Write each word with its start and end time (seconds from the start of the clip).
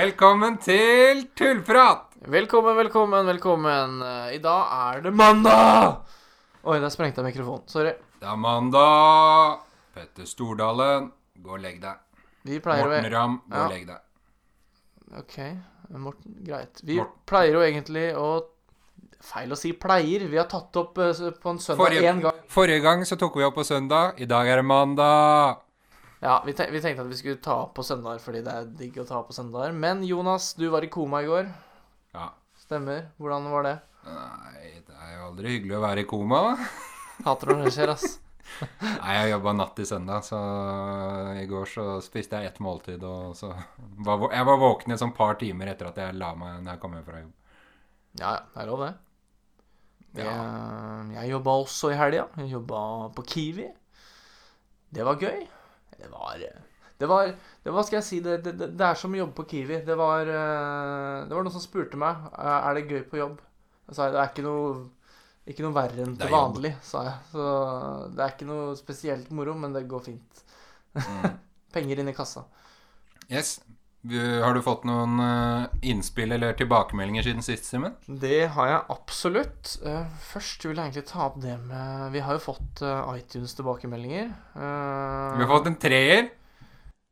Velkommen 0.00 0.54
til 0.64 1.26
Tullprat! 1.36 2.14
Velkommen, 2.32 2.72
velkommen, 2.78 3.26
velkommen. 3.28 3.98
Eh, 4.00 4.36
I 4.36 4.38
dag 4.40 4.70
er 4.94 5.02
det 5.04 5.10
mandag! 5.12 5.98
Oi, 6.64 6.78
der 6.80 6.88
sprengte 6.94 7.20
jeg 7.20 7.26
mikrofonen. 7.34 7.66
Sorry. 7.68 7.92
Det 8.20 8.28
er 8.30 8.38
mandag. 8.40 9.58
Petter 9.92 10.24
Stordalen, 10.30 11.10
gå 11.44 11.52
og 11.52 11.60
legg 11.60 11.82
deg. 11.82 12.00
Vi 12.48 12.62
pleier 12.64 12.86
Morten 12.88 13.10
å 13.10 13.12
Ramm, 13.12 13.36
gå 13.44 13.58
Ja. 13.58 13.66
og 13.66 13.74
legg 13.74 13.84
deg. 13.90 14.00
OK, 15.20 15.36
Morten. 16.06 16.38
Greit. 16.48 16.80
Vi 16.82 16.96
Morten. 17.02 17.20
pleier 17.28 17.52
jo 17.58 17.64
egentlig 17.68 18.06
å 18.16 18.30
Feil 19.20 19.50
å 19.52 19.56
si 19.58 19.74
pleier. 19.76 20.22
Vi 20.32 20.38
har 20.40 20.46
tatt 20.48 20.72
opp 20.80 20.96
eh, 20.96 21.12
på 21.12 21.50
en 21.52 21.58
søndag 21.60 21.76
Forrige- 21.82 22.08
én 22.08 22.22
gang. 22.24 22.38
Forrige 22.48 22.80
gang 22.80 23.02
så 23.04 23.18
tok 23.20 23.34
vi 23.36 23.44
opp 23.44 23.54
på 23.58 23.64
søndag. 23.68 24.14
I 24.16 24.24
dag 24.24 24.48
er 24.48 24.56
det 24.56 24.64
mandag. 24.64 25.58
Ja, 26.20 26.42
vi, 26.44 26.52
tenk, 26.52 26.70
vi 26.74 26.80
tenkte 26.84 27.04
at 27.06 27.08
vi 27.08 27.16
skulle 27.16 27.40
ta 27.40 27.62
opp 27.64 27.72
på 27.78 27.84
søndager 27.86 28.20
fordi 28.20 28.42
det 28.44 28.52
er 28.52 28.72
digg 28.76 28.98
å 29.00 29.06
ta 29.08 29.22
opp 29.22 29.30
på 29.30 29.36
søndager. 29.36 29.72
Men 29.72 30.02
Jonas, 30.04 30.52
du 30.58 30.66
var 30.72 30.84
i 30.84 30.90
koma 30.92 31.22
i 31.24 31.28
går. 31.28 31.46
Ja. 32.12 32.26
Stemmer. 32.60 33.06
Hvordan 33.16 33.46
var 33.48 33.64
det? 33.64 33.76
Nei, 34.04 34.82
det 34.84 34.96
er 34.96 35.14
jo 35.14 35.28
aldri 35.30 35.54
hyggelig 35.54 35.78
å 35.78 35.84
være 35.84 36.04
i 36.04 36.08
koma. 36.10 36.40
Hater 37.26 37.54
når 37.54 37.70
det 37.70 37.72
skjer, 37.76 37.92
ass. 37.94 38.18
Nei, 39.00 39.14
jeg 39.16 39.30
jobba 39.32 39.54
natt 39.56 39.72
til 39.78 39.88
søndag, 39.88 40.26
så 40.26 40.40
i 41.40 41.46
går 41.48 41.70
så 41.70 41.84
spiste 42.04 42.40
jeg 42.40 42.50
ett 42.50 42.60
måltid, 42.60 43.04
og 43.06 43.36
så 43.38 43.52
var, 44.04 44.26
Jeg 44.34 44.48
var 44.48 44.60
våken 44.60 44.92
et 44.92 45.00
sånn 45.00 45.14
par 45.16 45.38
timer 45.40 45.70
etter 45.72 45.88
at 45.88 46.00
jeg 46.02 46.18
la 46.18 46.34
meg 46.36 46.58
når 46.64 46.74
jeg 46.74 46.82
kom 46.82 46.96
hjem 46.98 47.06
fra 47.06 47.22
jobb. 47.22 47.30
Ja, 48.18 48.34
ja. 48.34 48.42
Det 48.52 48.60
er 48.60 48.68
lov, 48.68 48.84
det. 48.84 48.92
Ja. 50.18 50.26
Jeg, 50.26 51.08
jeg 51.14 51.32
jobba 51.32 51.56
også 51.62 51.92
i 51.94 51.96
helga. 51.96 52.26
Jeg 52.42 52.52
jobba 52.58 52.82
på 53.16 53.24
Kiwi. 53.30 53.70
Det 54.90 55.06
var 55.06 55.22
gøy. 55.22 55.46
Det 56.00 56.10
var 56.12 56.38
Det 57.00 57.08
var 57.08 57.26
det, 57.30 57.72
var, 57.72 57.82
skal 57.86 57.96
jeg 58.00 58.04
si? 58.04 58.20
Det, 58.24 58.38
det, 58.44 58.54
det 58.76 58.86
er 58.86 58.94
som 58.98 59.12
å 59.14 59.20
jobbe 59.20 59.36
på 59.38 59.46
Kiwi. 59.52 59.80
Det 59.86 59.96
var 59.96 60.20
eh, 60.28 61.26
Det 61.28 61.36
var 61.36 61.44
noen 61.46 61.54
som 61.54 61.62
spurte 61.64 61.96
meg 62.00 62.26
"Eh, 62.32 62.68
Er 62.68 62.74
det 62.76 62.88
gøy 62.90 63.04
på 63.10 63.20
jobb. 63.20 63.38
Jeg 63.88 63.96
sa 63.96 64.10
det 64.10 64.20
er 64.20 64.28
ikke 64.32 64.44
noe 64.46 64.88
ikke 65.50 65.64
noe 65.64 65.74
verre 65.74 66.04
enn 66.04 66.12
til 66.20 66.30
vanlig, 66.30 66.70
sa 66.84 67.00
jeg. 67.08 67.14
Så 67.32 67.44
det 68.14 68.20
er 68.22 68.34
ikke 68.34 68.46
noe 68.46 68.76
spesielt 68.78 69.30
moro, 69.34 69.54
men 69.58 69.72
det 69.74 69.88
går 69.90 70.02
fint. 70.04 70.42
Mm. 70.94 71.24
Penger 71.74 71.98
inn 72.02 72.10
i 72.12 72.14
kassa. 72.14 72.44
Yes. 73.30 73.56
Har 74.00 74.54
du 74.56 74.62
fått 74.64 74.86
noen 74.88 75.20
eh, 75.20 75.64
innspill 75.92 76.32
eller 76.32 76.54
tilbakemeldinger 76.56 77.26
siden 77.26 77.44
sist, 77.44 77.66
Simen? 77.68 77.98
Det 78.08 78.46
har 78.54 78.70
jeg 78.70 78.80
absolutt. 78.94 79.74
Eh, 79.84 80.06
først 80.30 80.64
vil 80.64 80.78
jeg 80.78 80.88
egentlig 80.88 81.08
ta 81.10 81.26
opp 81.26 81.36
det 81.42 81.58
med 81.66 82.14
Vi 82.14 82.22
har 82.24 82.38
jo 82.38 82.44
fått 82.46 82.80
uh, 82.80 83.12
iTunes-tilbakemeldinger. 83.18 84.30
Eh, 84.56 85.36
Vi 85.36 85.44
har 85.44 85.52
fått 85.52 85.68
en 85.68 85.76
treer. 85.80 86.30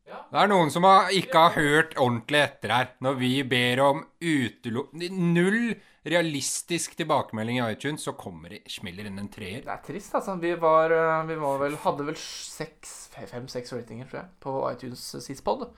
Det 0.09 0.41
er 0.41 0.49
noen 0.49 0.73
som 0.73 0.87
har, 0.89 1.13
ikke 1.13 1.45
har 1.45 1.61
hørt 1.61 1.93
ordentlig 2.01 2.41
etter 2.41 2.73
her. 2.73 2.91
Når 3.05 3.21
vi 3.21 3.33
ber 3.49 3.85
om 3.85 4.03
utelo... 4.25 4.89
Null 4.97 5.77
realistisk 6.09 6.95
tilbakemelding 6.97 7.59
i 7.59 7.73
iTunes, 7.73 8.05
så 8.07 8.15
kommer 8.17 8.55
det 8.55 8.63
smeller 8.73 9.09
inn 9.09 9.19
en 9.21 9.29
treer. 9.29 9.61
Det 9.67 9.75
er 9.75 9.85
trist, 9.85 10.15
altså. 10.17 10.39
Vi 10.41 10.55
var, 10.61 10.95
eh, 10.95 11.27
vi 11.29 11.37
var 11.37 11.61
vel 11.61 11.77
Hadde 11.85 12.07
vel 12.09 12.17
seks, 12.17 13.11
fem-seks 13.13 13.73
ratinger, 13.77 14.09
tror 14.09 14.23
jeg, 14.23 14.31
på 14.41 14.57
iTunes 14.73 15.05
sist 15.21 15.45
pod. 15.45 15.69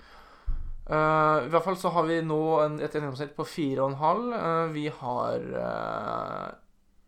Eh, 0.91 1.37
I 1.47 1.51
hvert 1.53 1.67
fall 1.67 1.79
så 1.79 1.93
har 1.95 2.09
vi 2.09 2.19
nå 2.27 2.41
en, 2.65 2.81
et 2.83 2.95
gjennomsnitt 2.97 3.37
på 3.37 3.47
fire 3.47 3.85
og 3.85 3.93
en 3.93 4.01
halv. 4.01 4.33
Eh, 4.41 4.65
vi 4.75 4.89
har 5.01 5.47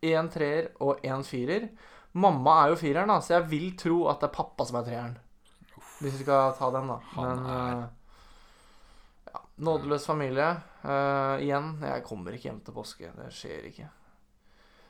én 0.02 0.30
treer 0.30 0.70
og 0.82 1.02
én 1.06 1.26
firer. 1.26 1.68
Mamma 2.12 2.58
er 2.62 2.72
jo 2.72 2.80
fireren, 2.82 3.08
da, 3.08 3.20
så 3.24 3.38
jeg 3.38 3.48
vil 3.48 3.68
tro 3.80 4.02
at 4.12 4.20
det 4.20 4.28
er 4.28 4.36
pappa 4.36 4.66
som 4.68 4.78
er 4.82 4.88
treeren. 4.88 5.14
Hvis 6.02 6.18
vi 6.18 6.24
skal 6.26 6.52
ta 6.58 6.68
den, 6.74 6.90
da. 6.90 6.98
Han 7.14 7.28
Men 7.30 7.52
eh, 7.54 7.84
ja, 9.32 9.42
Nådeløs 9.64 10.06
familie. 10.06 10.50
Eh, 10.82 11.44
igjen, 11.46 11.76
jeg 11.80 12.04
kommer 12.04 12.36
ikke 12.36 12.50
hjem 12.50 12.60
til 12.66 12.76
påske. 12.76 13.12
Det 13.16 13.30
skjer 13.32 13.70
ikke. 13.70 13.88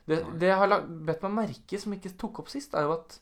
Det, 0.08 0.18
det 0.40 0.48
jeg 0.50 0.58
har 0.58 0.88
bedt 0.88 1.22
meg 1.28 1.36
merke, 1.36 1.78
som 1.78 1.94
ikke 1.94 2.16
tok 2.18 2.42
opp 2.42 2.50
sist, 2.50 2.74
er 2.74 2.88
jo 2.88 2.96
at 2.96 3.20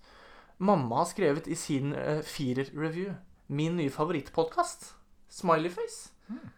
mamma 0.64 1.02
har 1.02 1.10
skrevet 1.10 1.48
i 1.48 1.56
sin 1.56 1.92
uh, 1.92 2.22
firer-review 2.24 3.12
min 3.52 3.76
nye 3.76 3.92
favorittpodkast, 3.92 4.86
Smileyface. 5.30 6.10
Mm. 6.30 6.48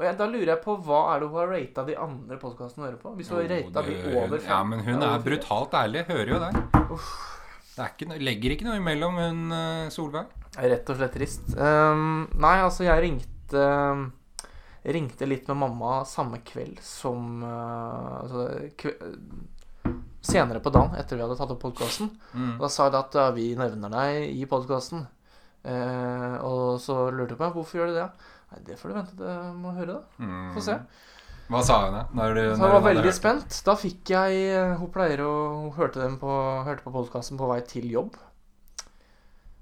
Og 0.00 0.06
jeg, 0.06 0.16
da 0.16 0.26
lurer 0.30 0.54
jeg 0.54 0.62
på 0.64 0.74
hva 0.86 1.00
er 1.12 1.20
det 1.20 1.26
hun 1.28 1.40
har 1.42 1.50
rata 1.52 1.82
de 1.84 1.96
andre 2.00 2.38
podkastene 2.40 2.86
hun 2.86 2.88
hører 2.88 3.00
på? 3.02 3.10
Hvis 3.18 3.28
hun 3.28 3.42
har 3.42 3.50
rata 3.52 3.82
de 3.84 3.96
over 4.14 4.38
fem 4.38 4.48
Ja, 4.48 4.60
men 4.64 4.84
hun 4.86 5.04
er 5.04 5.26
brutalt 5.26 5.76
ærlig. 5.76 6.06
Hører 6.08 6.32
jo 6.32 6.38
det. 6.40 6.52
Det 7.74 7.82
er 7.84 7.92
ikke, 7.92 8.16
legger 8.24 8.54
ikke 8.54 8.66
noe 8.66 8.78
imellom 8.80 9.20
hun 9.20 9.52
eh, 9.56 9.90
Solveig. 9.92 10.32
Rett 10.56 10.88
og 10.90 10.96
slett 10.98 11.14
trist. 11.14 11.52
Um, 11.52 12.24
nei, 12.40 12.56
altså, 12.64 12.86
jeg 12.88 13.04
ringte 13.04 13.66
Ringte 14.80 15.28
litt 15.28 15.48
med 15.50 15.58
mamma 15.60 16.00
samme 16.08 16.40
kveld 16.48 16.78
som 16.80 17.44
uh, 17.44 18.22
altså, 18.22 18.46
kve, 18.80 18.94
Senere 20.24 20.60
på 20.64 20.72
dagen, 20.72 20.96
etter 20.96 21.16
vi 21.16 21.24
hadde 21.24 21.36
tatt 21.36 21.52
opp 21.52 21.60
podkasten. 21.60 22.08
Mm. 22.32 22.56
Da 22.60 22.68
sa 22.72 22.88
jeg 22.88 22.96
at 22.98 23.16
ja, 23.16 23.28
vi 23.36 23.46
nevner 23.56 23.92
deg 23.92 24.32
i 24.32 24.48
podkasten. 24.48 25.04
Og 25.64 26.80
så 26.80 27.10
lurte 27.12 27.34
jeg 27.34 27.38
på 27.40 27.50
hvorfor 27.52 27.80
gjør 27.80 27.90
de 27.92 27.98
det. 28.00 28.08
Nei, 28.50 28.60
Det 28.66 28.78
får 28.80 28.88
du 28.88 28.94
vente 28.96 29.16
til 29.16 29.26
med 29.26 29.58
må 29.60 29.72
høre, 29.76 29.98
da. 29.98 30.24
Mm. 30.24 30.52
Få 30.56 30.62
se. 30.64 30.78
Hva 31.50 31.60
sa 31.66 31.76
hun 31.84 31.94
da? 31.98 32.04
Når 32.14 32.34
du, 32.34 32.40
Så 32.40 32.50
jeg 32.50 32.58
hun 32.62 32.74
var 32.76 32.84
veldig 32.94 33.12
spent. 33.14 33.60
Da 33.66 33.74
fikk 33.74 34.10
jeg 34.14 34.76
Hun 34.78 34.90
pleier 34.94 35.18
å 35.26 35.30
Hun 35.64 35.72
hørte, 35.74 35.98
dem 36.00 36.16
på, 36.20 36.30
hørte 36.64 36.84
på 36.86 36.92
podkasten 36.94 37.36
på 37.40 37.48
vei 37.50 37.60
til 37.66 37.88
jobb. 37.90 38.14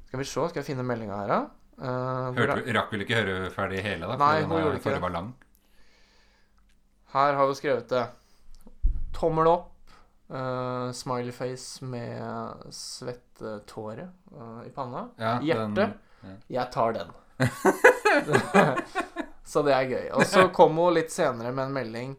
Skal 0.08 0.20
vi 0.20 0.24
se, 0.28 0.48
skal 0.50 0.60
jeg 0.62 0.66
finne 0.70 0.84
meldinga 0.84 1.16
her, 1.22 1.28
da? 1.28 1.40
Eh, 1.78 1.88
er- 1.88 2.36
Hørte, 2.38 2.74
rakk 2.76 2.92
vel 2.92 3.04
ikke 3.06 3.18
høre 3.22 3.50
ferdig 3.54 3.82
hele, 3.82 4.06
da? 4.06 4.16
Nei, 4.20 4.42
hun 4.44 4.58
gjorde 4.60 4.78
ikke 4.80 4.92
det. 4.94 5.00
var 5.02 5.10
lang. 5.16 5.34
Her 7.12 7.34
har 7.40 7.46
hun 7.46 7.54
skrevet 7.56 7.88
det. 7.88 8.06
Tommel 9.16 9.46
opp. 9.48 9.70
Uh, 10.28 10.90
Smileyface 10.92 11.84
med 11.88 12.66
svettetåre 12.74 14.10
uh, 14.34 14.60
i 14.66 14.72
panna. 14.74 15.06
Ja, 15.16 15.38
Hjerte. 15.40 15.86
Ja. 16.20 16.34
Jeg 16.58 16.72
tar 16.74 16.92
den. 16.98 17.14
så 19.52 19.62
det 19.64 19.72
er 19.72 19.88
gøy. 19.88 20.10
Og 20.18 20.26
så 20.28 20.48
kom 20.52 20.76
hun 20.76 20.98
litt 20.98 21.14
senere 21.14 21.54
med 21.54 21.70
en 21.70 21.78
melding 21.78 22.12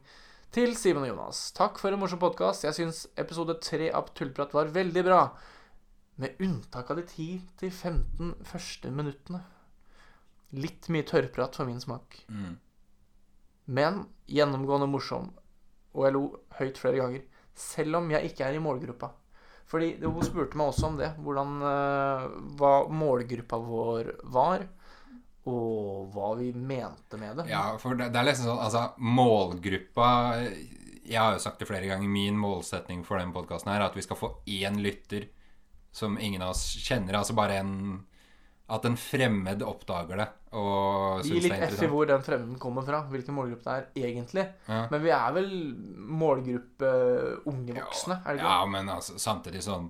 til 0.55 0.73
Simen 0.77 1.05
og 1.05 1.11
Jonas. 1.11 1.43
Takk 1.53 1.77
for 1.81 1.93
en 1.93 2.01
morsom 2.01 2.21
podkast. 2.21 2.65
Jeg 2.65 2.77
syns 2.77 3.03
episode 3.19 3.59
tre 3.61 3.91
av 3.93 4.09
Tullprat 4.17 4.55
var 4.57 4.71
veldig 4.73 5.03
bra. 5.05 5.21
Med 6.19 6.41
unntak 6.41 6.89
av 6.89 6.97
de 6.97 7.05
10-15 7.05 8.33
første 8.47 8.89
minuttene. 8.91 9.43
Litt 10.57 10.89
mye 10.89 11.05
tørrprat 11.05 11.59
for 11.59 11.69
min 11.69 11.81
smak. 11.81 12.23
Mm. 12.33 12.57
Men 13.69 14.07
gjennomgående 14.25 14.89
morsom. 14.89 15.29
Og 15.93 16.07
jeg 16.07 16.15
lo 16.17 16.23
høyt 16.57 16.81
flere 16.81 17.03
ganger. 17.03 17.27
Selv 17.59 17.99
om 17.99 18.09
jeg 18.13 18.31
ikke 18.31 18.47
er 18.47 18.57
i 18.57 18.63
målgruppa. 18.63 19.11
Fordi 19.69 19.91
hun 20.01 20.25
spurte 20.25 20.57
meg 20.57 20.71
også 20.71 20.87
om 20.87 20.97
det. 20.97 21.11
Hvordan, 21.21 21.55
eh, 21.69 22.27
hva 22.57 22.73
målgruppa 22.89 23.59
vår 23.61 24.13
var. 24.33 24.65
Og 25.49 26.09
hva 26.13 26.33
vi 26.39 26.51
mente 26.53 27.19
med 27.21 27.41
det. 27.41 27.49
Ja, 27.51 27.77
for 27.81 27.97
det, 27.99 28.09
det 28.13 28.21
er 28.21 28.27
liksom 28.27 28.49
sånn 28.51 28.59
Altså, 28.61 28.81
målgruppa 29.01 30.09
Jeg 30.43 31.17
har 31.17 31.33
jo 31.33 31.41
sagt 31.41 31.61
det 31.61 31.69
flere 31.69 31.89
ganger. 31.89 32.09
Min 32.09 32.37
målsetning 32.39 33.03
for 33.05 33.21
den 33.21 33.33
podkasten 33.35 33.71
er 33.73 33.85
at 33.85 33.97
vi 33.97 34.05
skal 34.05 34.19
få 34.19 34.33
én 34.47 34.81
lytter 34.81 35.29
som 35.91 36.19
ingen 36.21 36.41
av 36.45 36.53
oss 36.53 36.65
kjenner. 36.77 37.17
Altså 37.17 37.33
bare 37.37 37.61
en 37.61 37.73
At 38.69 38.85
en 38.85 38.97
fremmed 39.01 39.63
oppdager 39.65 40.19
det 40.21 40.27
og 40.57 41.21
Gi 41.23 41.29
syns 41.29 41.43
litt 41.45 41.53
det 41.53 41.57
er 41.67 41.73
F 41.75 41.81
i 41.85 41.87
hvor 41.91 42.07
den 42.09 42.23
fremmeden 42.25 42.57
kommer 42.61 42.85
fra. 42.85 42.99
Hvilken 43.09 43.35
målgruppe 43.37 43.65
det 43.65 44.03
er 44.03 44.09
egentlig. 44.09 44.45
Ja. 44.67 44.79
Men 44.91 45.01
vi 45.03 45.11
er 45.13 45.33
vel 45.35 45.49
målgruppe 46.19 46.91
unge 47.49 47.75
voksne, 47.77 48.19
er 48.23 48.37
det 48.37 48.41
ikke? 48.41 48.51
Ja, 48.53 48.65
men 48.73 48.89
altså, 48.93 49.17
samtidig 49.21 49.61
sånn 49.65 49.89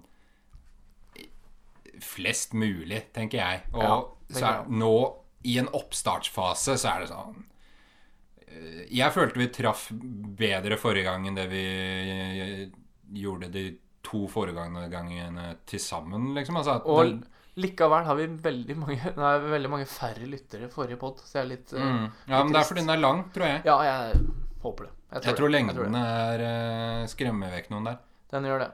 Flest 1.99 2.53
mulig, 2.55 3.01
tenker 3.15 3.41
jeg. 3.41 3.63
Og 3.73 3.83
Ja, 3.83 3.95
så 4.29 4.33
tenker 4.37 4.59
er, 4.61 4.69
nå, 4.83 4.91
i 5.43 5.57
en 5.59 5.67
oppstartsfase, 5.75 6.77
så 6.79 6.93
er 6.93 7.03
det 7.03 7.09
sånn 7.11 7.41
eh, 8.47 8.85
Jeg 8.95 9.15
følte 9.15 9.39
vi 9.41 9.47
traff 9.55 9.89
bedre 10.39 10.77
forrige 10.79 11.07
gang 11.09 11.27
enn 11.27 11.39
det 11.39 11.47
vi 11.51 11.63
eh, 11.65 12.63
gjorde 13.19 13.51
de 13.51 13.65
to 14.05 14.25
foregående 14.31 14.85
gangene 14.91 15.53
til 15.67 15.81
sammen, 15.83 16.31
liksom. 16.37 16.55
Altså, 16.61 16.77
at 16.79 16.87
Og 16.87 17.03
den- 17.05 17.19
likevel 17.59 18.07
har 18.07 18.17
vi 18.19 18.27
veldig 18.43 18.77
mange, 18.79 19.13
nei, 19.23 19.33
veldig 19.55 19.71
mange 19.71 19.87
færre 19.89 20.27
lyttere 20.29 20.67
i 20.67 20.73
forrige 20.73 20.99
pod. 21.01 21.23
Så 21.25 21.39
jeg 21.39 21.45
er 21.45 21.51
litt 21.53 21.73
eh, 21.75 21.85
mm, 21.85 22.05
Ja, 22.31 22.43
men 22.43 22.53
det 22.55 22.61
er 22.61 22.69
fordi 22.71 22.85
den 22.85 22.95
er 22.95 23.03
lang, 23.03 23.23
tror 23.35 23.49
jeg. 23.49 23.63
Ja, 23.67 23.77
jeg 23.87 24.21
håper 24.65 24.89
det. 24.89 24.93
Jeg 25.09 25.23
tror, 25.23 25.29
Jeg 25.29 25.39
tror 25.39 25.53
lengden 25.53 25.95
er 25.97 26.43
uh, 26.45 27.07
skremmer 27.09 27.55
vekk 27.55 27.71
noen 27.73 27.89
der. 27.89 28.03
Den 28.29 28.45
gjør 28.45 28.61
det. 28.65 28.69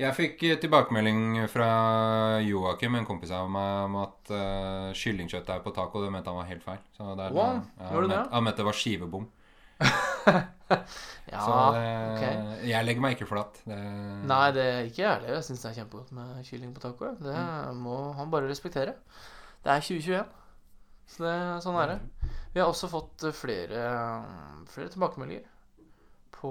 Jeg 0.00 0.16
fikk 0.16 0.44
eh, 0.48 0.56
tilbakemelding 0.62 1.42
fra 1.52 1.70
Joakim, 2.40 2.94
en 2.96 3.08
kompis 3.08 3.32
av 3.36 3.50
meg, 3.52 3.82
om 3.90 3.98
at 4.00 4.32
uh, 4.32 4.94
er 4.94 5.60
på 5.64 5.74
taco. 5.76 6.00
Det 6.00 6.12
mente 6.14 6.32
han 6.32 6.40
var 6.40 6.48
helt 6.48 6.64
feil. 6.64 6.80
Så 6.96 7.12
det 7.18 7.26
er, 7.26 7.36
Wow, 7.36 7.60
han 8.30 8.46
mente 8.46 8.62
det 8.62 8.70
var 8.70 8.78
skivebom. 8.78 9.28
Ja, 11.30 11.40
så 11.44 11.54
det, 11.74 11.82
ok. 12.10 12.64
jeg 12.66 12.86
legger 12.86 13.02
meg 13.04 13.14
ikke 13.16 13.26
flatt. 13.30 13.58
Det, 13.66 13.76
Nei, 14.26 14.44
det 14.54 14.64
er 14.66 14.88
ikke 14.88 15.02
jeg 15.04 15.10
heller. 15.12 15.34
Jeg 15.36 15.44
syns 15.46 15.62
det 15.62 15.68
er 15.70 15.76
kjempegodt 15.80 16.10
med 16.16 16.40
kylling 16.46 16.72
på 16.74 16.82
taco. 16.82 17.10
Det 17.22 17.34
Mm. 17.36 17.80
må 17.84 17.96
han 18.18 18.30
bare 18.32 18.48
respektere. 18.50 18.94
Det 19.62 19.70
er 19.70 19.84
2021, 19.84 20.24
så 21.10 21.22
det, 21.26 21.34
sånn 21.62 21.78
er 21.82 21.92
det. 21.92 21.98
Vi 22.54 22.60
har 22.62 22.70
også 22.70 22.90
fått 22.90 23.22
eh, 23.28 23.34
flere, 23.36 23.84
flere 24.72 24.90
tilbakemeldinger 24.94 25.46
på 26.40 26.50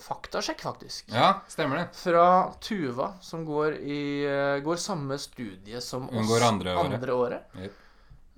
faktasjekk, 0.00 0.62
faktisk. 0.64 1.10
Ja, 1.12 1.40
stemmer 1.52 1.82
det. 1.82 1.86
Fra 1.98 2.26
Tuva, 2.64 3.12
som 3.22 3.44
går 3.46 3.78
i 3.84 4.00
eh, 4.26 4.58
går 4.64 4.80
samme 4.80 5.18
studie 5.22 5.80
som 5.84 6.08
Hun 6.08 6.24
oss 6.24 6.42
andre 6.48 6.76
året. 6.80 7.10
året. 7.14 7.58
Yep. 7.60 7.80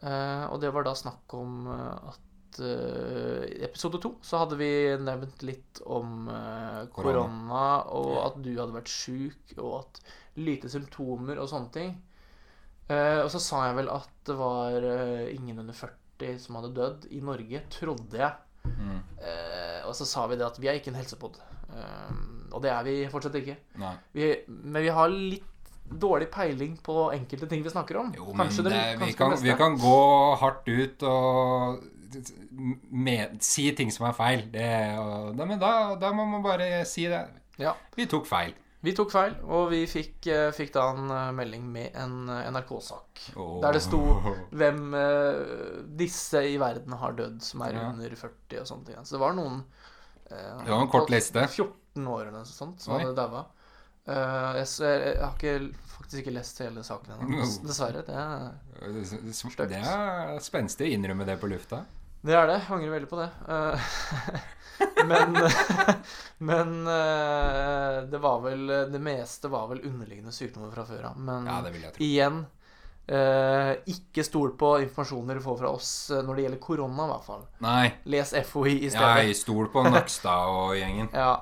Uh, 0.03 0.45
og 0.53 0.59
det 0.61 0.69
var 0.75 0.85
da 0.85 0.93
snakk 0.99 1.33
om 1.39 1.63
eh, 1.73 2.11
at 2.13 2.26
eh, 2.61 3.45
I 3.59 3.65
episode 3.67 4.01
to 4.03 4.15
så 4.25 4.41
hadde 4.43 4.59
vi 4.61 4.71
nevnt 5.03 5.43
litt 5.47 5.81
om 5.87 6.29
eh, 6.33 6.83
Korona. 6.95 7.65
og 7.93 8.13
at 8.27 8.39
du 8.45 8.53
hadde 8.59 8.77
vært 8.77 8.93
sjuk, 8.93 9.57
og 9.59 9.81
at 9.85 10.01
lite 10.37 10.69
symptomer 10.73 11.39
og 11.41 11.49
sånne 11.51 11.73
ting. 11.75 11.95
Eh, 12.89 13.21
og 13.25 13.31
så 13.33 13.41
sa 13.43 13.65
jeg 13.69 13.79
vel 13.81 13.89
at 13.91 14.11
det 14.29 14.37
var 14.39 14.77
eh, 14.87 15.35
ingen 15.35 15.59
under 15.65 15.75
40 15.75 16.39
som 16.41 16.59
hadde 16.61 16.75
dødd 16.77 17.09
i 17.13 17.21
Norge, 17.25 17.63
trodde 17.73 18.21
jeg. 18.21 18.33
Mm. 18.67 19.01
Eh, 19.21 19.81
og 19.87 19.95
så 19.99 20.07
sa 20.09 20.27
vi 20.31 20.39
det 20.39 20.47
at 20.47 20.57
vi 20.63 20.69
er 20.71 20.79
ikke 20.79 20.93
en 20.95 21.01
helsepod. 21.01 21.37
Eh, 21.73 22.15
og 22.53 22.63
det 22.63 22.71
er 22.73 22.87
vi 22.87 22.95
fortsatt 23.11 23.37
ikke. 23.41 23.57
Vi, 24.15 24.31
men 24.49 24.83
vi 24.87 24.93
har 24.95 25.11
litt 25.13 25.53
dårlig 25.87 26.27
peiling 26.35 26.73
på 26.83 26.95
enkelte 27.15 27.47
ting 27.51 27.61
vi 27.63 27.71
snakker 27.71 27.99
om. 28.01 28.09
Jo, 28.17 28.33
men 28.35 28.49
det, 28.51 28.65
det- 28.73 28.97
vi, 29.03 29.13
kan, 29.19 29.35
vi 29.39 29.53
kan 29.59 29.77
gå 29.79 29.99
hardt 30.41 30.67
ut 30.67 31.05
og 31.07 31.85
med, 32.91 33.41
si 33.45 33.69
ting 33.77 33.91
som 33.95 34.07
er 34.11 34.15
feil. 34.17 34.45
Det, 34.53 34.69
og, 35.01 35.33
da, 35.39 35.47
men 35.49 35.59
da, 35.63 35.73
da 36.01 36.13
må 36.17 36.25
man 36.31 36.45
bare 36.45 36.85
si 36.89 37.07
det. 37.11 37.25
Ja. 37.61 37.75
Vi 37.97 38.07
tok 38.11 38.27
feil. 38.29 38.55
Vi 38.87 38.93
tok 38.95 39.11
feil, 39.11 39.33
og 39.51 39.71
vi 39.73 39.81
fikk, 39.91 40.27
eh, 40.31 40.51
fikk 40.55 40.69
da 40.77 40.83
en 40.93 41.09
eh, 41.11 41.31
melding 41.35 41.65
med 41.73 41.97
en 41.99 42.29
eh, 42.31 42.45
NRK-sak. 42.55 43.23
Oh. 43.41 43.57
Der 43.65 43.75
det 43.75 43.81
sto 43.83 43.99
hvem 44.55 44.93
disse 45.99 46.43
i 46.53 46.55
verden 46.61 46.95
har 47.01 47.17
dødd 47.19 47.41
som 47.43 47.65
er 47.67 47.75
Ja. 47.75 47.89
under 47.91 48.15
40 48.15 48.61
og 48.61 48.69
sånne 48.71 48.87
ting. 48.87 49.01
Så 49.03 49.17
det 49.17 49.23
var 49.25 49.35
noen 49.35 49.65
eh, 50.31 50.63
Det 50.65 50.71
var 50.71 50.83
en 50.85 50.93
kort 50.93 51.11
liste. 51.11 51.43
14 51.49 52.07
år 52.07 52.27
eller 52.29 52.39
noe 52.45 52.47
sånt 52.47 52.81
som 52.85 52.95
Oi. 52.95 53.03
hadde 53.03 53.17
daua. 53.19 53.47
Uh, 54.07 54.55
jeg, 54.61 54.69
jeg 54.87 55.17
har 55.19 55.33
ikke, 55.35 55.53
faktisk 55.91 56.21
ikke 56.21 56.35
lest 56.37 56.61
hele 56.63 56.85
saken 56.87 57.17
ennå. 57.17 57.41
Dessverre. 57.67 58.05
Det, 58.07 58.15
er- 58.15 58.53
Det, 58.79 59.67
det 59.73 59.81
er 59.83 60.37
spenstig 60.45 60.87
å 60.87 60.93
innrømme 60.95 61.27
det 61.27 61.35
på 61.43 61.49
lufta. 61.51 61.81
Det 62.27 62.35
er 62.37 62.51
det. 62.51 62.59
Jeg 62.65 62.75
angrer 62.77 62.95
veldig 62.97 63.09
på 63.11 63.21
det. 63.21 63.31
Eh, 63.55 63.89
men 65.11 65.39
men 66.51 66.75
eh, 66.93 68.03
det 68.13 68.19
var 68.21 68.43
vel 68.45 68.67
Det 68.93 69.01
meste 69.01 69.49
var 69.53 69.71
vel 69.71 69.81
underliggende 69.89 70.35
sykdommer 70.37 70.75
fra 70.75 70.85
før 70.89 71.09
av. 71.13 71.17
Men 71.17 71.47
Ja, 71.49 71.63
igjen 72.03 72.43
eh, 73.09 73.73
ikke 73.95 74.25
stol 74.27 74.53
på 74.59 74.75
informasjon 74.85 75.31
dere 75.33 75.43
får 75.45 75.59
fra 75.63 75.71
oss 75.73 75.91
når 76.13 76.35
det 76.41 76.47
gjelder 76.47 76.63
korona, 76.67 77.07
i 77.07 77.13
hvert 77.15 77.27
fall. 77.31 77.45
Nei. 77.65 77.89
Les 78.11 78.35
FHI 78.43 78.77
i 78.83 78.91
stedet. 78.93 79.17
Jeg 79.31 79.41
stol 79.41 79.71
på 79.73 79.85
Nakstad 79.87 80.51
og 80.61 80.75
gjengen. 80.79 81.09
Ja, 81.15 81.37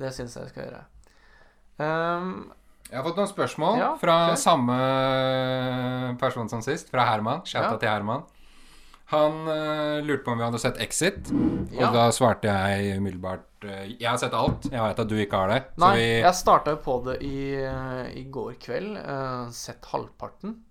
det 0.00 0.14
syns 0.16 0.36
jeg 0.38 0.48
jeg 0.48 0.54
skal 0.54 0.70
gjøre. 0.70 0.84
Um, 1.76 2.30
Jeg 2.88 2.96
har 2.96 3.04
fått 3.04 3.18
noen 3.20 3.28
spørsmål 3.28 3.78
Ja, 3.82 3.90
fra 4.00 4.14
klar. 4.30 4.38
samme 4.40 4.76
person 6.20 6.48
som 6.48 6.62
sist. 6.64 6.88
Fra 6.92 7.04
Herman. 7.10 7.42
Shouta 7.44 7.74
Ja. 7.74 7.78
til 7.82 7.90
Herman. 7.92 8.24
Han 9.06 9.48
uh, 9.48 10.04
lurte 10.04 10.24
på 10.24 10.30
om 10.30 10.38
vi 10.38 10.44
hadde 10.44 10.58
sett 10.58 10.80
Exit. 10.82 11.28
Ja. 11.70 11.86
Og 11.86 11.94
da 11.94 12.08
svarte 12.14 12.50
jeg 12.50 12.98
umiddelbart 12.98 13.66
uh, 13.68 13.84
Jeg 13.86 14.08
har 14.08 14.18
sett 14.18 14.34
alt. 14.34 14.66
Jeg 14.66 14.82
vet 14.82 15.02
at 15.02 15.12
du 15.12 15.14
ikke 15.22 15.42
har 15.44 15.52
det. 15.52 15.60
nei, 15.78 15.92
vi 15.94 16.08
jeg 16.24 16.34
starta 16.34 16.74
på 16.82 16.96
det 17.06 17.20
i, 17.22 17.38
eh, 17.60 18.02
i 18.18 18.24
går 18.34 18.56
kveld. 18.62 18.96
Uh, 18.98 19.46
sett 19.54 19.86
halvparten. 19.92 20.62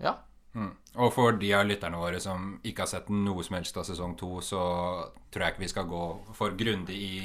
Ja. 0.00 0.16
mm. 0.56 0.70
Og 1.04 1.10
for 1.12 1.36
de 1.38 1.50
av 1.54 1.66
lytterne 1.68 1.98
våre 2.00 2.18
som 2.22 2.54
ikke 2.64 2.86
har 2.86 2.90
sett 2.90 3.10
noe 3.12 3.44
som 3.44 3.58
helst 3.58 3.76
av 3.78 3.84
sesong 3.86 4.14
to, 4.18 4.38
så 4.42 4.62
tror 5.30 5.44
jeg 5.44 5.54
ikke 5.54 5.64
vi 5.66 5.70
skal 5.70 5.88
gå 5.90 6.04
for 6.34 6.56
grundig 6.58 6.98
i 6.98 7.18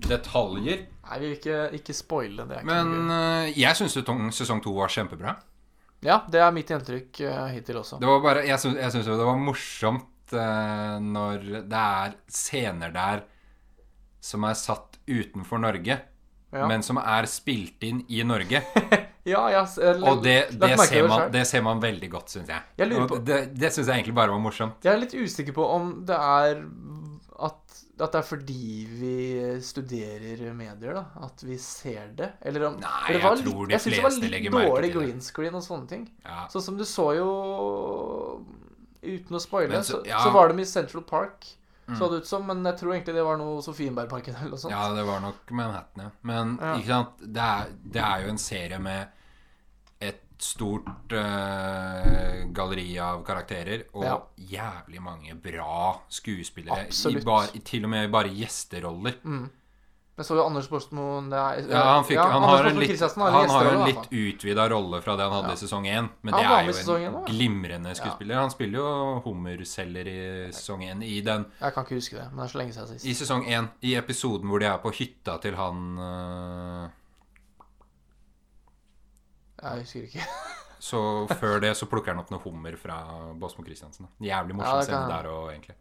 detaljer. 0.00 0.86
Nei, 1.10 1.18
vi 1.18 1.26
vil 1.26 1.36
ikke, 1.36 1.60
ikke 1.76 1.96
spoile. 1.98 2.46
Det 2.48 2.62
Men 2.64 3.12
jeg 3.52 3.76
syns 3.76 3.98
sesong 4.38 4.62
to 4.64 4.72
var 4.78 4.92
kjempebra. 4.92 5.34
Ja, 6.04 6.22
det 6.32 6.40
er 6.40 6.52
mitt 6.54 6.70
inntrykk 6.72 7.20
eh, 7.28 7.48
hittil 7.56 7.80
også. 7.82 7.98
Det 8.00 8.08
var 8.08 8.22
bare 8.24 8.44
Jeg 8.48 8.60
syns, 8.62 9.06
jo 9.06 9.18
det 9.18 9.26
var 9.26 9.40
morsomt 9.40 10.32
eh, 10.32 10.96
når 11.04 11.44
det 11.68 11.82
er 11.82 12.16
scener 12.30 12.94
der 12.94 13.26
som 14.20 14.44
er 14.44 14.56
satt 14.56 14.98
utenfor 15.08 15.60
Norge, 15.60 15.96
Ja, 16.50 16.66
men 16.68 16.82
som 16.84 16.98
er 17.00 17.28
spilt 17.30 17.84
inn 17.86 18.02
i 18.12 18.20
Norge. 18.26 18.60
ja, 19.32 19.42
ja 19.52 19.62
eh, 19.64 20.02
Og 20.02 20.22
det, 20.24 20.38
det, 20.60 20.72
ser, 20.88 21.08
man, 21.08 21.26
det 21.32 21.44
ser 21.48 21.64
man 21.64 21.80
veldig 21.82 22.10
godt, 22.12 22.32
syns 22.32 22.52
jeg. 22.52 22.68
Jeg 22.80 22.90
det 23.28 23.40
det 23.56 23.72
syns 23.72 23.86
jeg 23.86 24.00
egentlig 24.00 24.16
bare 24.16 24.34
var 24.34 24.42
morsomt. 24.42 24.80
Jeg 24.84 24.94
er 24.94 25.02
litt 25.04 25.16
usikker 25.16 25.56
på 25.56 25.68
om 25.76 25.92
det 26.08 26.16
er 26.16 26.64
at, 28.02 28.12
det 28.14 28.20
er 28.20 28.26
fordi 28.26 28.86
vi 29.00 29.14
studerer 29.64 30.42
medier, 30.56 30.94
da. 30.96 31.04
At 31.26 31.42
vi 31.46 31.58
ser 31.60 32.10
det. 32.16 32.32
Eller 32.42 32.66
om 32.70 32.78
Nei, 32.80 32.90
for 33.06 33.12
det 33.12 33.20
jeg 33.20 33.44
tror 33.44 33.60
litt, 33.60 33.68
de 33.68 33.74
jeg 33.76 33.84
synes 33.84 33.96
det 33.96 34.02
var 34.02 34.34
litt 34.34 34.50
dårlig 34.54 34.90
green 34.96 35.20
screen 35.24 35.54
og 35.58 35.64
sånne 35.66 35.88
ting. 35.90 36.04
Ja. 36.24 36.46
Sånn 36.52 36.64
som 36.70 36.80
du 36.80 36.84
så 36.88 37.10
jo 37.18 37.30
Uten 39.00 39.32
å 39.32 39.40
spoile, 39.40 39.78
så, 39.82 40.02
ja. 40.04 40.18
så 40.20 40.28
var 40.34 40.50
de 40.52 40.60
i 40.60 40.66
Central 40.68 41.02
Park. 41.08 41.46
Mm. 41.86 41.94
Så 41.96 42.08
det 42.12 42.18
ut 42.20 42.26
som, 42.28 42.44
men 42.46 42.60
jeg 42.68 42.76
tror 42.78 42.92
egentlig 42.92 43.14
det 43.16 43.22
var 43.24 43.38
noe 43.40 43.62
Sofienbergparken 43.64 44.36
eller 44.36 44.52
noe 44.52 44.60
sånt. 44.60 44.74
ja, 44.74 44.82
det 44.94 45.06
var 45.08 45.22
nok 45.24 45.48
Manhattan, 45.56 46.04
ja. 46.04 46.10
Men 46.28 46.52
Ja. 46.60 46.74
ikke 46.76 46.92
sant, 46.92 47.24
det 47.24 47.46
er, 47.46 47.72
det 47.96 48.02
er 48.04 48.26
jo 48.26 48.34
en 48.34 48.38
serie 48.38 48.78
med 48.78 49.16
stort 50.42 51.12
uh, 51.12 52.44
galleri 52.56 52.98
av 52.98 53.22
karakterer 53.26 53.86
og 53.94 54.04
Ja. 54.04 54.18
jævlig 54.36 55.00
mange 55.02 55.34
bra 55.34 56.00
skuespillere. 56.08 56.88
I 56.90 57.24
bar, 57.24 57.46
til 57.64 57.84
og 57.84 57.90
med 57.90 58.10
bare 58.10 58.28
gjesteroller. 58.34 59.14
Mm. 59.24 59.48
Jeg 60.20 60.26
så 60.26 60.34
jo 60.36 60.42
Anders 60.44 60.66
Borstmo 60.68 61.22
Ja, 61.32 61.94
han, 61.94 62.04
fikk, 62.04 62.18
han, 62.18 62.42
Anders 62.42 62.58
har 62.60 62.66
en 62.68 62.76
litt, 62.76 63.00
han 63.00 63.86
litt 63.86 64.10
utvida 64.12 64.66
rolle 64.68 65.00
fra 65.00 65.14
det 65.16 65.24
han 65.24 65.32
hadde 65.32 65.48
Ja. 65.48 65.54
i 65.54 65.56
sesong 65.56 65.86
én. 65.86 66.08
Men 66.22 66.34
det 66.34 66.44
er 66.44 66.66
jo 66.68 66.96
en 66.96 67.24
glimrende 67.24 67.94
skuespiller. 67.96 68.34
Han 68.36 68.50
spiller 68.50 68.78
jo 68.78 69.20
hummerceller 69.24 70.06
i 70.06 70.52
sesong 70.52 70.82
én. 70.84 71.02
I, 71.02 71.22
den- 71.22 71.46
Jeg 71.60 71.72
kan 71.72 71.84
ikke 71.84 71.94
huske 71.94 72.16
det, 72.18 72.26
men 72.32 72.36
det 72.36 72.44
er 72.44 72.52
så 72.52 72.58
lenge 72.58 72.72
siden 72.74 72.88
sist. 72.98 73.06
I 73.06 73.14
sesong 73.14 73.46
én, 73.46 73.68
i 73.82 73.94
episoden 73.96 74.46
hvor 74.48 74.58
de 74.60 74.66
er 74.66 74.76
på 74.78 74.90
hytta 74.92 75.38
til 75.40 75.54
han 75.56 75.98
øh, 75.98 76.88
Jeg 79.60 79.84
husker 79.84 80.08
ikke. 80.08 80.26
Så 80.80 80.98
før 81.36 81.60
det 81.60 81.74
så 81.76 81.84
plukker 81.84 82.14
han 82.14 82.22
opp 82.22 82.30
noe 82.32 82.40
hummer 82.40 82.72
fra 82.80 82.96
Båsmo 83.36 83.60
Christiansen. 83.66 84.08
Jævlig 84.24 84.56
morsom 84.56 84.78
ja, 84.80 84.86
scene 84.86 85.10
der 85.10 85.26
òg, 85.28 85.50
egentlig. 85.52 85.76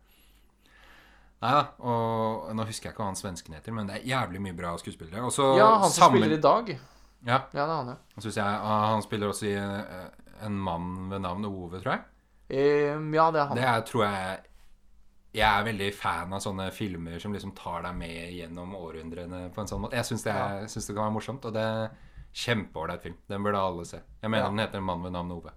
Nei 1.39 1.51
da, 1.55 1.62
og 1.88 2.50
nå 2.51 2.65
husker 2.67 2.89
jeg 2.89 2.93
ikke 2.93 3.05
hva 3.05 3.13
han 3.13 3.15
svensken 3.19 3.55
heter, 3.55 3.71
men 3.71 3.88
det 3.88 4.01
er 4.01 4.09
jævlig 4.09 4.41
mye 4.43 4.57
bra 4.57 4.74
skuespillere. 4.81 5.24
Også, 5.24 5.53
Ja, 5.55 5.69
han 5.79 5.88
som 5.88 6.03
sammen- 6.03 6.19
spiller 6.19 6.36
i 6.36 6.41
dag. 6.43 6.74
Ja, 7.25 7.39
Ja, 7.53 7.63
det 7.65 7.71
er 7.71 7.75
han, 7.75 7.88
ja. 7.88 7.95
jeg 8.21 8.43
ah, 8.43 8.93
Han 8.93 9.01
spiller 9.01 9.27
også 9.27 9.45
i 9.45 9.53
eh, 9.53 10.45
En 10.45 10.59
mann 10.59 11.09
ved 11.09 11.19
navn 11.19 11.45
Ove, 11.45 11.81
tror 11.81 11.91
jeg. 11.91 12.95
Um, 12.95 13.13
ja, 13.13 13.31
det 13.31 13.39
er 13.41 13.45
han. 13.45 13.57
Det 13.57 13.63
er, 13.63 13.81
tror 13.81 14.03
jeg 14.05 14.39
Jeg 15.33 15.59
er 15.59 15.63
veldig 15.63 15.93
fan 15.93 16.33
av 16.33 16.39
sånne 16.39 16.71
filmer 16.71 17.19
som 17.19 17.33
liksom 17.33 17.51
tar 17.55 17.83
deg 17.83 17.95
med 17.95 18.31
gjennom 18.33 18.75
århundrene 18.75 19.50
på 19.53 19.62
en 19.62 19.67
sånn 19.67 19.81
måte. 19.83 19.95
Jeg 19.95 20.05
syns 20.05 20.24
det, 20.24 20.33
ja. 20.33 20.65
det 20.65 20.95
kan 20.95 21.03
være 21.03 21.12
morsomt, 21.13 21.45
og 21.45 21.53
det 21.53 21.67
kjempeålreit 22.33 23.01
film. 23.01 23.15
Den 23.27 23.43
burde 23.43 23.57
alle 23.59 23.86
se. 23.86 24.01
Jeg 24.21 24.29
mener 24.29 24.43
Ja. 24.45 24.50
den 24.50 24.59
heter 24.59 24.77
En 24.77 24.83
mann 24.83 25.03
ved 25.03 25.12
navn 25.12 25.31
Ove. 25.31 25.51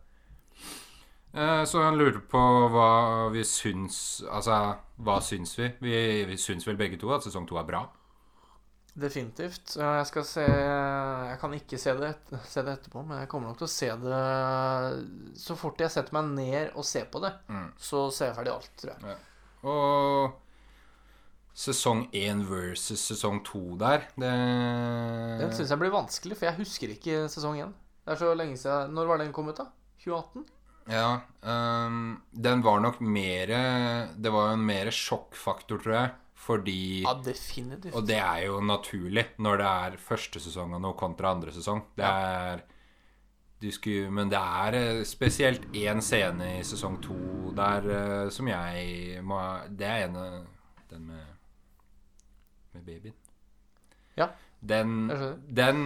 Eh, 1.35 1.65
Så 1.65 1.83
han 1.83 1.97
lurer 1.97 2.21
på 2.29 2.39
hva 2.71 3.31
vi 3.33 3.41
syns 3.45 4.23
Altså, 4.31 4.77
hva 5.01 5.21
syns 5.21 5.55
vi? 5.59 5.71
Vi, 5.81 6.25
vi 6.29 6.37
syns 6.37 6.67
vel 6.67 6.77
begge 6.77 6.99
to 7.01 7.11
at 7.15 7.23
sesong 7.23 7.47
to 7.49 7.57
er 7.57 7.65
bra. 7.65 7.87
Definitivt. 8.95 9.77
Jeg 9.81 10.07
skal 10.07 10.25
se 10.29 10.43
Jeg 10.45 11.39
kan 11.41 11.55
ikke 11.57 11.79
se 11.81 11.95
det, 11.97 12.11
et- 12.11 12.41
se 12.45 12.63
det 12.63 12.75
etterpå, 12.79 13.07
men 13.07 13.19
jeg 13.21 13.29
kommer 13.29 13.49
nok 13.49 13.59
til 13.59 13.67
å 13.67 13.71
se 13.71 13.89
det 13.89 15.39
Så 15.41 15.57
fort 15.57 15.79
jeg 15.81 15.91
setter 15.91 16.13
meg 16.13 16.25
ned 16.37 16.71
og 16.77 16.85
ser 16.85 17.05
på 17.07 17.21
det, 17.23 17.33
Mm. 17.49 17.73
så 17.79 18.11
ser 18.13 18.27
jeg 18.27 18.37
ferdig 18.37 18.53
alt, 18.53 18.71
tror 18.77 18.93
jeg. 19.01 19.17
Og 19.65 20.33
sesong 21.55 22.07
én 22.17 22.43
versus 22.49 23.03
sesong 23.13 23.43
to 23.45 23.77
der, 23.81 24.07
det 24.17 24.33
Den 25.43 25.53
syns 25.53 25.71
jeg 25.71 25.81
blir 25.83 25.93
vanskelig, 25.93 26.39
for 26.39 26.49
jeg 26.49 26.61
husker 26.63 26.95
ikke 26.95 27.27
sesong 27.33 27.61
én. 27.61 27.75
Det 28.03 28.15
er 28.15 28.19
så 28.19 28.33
lenge 28.35 28.57
siden 28.59 28.95
Når 28.97 29.07
var 29.07 29.21
den 29.23 29.33
kommet, 29.33 29.61
da? 29.61 29.69
2018? 30.05 30.49
Ja, 30.91 31.21
Um, 31.43 32.23
den 32.31 32.61
var 32.63 32.81
nok 32.81 33.01
mer 33.01 33.51
Det 34.15 34.31
var 34.31 34.49
jo 34.49 34.57
en 34.57 34.67
mer 34.67 34.91
sjokkfaktor, 34.95 35.81
tror 35.83 35.95
jeg. 35.95 36.11
Fordi 36.43 37.03
Ja, 37.03 37.15
definitivt. 37.15 37.95
Og 37.95 38.07
det 38.07 38.19
er 38.19 38.47
jo 38.47 38.61
naturlig 38.61 39.25
når 39.39 39.59
det 39.59 39.67
er 39.67 39.99
første 40.03 40.43
sesong 40.43 40.75
av 40.75 40.83
noe 40.83 40.99
kontra 40.99 41.31
andre 41.37 41.55
sesong. 41.55 41.85
Det 41.99 42.07
er 42.07 42.63
du 43.63 43.71
skulle, 43.71 44.11
Men 44.11 44.31
det 44.31 44.39
er 44.39 44.75
eh, 44.75 45.05
spesielt 45.07 45.69
én 45.73 46.03
scene 46.03 46.59
i 46.59 46.65
sesong 46.67 46.99
to 47.03 47.53
der 47.55 47.87
eh, 47.87 48.31
som 48.35 48.49
jeg 48.51 49.23
må 49.23 49.39
Det 49.71 49.87
er 49.87 50.09
ene 50.09 50.25
Den 50.91 51.07
med 51.07 51.32
Med 52.73 52.85
babyen. 52.87 53.15
Ja, 54.17 54.29
Den, 54.61 55.09
den 55.49 55.79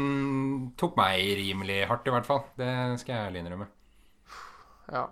tok 0.77 0.97
meg 0.99 1.23
rimelig 1.39 1.87
hardt, 1.89 2.09
i 2.09 2.13
hvert 2.13 2.27
fall. 2.27 2.43
Det 2.59 2.69
skal 3.01 3.15
jeg 3.15 3.29
ærlig 3.31 3.45
innrømme. 3.45 3.69
Ja. 4.93 5.07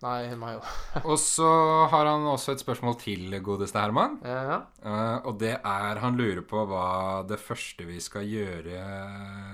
Nei, 0.00 0.32
meg 0.40 0.56
òg. 0.56 0.68
Og 1.12 1.18
så 1.20 1.48
har 1.92 2.08
han 2.08 2.24
også 2.30 2.54
et 2.54 2.62
spørsmål 2.62 2.96
til, 3.02 3.34
godeste 3.44 3.82
Herman. 3.82 4.16
Ja. 4.24 4.62
Eh, 4.80 5.18
og 5.28 5.36
det 5.42 5.58
er 5.58 6.00
Han 6.00 6.16
lurer 6.16 6.40
på 6.48 6.62
hva 6.70 7.20
det 7.28 7.36
første 7.40 7.84
vi 7.84 8.00
skal 8.00 8.24
gjøre 8.24 8.80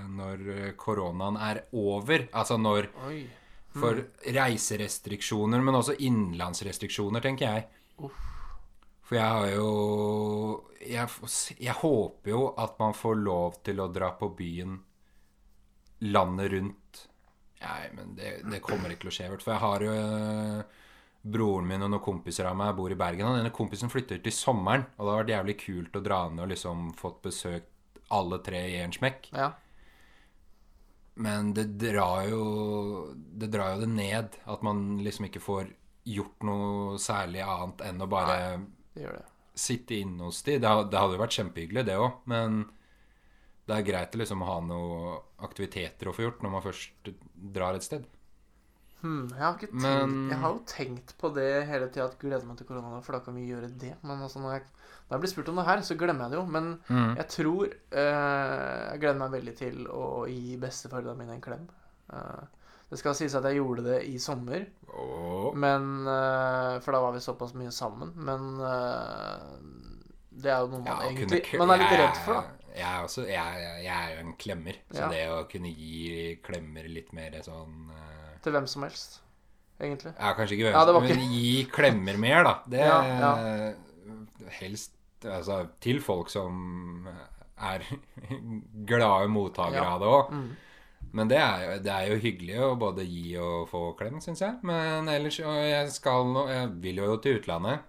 når 0.07 0.71
koronaen 0.79 1.35
er 1.35 1.65
over. 1.75 2.29
Altså 2.31 2.55
når 2.57 2.87
Oi. 3.09 3.25
For 3.77 3.99
reiserestriksjoner, 4.23 5.61
men 5.61 5.75
også 5.77 5.99
innenlandsrestriksjoner, 5.99 7.21
tenker 7.21 7.45
jeg. 7.51 7.67
Uff. 8.07 8.36
For 9.07 9.15
jeg 9.15 9.27
har 9.37 9.51
jo 9.53 9.67
jeg, 10.83 11.07
jeg 11.63 11.75
håper 11.81 12.31
jo 12.31 12.41
at 12.59 12.75
man 12.81 12.95
får 12.95 13.19
lov 13.21 13.61
til 13.65 13.79
å 13.79 13.87
dra 13.91 14.11
på 14.19 14.29
byen 14.35 14.75
landet 16.07 16.51
rundt. 16.53 17.05
Nei, 17.61 17.85
men 17.95 18.11
det, 18.17 18.33
det 18.45 18.61
kommer 18.63 18.91
ikke 18.91 19.07
til 19.07 19.11
å 19.11 19.15
skje. 19.15 19.29
For 19.39 19.53
jeg 19.53 19.63
har 19.63 19.85
jo 19.87 19.93
øh, 19.95 20.83
broren 21.27 21.69
min 21.69 21.85
og 21.87 21.91
noen 21.93 22.03
kompiser 22.03 22.49
av 22.49 22.57
meg 22.59 22.75
bor 22.77 22.93
i 22.93 22.99
Bergen. 22.99 23.29
Og 23.29 23.39
denne 23.39 23.55
kompisen 23.55 23.91
flytter 23.91 24.21
til 24.23 24.35
sommeren. 24.35 24.85
Og 24.97 25.07
det 25.07 25.13
har 25.13 25.23
vært 25.23 25.33
jævlig 25.35 25.57
kult 25.63 25.97
å 25.97 26.03
dra 26.05 26.21
ned 26.29 26.45
og 26.45 26.51
liksom 26.53 26.91
fått 26.99 27.23
besøkt 27.25 28.03
alle 28.13 28.39
tre 28.43 28.61
i 28.75 28.77
en 28.83 28.93
smekk. 28.95 29.31
Ja. 29.35 29.51
Men 31.17 31.49
det 31.57 31.71
drar 31.81 32.27
jo 32.29 32.43
Det 33.17 33.47
drar 33.49 33.73
jo 33.73 33.81
det 33.81 33.89
ned 33.89 34.35
at 34.45 34.63
man 34.65 34.99
liksom 35.01 35.25
ikke 35.31 35.41
får 35.41 35.71
gjort 36.07 36.45
noe 36.45 36.99
særlig 37.01 37.41
annet 37.43 37.81
enn 37.83 38.03
å 38.03 38.07
bare 38.07 38.35
Det 38.97 39.05
gjør 39.05 39.19
det. 39.21 39.25
sitte 39.57 39.95
inne 40.01 40.25
hos 40.27 40.41
de. 40.45 40.57
Det, 40.57 40.73
det 40.91 40.99
hadde 40.99 41.15
jo 41.17 41.21
vært 41.23 41.37
kjempehyggelig, 41.37 41.85
det 41.87 41.95
òg, 42.01 42.19
men 42.33 42.59
det 43.67 43.75
er 43.77 43.85
greit 43.87 44.13
å 44.15 44.19
liksom 44.21 44.43
ha 44.47 44.59
noen 44.63 45.17
aktiviteter 45.45 46.09
å 46.09 46.13
få 46.15 46.23
gjort 46.27 46.43
når 46.45 46.53
man 46.57 46.63
først 46.65 47.09
drar 47.57 47.77
et 47.77 47.85
sted. 47.85 48.05
Hmm, 49.03 49.27
jeg, 49.29 49.37
har 49.43 49.53
ikke 49.59 49.67
tenkt, 49.69 49.81
Men- 49.83 50.29
jeg 50.31 50.39
har 50.41 50.53
jo 50.55 50.61
tenkt 50.65 51.11
på 51.21 51.29
det 51.35 51.49
hele 51.69 51.87
tida, 51.93 52.05
at 52.09 52.17
gleder 52.17 52.47
meg 52.49 52.57
til 52.57 52.65
korona, 52.65 53.01
for 53.05 53.13
da 53.13 53.19
kan 53.25 53.35
vi 53.37 53.43
gjøre 53.51 53.69
det. 53.77 53.91
Men 54.01 54.23
altså, 54.25 54.41
når 54.41 54.55
jeg, 54.55 54.63
når 55.07 55.13
jeg 55.17 55.21
blir 55.21 55.33
spurt 55.35 55.49
om 55.53 55.59
det 55.61 55.65
her, 55.67 55.83
så 55.85 55.97
glemmer 55.99 56.25
jeg 56.25 56.31
det 56.33 56.39
jo. 56.39 56.45
Men 56.55 56.69
jeg 57.19 57.27
tror 57.35 57.65
eh, 57.67 58.91
Jeg 58.93 58.99
gleder 59.03 59.19
meg 59.21 59.35
veldig 59.37 59.55
til 59.59 59.83
å 59.93 60.25
gi 60.31 60.57
besteforeldrene 60.63 61.21
mine 61.21 61.35
en 61.37 61.43
klem. 61.45 61.67
Eh, 62.09 62.41
det 62.89 62.97
skal 63.01 63.13
sies 63.19 63.35
at 63.37 63.43
jeg 63.43 63.59
gjorde 63.59 63.83
det 63.85 63.99
i 64.09 64.17
sommer, 64.17 64.65
Åh. 64.87 65.36
Men 65.57 65.87
eh, 66.07 66.77
For 66.85 66.95
da 66.95 67.01
var 67.03 67.15
vi 67.15 67.21
såpass 67.23 67.53
mye 67.57 67.71
sammen. 67.75 68.13
Men 68.27 68.47
eh, 68.63 69.45
det 70.37 70.51
er 70.53 70.61
jo 70.63 70.71
noe 70.71 70.81
man 70.83 70.89
Ja, 70.91 70.97
egentlig 71.09 71.41
kunne 71.49 71.65
Man 71.65 71.73
er 71.75 71.83
litt 71.83 71.95
redd 72.01 72.19
for, 72.25 72.41
da. 72.41 72.73
Jeg 72.77 72.85
er, 72.85 73.05
også, 73.07 73.23
jeg, 73.25 73.61
jeg 73.81 73.93
er 73.95 74.11
jo 74.13 74.19
en 74.21 74.33
klemmer, 74.37 74.75
så 74.93 74.99
Ja. 75.01 75.07
det 75.09 75.23
å 75.33 75.39
kunne 75.49 75.71
gi 75.73 76.35
klemmer 76.45 76.85
litt 76.93 77.09
mer 77.17 77.39
sånn 77.41 77.87
eh, 77.89 78.35
Til 78.45 78.53
hvem 78.53 78.67
som 78.69 78.85
helst, 78.85 79.17
egentlig. 79.81 80.13
Ja, 80.13 80.35
kanskje 80.37 80.59
ikke 80.59 80.67
hvem 80.69 80.77
Ja, 80.77 80.83
helst, 80.85 81.17
men 81.17 81.33
gi 81.33 81.55
klemmer 81.73 82.21
mer, 82.21 82.43
da. 82.45 82.53
Det 82.69 82.85
Helst 84.59 84.93
altså, 85.25 85.63
til 85.83 85.99
folk 86.05 86.29
som 86.29 87.07
er 87.57 87.81
glade 88.89 89.27
mottakere 89.33 89.87
av 89.95 90.03
det 90.03 90.11
òg. 90.13 90.31
Mm. 90.37 90.47
Men 91.17 91.29
det 91.31 91.37
er, 91.41 91.63
jo, 91.63 91.75
det 91.81 91.93
er 91.93 92.09
jo 92.11 92.21
hyggelig 92.21 92.57
å 92.61 92.71
både 92.79 93.05
gi 93.07 93.35
og 93.41 93.67
få 93.71 93.83
klem, 93.97 94.19
syns 94.21 94.43
jeg. 94.43 94.59
Men 94.67 95.09
ellers 95.09 95.39
jeg 95.41 95.93
skal 95.95 96.35
Jeg 96.51 96.73
vil 96.83 97.01
jo 97.01 97.15
til 97.23 97.39
utlandet. 97.39 97.85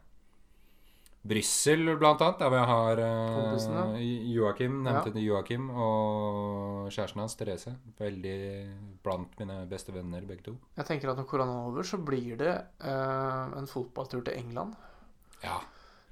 Brussel, 1.29 1.83
blant 1.99 2.23
annet, 2.25 2.39
der 2.41 2.49
hvor 2.49 2.57
jeg 2.57 2.69
har 2.71 3.01
uh, 3.03 3.97
Joakim, 4.33 4.79
nevnte 4.87 5.11
Ja. 5.19 5.25
Joakim, 5.27 5.67
og 5.75 6.87
kjæresten 6.95 7.21
hans, 7.21 7.35
Therese. 7.37 7.75
Veldig 7.99 8.37
blant 9.05 9.35
mine 9.41 9.59
beste 9.69 9.93
venner, 9.93 10.25
begge 10.29 10.47
to. 10.47 10.55
Jeg 10.79 10.89
tenker 10.89 11.13
at 11.13 11.19
når 11.21 11.27
korona 11.29 11.59
er 11.59 11.73
over, 11.73 11.85
så 11.85 11.99
blir 12.01 12.39
det 12.41 12.55
uh, 12.81 13.59
en 13.59 13.69
fotballtur 13.69 14.23
til 14.25 14.39
England. 14.39 14.79
Ja. 15.43 15.59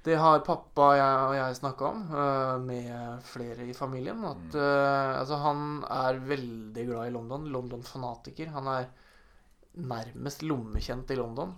Det 0.07 0.15
har 0.15 0.43
pappa 0.45 0.85
og 0.93 0.95
jeg, 0.95 1.23
og 1.27 1.33
jeg 1.35 1.55
snakka 1.57 1.87
om 1.89 2.03
uh, 2.13 2.55
med 2.63 3.23
flere 3.27 3.65
i 3.67 3.73
familien. 3.75 4.21
At 4.23 4.55
uh, 4.55 5.19
altså, 5.19 5.39
han 5.43 5.81
er 5.83 6.21
veldig 6.29 6.85
glad 6.87 7.09
i 7.09 7.15
London. 7.15 7.49
London-fanatiker. 7.51 8.53
Han 8.55 8.69
er 8.71 8.87
nærmest 9.77 10.45
lommekjent 10.47 11.11
i 11.11 11.17
London. 11.19 11.51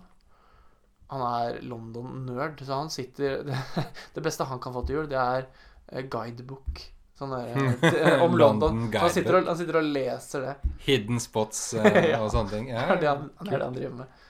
Han 1.10 1.22
er 1.26 1.60
London-nerd, 1.66 2.60
så 2.62 2.80
han 2.82 2.90
sitter 2.90 3.42
Det, 3.46 3.58
det 4.14 4.22
beste 4.22 4.46
han 4.46 4.60
kan 4.62 4.74
få 4.74 4.84
til 4.86 5.00
jul, 5.00 5.08
det 5.10 5.18
er 5.18 5.46
eh, 5.90 6.04
guidebook. 6.06 6.82
Sånn 7.18 7.34
der, 7.34 7.56
om 8.24 8.36
London. 8.38 8.86
London 8.86 8.92
Så 8.94 9.04
han 9.04 9.14
sitter, 9.16 9.38
og, 9.40 9.48
han 9.50 9.58
sitter 9.58 9.78
og 9.82 9.88
leser 9.94 10.44
det. 10.46 10.74
Hidden 10.86 11.20
spots 11.20 11.64
Ja. 11.78 12.20
og 12.22 12.30
sånne 12.32 12.54
ting. 12.54 12.70
Ja, 12.72 12.86
Det 12.94 12.94
er 12.94 13.02
det 13.02 13.10
han, 13.10 13.26
det 13.40 13.50
er 13.50 13.56
det 13.58 13.66
han 13.66 13.78
driver 13.78 13.96
med. 14.02 14.20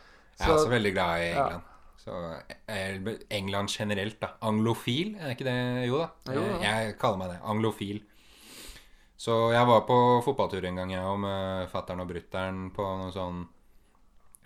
Jeg 0.41 0.49
er 0.49 0.57
også 0.57 0.73
veldig 0.73 0.93
glad 0.97 1.25
i 1.25 1.29
ja. 1.37 1.51
Så 2.01 2.15
eh, 2.67 2.97
England 3.37 3.69
generelt, 3.75 4.17
da. 4.23 4.33
Anglofil, 4.49 5.17
er 5.21 5.35
ikke 5.35 5.45
det? 5.45 5.57
Jo 5.91 6.01
da. 6.01 6.09
Jo, 6.33 6.45
da. 6.47 6.59
Jeg 6.65 6.95
kaller 7.01 7.21
meg 7.21 7.35
det. 7.35 7.41
Anglofil. 7.53 8.01
Så 9.21 9.35
jeg 9.53 9.69
var 9.69 9.83
på 9.85 9.97
fotballtur 10.25 10.65
en 10.65 10.81
gang, 10.81 10.95
jeg 10.95 11.05
òg, 11.05 11.19
med 11.21 11.67
fattern 11.69 12.01
og 12.01 12.09
brutter'n 12.09 12.71
på 12.73 12.87
noen 13.03 13.13
sånn 13.13 13.43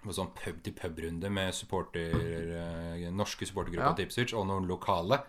på 0.05 0.13
sånn 0.13 0.33
pub-til-pub-runde 0.37 1.31
med 1.33 1.55
supporter, 1.57 2.13
eh, 2.13 3.07
norske 3.15 3.47
supportergrupper 3.49 3.95
Ja. 3.95 3.95
Tipswich 3.97 4.35
og 4.37 4.49
noen 4.51 4.67
lokale. 4.69 5.23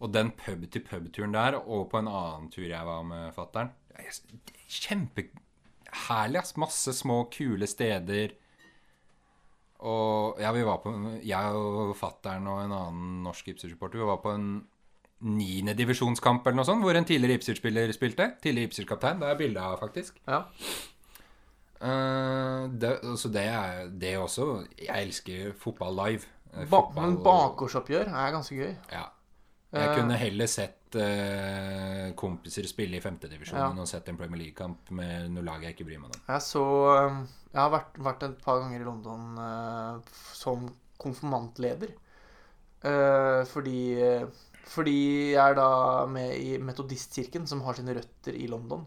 Og 0.00 0.12
den 0.14 0.30
pub-til-pub-turen 0.32 1.34
der, 1.34 1.58
og 1.60 1.90
på 1.90 1.98
en 1.98 2.08
annen 2.08 2.48
tur 2.50 2.64
jeg 2.64 2.86
var 2.86 3.02
med 3.04 3.34
fattern 3.34 3.70
Kjempeherlig, 4.72 6.40
ass. 6.40 6.56
Masse 6.56 6.94
små, 6.96 7.24
kule 7.30 7.66
steder. 7.68 8.32
Og 9.82 10.38
ja, 10.40 10.52
vi 10.54 10.62
var 10.62 10.78
på 10.84 10.92
Jeg 11.26 11.56
og 11.58 11.96
fattern 11.98 12.46
og 12.46 12.60
en 12.62 12.72
annen 12.76 13.22
norsk 13.24 13.48
Ipswich-supporter 13.50 13.98
Vi 13.98 14.06
var 14.06 14.20
på 14.22 14.30
en 14.36 14.46
niendedivisjonskamp 15.22 16.46
eller 16.46 16.56
noe 16.60 16.66
sånt, 16.66 16.82
hvor 16.82 16.94
en 16.98 17.04
tidligere 17.06 17.38
Ipswich-spiller 17.38 17.92
spilte. 17.94 18.28
Tidligere 18.42 18.70
Ipswich-kaptein. 18.70 19.20
Det 19.22 19.28
er 19.30 19.38
bilde 19.38 19.60
av, 19.62 19.76
faktisk. 19.82 20.16
Ja. 20.26 20.44
Uh, 21.82 22.68
det, 22.78 22.92
så 23.18 23.26
det 23.34 23.42
er 23.50 23.88
det 23.98 24.12
også 24.22 24.44
Jeg 24.78 25.06
elsker 25.08 25.52
fotball 25.58 25.96
live. 25.98 26.28
Eh, 26.52 26.66
Ba 26.70 26.78
fotball- 26.84 27.02
men 27.08 27.16
bakgårdsoppgjør 27.24 28.12
er 28.12 28.32
ganske 28.36 28.54
gøy. 28.60 28.74
Ja. 28.92 29.04
Jeg 29.72 29.88
Eh. 29.88 29.94
kunne 29.96 30.16
heller 30.20 30.46
sett 30.46 30.94
uh, 31.00 32.12
kompiser 32.14 32.66
spille 32.68 32.96
i 32.98 33.00
femtedivisjon 33.00 33.58
Ja. 33.58 33.70
enn 33.70 33.78
å 33.80 33.86
sett 33.88 34.08
en 34.08 34.16
Premier 34.18 34.38
League-kamp 34.42 34.90
med 34.90 35.30
noe 35.32 35.42
lag 35.42 35.62
jeg 35.62 35.74
ikke 35.74 35.86
bryr 35.86 35.98
meg 36.02 36.10
om. 36.14 36.20
Jeg 36.28 36.40
så 36.44 36.64
um, 37.08 37.22
Jeg 37.52 37.60
har 37.60 37.72
vært, 37.74 37.98
vært 38.00 38.22
et 38.24 38.38
par 38.40 38.62
ganger 38.62 38.80
i 38.80 38.86
London 38.86 39.36
uh, 39.36 40.14
som 40.32 40.64
konfirmantleder. 41.02 41.90
Uh, 42.82 43.44
fordi 43.50 43.82
Fordi 44.72 44.94
jeg 45.34 45.42
er 45.42 45.58
da 45.58 46.06
med 46.08 46.32
i 46.38 46.56
Metodistkirken, 46.62 47.44
som 47.46 47.60
har 47.66 47.76
sine 47.76 47.92
røtter 47.98 48.38
i 48.38 48.46
London. 48.48 48.86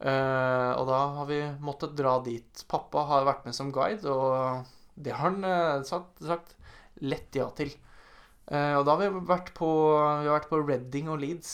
Uh, 0.00 0.72
og 0.78 0.86
da 0.88 1.00
har 1.18 1.28
vi 1.28 1.42
måttet 1.60 1.96
dra 1.98 2.16
dit. 2.24 2.62
Pappa 2.70 3.04
har 3.10 3.26
vært 3.28 3.44
med 3.44 3.56
som 3.58 3.72
guide, 3.74 4.08
og 4.08 4.64
det 4.96 5.12
har 5.18 5.28
han 5.28 5.84
sagt, 5.84 6.22
sagt 6.24 6.54
lett 7.04 7.36
ja 7.36 7.50
til. 7.58 7.74
Og 8.48 8.80
da 8.86 8.94
har 8.94 9.02
vi 9.02 9.26
vært 9.28 9.50
på 9.54 9.68
Vi 10.24 10.30
vært 10.30 10.48
på 10.48 10.62
Reading 10.62 11.10
og 11.12 11.20
Leeds. 11.20 11.50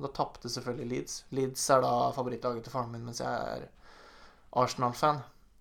Da 0.00 0.08
tapte 0.16 0.48
selvfølgelig 0.48 0.88
Leeds. 0.88 1.18
Leeds 1.36 1.66
er 1.74 1.84
da 1.84 1.92
favorittlaget 2.16 2.64
til 2.64 2.72
faren 2.72 2.94
min, 2.94 3.04
mens 3.04 3.20
jeg 3.20 3.28
er 3.28 3.68
Arsenal-fan. 4.56 5.20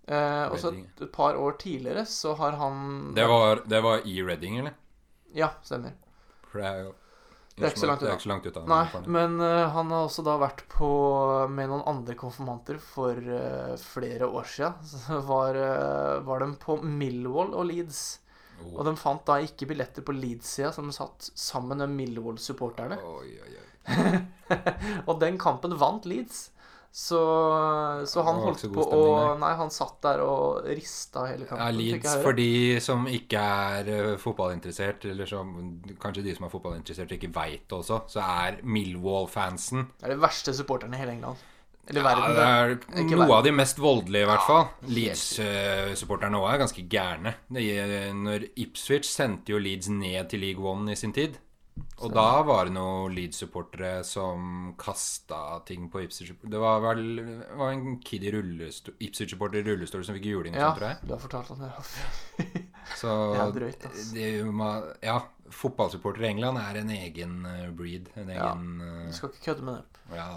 Eh, 0.10 0.46
og 0.50 0.58
så 0.58 0.72
et, 0.74 1.04
et 1.06 1.12
par 1.14 1.38
år 1.38 1.60
tidligere 1.62 2.06
så 2.10 2.34
har 2.40 2.58
han 2.58 3.12
Det 3.16 3.28
var, 3.30 3.62
det 3.70 3.82
var 3.86 4.08
i 4.10 4.16
Reading, 4.26 4.58
eller? 4.64 4.74
Ja, 5.38 5.52
stemmer. 5.62 5.94
For 6.50 6.64
det 6.64 6.70
er 6.70 6.80
jo 6.88 6.94
Det 7.54 7.68
er 7.68 7.74
ikke 7.76 7.84
så 7.84 7.90
langt 7.92 8.02
det 8.02 8.08
er 8.08 8.10
unna. 8.10 8.18
ikke 8.18 8.26
så 8.26 8.32
langt 8.32 8.48
ut 8.48 8.58
av 8.58 8.72
Nei, 8.72 9.04
men 9.18 9.36
uh, 9.44 9.68
han 9.76 9.94
har 9.94 10.08
også 10.08 10.26
da 10.26 10.38
vært 10.42 10.64
på 10.72 10.90
med 11.52 11.70
noen 11.70 11.86
andre 11.92 12.16
konfirmanter 12.18 12.80
for 12.82 13.20
uh, 13.20 13.76
flere 13.84 14.30
år 14.32 14.50
siden. 14.50 14.90
Så 14.96 15.20
var, 15.28 15.60
uh, 15.60 16.26
var 16.26 16.42
de 16.42 16.50
på 16.64 16.80
Millwall 16.82 17.54
og 17.54 17.68
Leeds. 17.70 18.04
Oh. 18.64 18.80
Og 18.80 18.88
de 18.88 18.96
fant 19.00 19.22
da 19.28 19.38
ikke 19.44 19.68
billetter 19.70 20.06
på 20.08 20.16
Leeds-sida, 20.16 20.72
som 20.76 20.90
satt 20.96 21.30
sammen 21.38 21.84
med 21.84 21.94
Millwall-supporterne. 22.00 22.98
Oh, 23.04 23.22
oh. 23.22 23.60
Og 25.10 25.20
den 25.22 25.38
kampen 25.42 25.78
vant 25.80 26.08
Leeds. 26.10 26.48
Så, 26.92 27.20
så 28.10 28.24
han 28.26 28.40
holdt 28.42 28.64
på 28.74 28.84
å 28.84 29.02
Nei, 29.40 29.52
han 29.60 29.70
satt 29.72 30.00
der 30.02 30.24
og 30.26 30.66
rista 30.66 31.28
hele 31.30 31.46
kampen. 31.46 31.62
Ja, 31.62 31.76
Leeds 31.76 32.16
for 32.24 32.38
de 32.38 32.80
som 32.82 33.06
ikke 33.10 33.44
er 33.44 33.92
eh, 33.94 34.16
fotballinteressert, 34.20 35.06
eller 35.12 35.30
som 35.30 35.54
kanskje 36.02 36.26
de 36.26 36.34
som 36.36 36.48
er 36.48 36.54
fotballinteressert 36.54 37.14
ikke 37.16 37.30
veit 37.36 37.78
også, 37.78 38.02
så 38.10 38.26
er 38.26 38.60
Millwall-fansen 38.66 39.86
Det 40.00 40.10
er 40.10 40.16
de 40.16 40.22
verste 40.26 40.56
supporterne 40.58 40.98
i 40.98 41.04
hele 41.04 41.16
England. 41.20 41.46
Eller 41.90 42.04
ja, 42.04 42.10
verden. 42.10 42.36
det 42.36 42.42
er 42.46 43.06
noe 43.06 43.18
verden. 43.18 43.36
av 43.38 43.46
de 43.46 43.54
mest 43.58 43.80
voldelige, 43.82 44.26
i 44.26 44.30
hvert 44.30 44.46
fall. 44.46 44.66
Ja, 44.82 44.90
Leeds-supporterne 44.98 46.42
òg 46.42 46.50
er 46.52 46.64
ganske 46.64 46.86
gærne. 46.90 47.36
Når 47.50 48.50
Ipswich 48.66 49.10
sendte 49.10 49.56
jo 49.56 49.62
Leeds 49.62 49.90
ned 49.94 50.30
til 50.34 50.44
League 50.46 50.66
One 50.66 50.94
i 50.94 51.00
sin 51.00 51.14
tid. 51.16 51.38
Og 52.06 52.14
da 52.16 52.42
var 52.48 52.66
det 52.70 52.74
noen 52.76 53.14
Leeds-supportere 53.16 54.04
som 54.08 54.74
kasta 54.80 55.60
ting 55.68 55.90
på 55.92 56.02
Ipswich. 56.06 56.32
Det 56.44 56.62
var 56.62 56.80
vel 56.84 57.02
det 57.20 57.58
var 57.60 57.74
en 57.76 57.98
kid 58.06 58.24
i 58.24 58.32
rullestol 58.32 58.96
Ipswich-supporter 59.04 59.60
i 59.60 59.68
rullestol 59.72 60.06
som 60.08 60.16
fikk 60.16 60.30
juling 60.32 60.56
og 60.56 60.62
Ja, 60.62 60.70
sånt, 60.70 60.80
tror 60.80 60.90
jeg. 60.90 61.02
du 61.08 61.14
har 61.16 61.24
fortalt 61.26 61.52
om 61.52 61.64
det. 61.66 61.72
Så 63.00 63.16
Det 63.34 63.42
er 63.42 63.52
drøyt, 63.60 63.84
altså. 63.90 64.14
det, 64.16 64.30
ja, 65.06 65.18
fotballsupportere 65.54 66.26
i 66.26 66.32
England 66.34 66.58
er 66.62 66.80
en 66.82 66.90
egen 66.96 67.36
eh, 67.46 67.70
breed. 67.72 68.10
En 68.16 68.30
Ja. 68.30 68.52
egen 68.54 68.80
Du 68.80 68.86
eh, 69.10 69.12
skal 69.18 69.30
ikke 69.30 69.46
kødde 69.52 69.68
med 69.68 69.76
det. 69.82 70.16
Ja. 70.18 70.30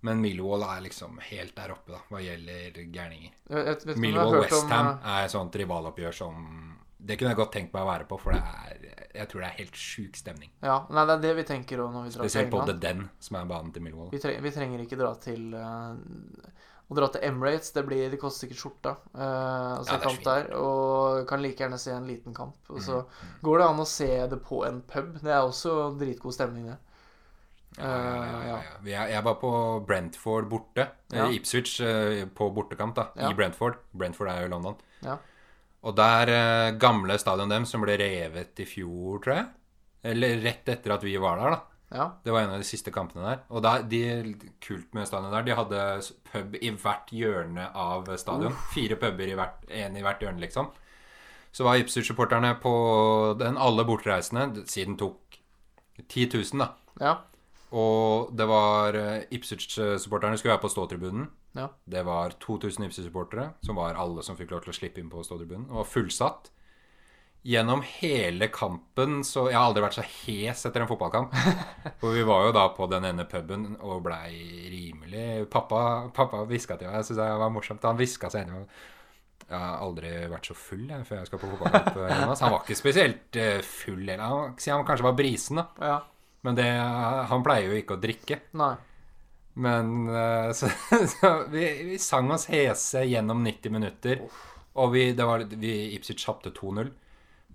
Men 0.00 0.20
Millwall 0.22 0.62
er 0.62 0.80
liksom 0.84 1.18
helt 1.28 1.56
der 1.56 1.72
oppe, 1.74 1.90
da, 1.92 1.98
hva 2.08 2.20
gjelder 2.22 2.76
gærninger. 2.94 3.32
Ikke 3.50 4.20
om 4.22 4.32
du 4.32 4.42
eh, 4.46 5.14
er 5.18 5.24
et 5.24 5.32
sånt 5.34 5.56
rivaloppgjør 5.58 6.14
som 6.14 6.77
Det 7.00 7.16
kunne 7.18 7.30
jeg 7.30 7.38
godt 7.38 7.52
tenkt 7.54 7.72
meg 7.72 7.82
å 7.84 7.86
være 7.92 8.06
på, 8.10 8.16
for 8.20 8.32
det 8.34 8.40
er 8.42 8.78
Jeg 9.14 9.28
tror 9.30 9.40
det 9.40 9.48
er 9.48 9.58
helt 9.60 9.76
sjuk 9.78 10.16
stemning. 10.18 10.50
Ja, 10.62 10.80
nei, 10.90 11.04
det 11.06 11.14
er 11.14 11.20
det 11.22 11.34
vi 11.36 11.44
tenker 11.46 11.78
òg 11.84 11.92
når 11.94 12.02
vi 12.08 12.10
drar 12.10 12.22
til 12.24 12.30
Spesielt 12.30 12.50
på 12.50 12.64
The 12.66 12.74
Den, 12.82 13.04
som 13.20 13.36
er 13.38 13.44
banen 13.46 13.72
til 13.72 13.82
Millwall. 13.82 14.10
Vi, 14.10 14.18
tre 14.22 14.34
vi 14.42 14.50
trenger 14.50 14.82
ikke 14.82 14.98
dra 14.98 15.12
til 15.22 15.54
uh, 15.54 15.94
Å 16.88 16.96
dra 16.98 17.08
til 17.14 17.24
Emirates, 17.28 17.70
det, 17.76 17.84
blir, 17.86 18.10
det 18.10 18.18
koster 18.20 18.46
sikkert 18.46 18.60
skjorta. 18.62 18.92
uh, 19.14 19.78
å 19.78 19.84
se 19.86 19.94
Ja, 19.94 20.00
kamp 20.02 20.22
der. 20.24 20.50
Og 20.58 21.26
kan 21.28 21.42
like 21.42 21.60
gjerne 21.62 21.78
se 21.78 21.92
en 21.92 22.06
liten 22.08 22.34
kamp. 22.34 22.56
Og 22.70 22.80
så 22.82 23.02
Mm, 23.04 23.32
går 23.42 23.58
det 23.58 23.66
an 23.68 23.80
å 23.84 23.86
se 23.86 24.10
det 24.34 24.42
på 24.42 24.64
en 24.66 24.80
pub. 24.82 25.18
Det 25.22 25.30
er 25.32 25.42
også 25.46 25.98
dritgod 26.00 26.34
stemning, 26.34 26.66
det. 26.72 26.78
Ja, 27.78 27.84
ja, 28.46 28.58
er- 28.82 29.10
Jeg 29.12 29.22
var 29.24 29.34
på 29.38 29.50
Brentford 29.86 30.48
borte. 30.50 30.88
Eh, 31.12 31.34
Ipswich 31.36 31.80
eh, 31.80 32.24
på 32.26 32.50
bortekamp, 32.54 32.94
da. 32.96 33.08
I 33.16 33.34
Brentford. 33.34 33.76
Brentford 33.92 34.28
er 34.32 34.42
jo 34.42 34.48
London. 34.48 34.76
Ja. 35.02 35.16
Og 35.88 35.96
der 35.96 36.32
eh, 36.34 36.76
gamle 36.80 37.16
stadion 37.20 37.50
dem, 37.52 37.64
som 37.68 37.82
ble 37.84 37.96
revet 38.00 38.60
i 38.60 38.66
fjor, 38.68 39.22
tror 39.24 39.34
jeg. 39.38 39.48
Eller 40.12 40.40
rett 40.44 40.68
etter 40.68 40.94
at 40.94 41.04
vi 41.06 41.16
var 41.20 41.40
der, 41.40 41.56
da. 41.56 41.64
Ja. 41.88 42.04
Det 42.20 42.32
var 42.34 42.44
en 42.44 42.50
av 42.52 42.60
de 42.60 42.68
siste 42.68 42.92
kampene 42.92 43.24
der. 43.24 43.38
Og 43.48 43.62
der, 43.64 43.86
de, 43.88 44.02
kult 44.64 44.92
med 44.96 45.08
stadion 45.08 45.32
der, 45.32 45.46
de 45.46 45.56
hadde 45.56 45.86
pub 46.28 46.58
i 46.60 46.72
hvert 46.76 47.14
hjørne 47.14 47.70
av 47.72 48.10
stadion. 48.20 48.56
Fire 48.74 48.98
puber 49.00 49.32
i 49.32 49.38
en 49.80 49.96
i 49.96 50.04
hvert 50.04 50.20
hjørne, 50.22 50.42
liksom. 50.44 50.68
Så 51.52 51.64
var 51.64 51.80
Ipswich-supporterne 51.80 52.52
på 52.60 52.74
den 53.40 53.56
alle 53.56 53.86
bortreisende, 53.88 54.66
siden 54.68 54.98
tok 55.00 55.40
10 56.04 56.28
000, 56.34 56.60
da. 56.60 56.68
ja. 57.00 57.16
Og 57.68 58.30
det 58.36 58.46
var 58.48 58.96
eh, 58.96 59.24
Ipswich-supporterne 59.36 60.38
skulle 60.38 60.54
være 60.54 60.62
på 60.62 60.70
ståtribunen. 60.72 61.26
Ja. 61.56 61.70
Det 61.84 62.04
var 62.06 62.36
2000 62.42 62.84
Ipswich-supportere, 62.86 63.50
som 63.64 63.78
var 63.80 63.98
alle 63.98 64.22
som 64.22 64.36
fikk 64.38 64.52
lov 64.52 64.64
til 64.64 64.74
å 64.74 64.76
slippe 64.76 65.00
inn 65.02 65.10
på 65.12 65.24
ståtribunen. 65.26 65.68
Og 65.70 65.82
var 65.82 65.90
fullsatt. 65.90 66.50
Gjennom 67.48 67.84
hele 67.86 68.48
kampen 68.50 69.20
så 69.24 69.44
Jeg 69.46 69.54
har 69.56 69.68
aldri 69.68 69.84
vært 69.84 69.94
så 69.96 70.02
hes 70.02 70.64
etter 70.66 70.82
en 70.82 70.90
fotballkamp. 70.90 71.32
For 72.02 72.12
vi 72.16 72.26
var 72.26 72.48
jo 72.48 72.54
da 72.56 72.66
på 72.76 72.88
den 72.90 73.06
ene 73.08 73.24
puben 73.30 73.70
og 73.78 74.02
blei 74.04 74.32
rimelig 74.72 75.46
Pappa, 75.52 76.10
pappa 76.14 76.42
hviska 76.50 76.76
til 76.76 76.90
meg. 76.90 76.98
Jeg 76.98 77.08
syns 77.08 77.20
det 77.22 77.28
var 77.44 77.54
morsomt. 77.54 77.86
Han 77.88 78.00
hviska 78.00 78.30
seg 78.34 78.48
inn 78.48 78.66
Jeg 79.46 79.54
har 79.54 79.78
aldri 79.86 80.12
vært 80.28 80.50
så 80.50 80.58
full 80.58 80.84
jeg, 80.90 81.06
før 81.08 81.22
jeg 81.22 81.30
skal 81.30 81.42
på 81.44 81.52
fotballkamp. 81.54 82.02
Jonas. 82.02 82.44
Han 82.44 82.52
var 82.56 82.66
ikke 82.66 82.82
spesielt 82.82 83.40
eh, 83.40 83.62
full. 83.64 84.02
Eller, 84.02 84.26
han, 84.26 84.58
han 84.58 84.86
kanskje 84.90 85.08
var 85.08 85.18
brisen, 85.18 85.62
da. 85.62 85.92
ja. 85.94 85.98
Men 86.46 86.54
det, 86.54 86.68
han 87.30 87.42
pleier 87.42 87.72
jo 87.72 87.80
ikke 87.80 87.96
å 87.96 88.02
drikke. 88.02 88.42
Nei. 88.58 88.74
Men 89.58 90.08
eh, 90.08 90.52
så, 90.58 90.70
så 90.90 91.32
vi, 91.50 91.64
vi 91.90 91.98
sang 91.98 92.30
oss 92.30 92.46
hese 92.52 93.02
gjennom 93.04 93.42
90 93.44 93.74
minutter. 93.74 94.22
Og 94.78 94.92
vi, 94.94 95.08
det 95.12 95.26
var, 95.26 95.42
vi 95.50 95.74
Ipsic 95.96 96.22
tapte 96.24 96.52
2-0. 96.54 96.92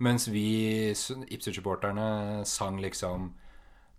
Mens 0.04 0.26
vi 0.28 0.90
Ipswich-supporterne 0.90 2.44
sang 2.44 2.80
liksom 2.82 3.32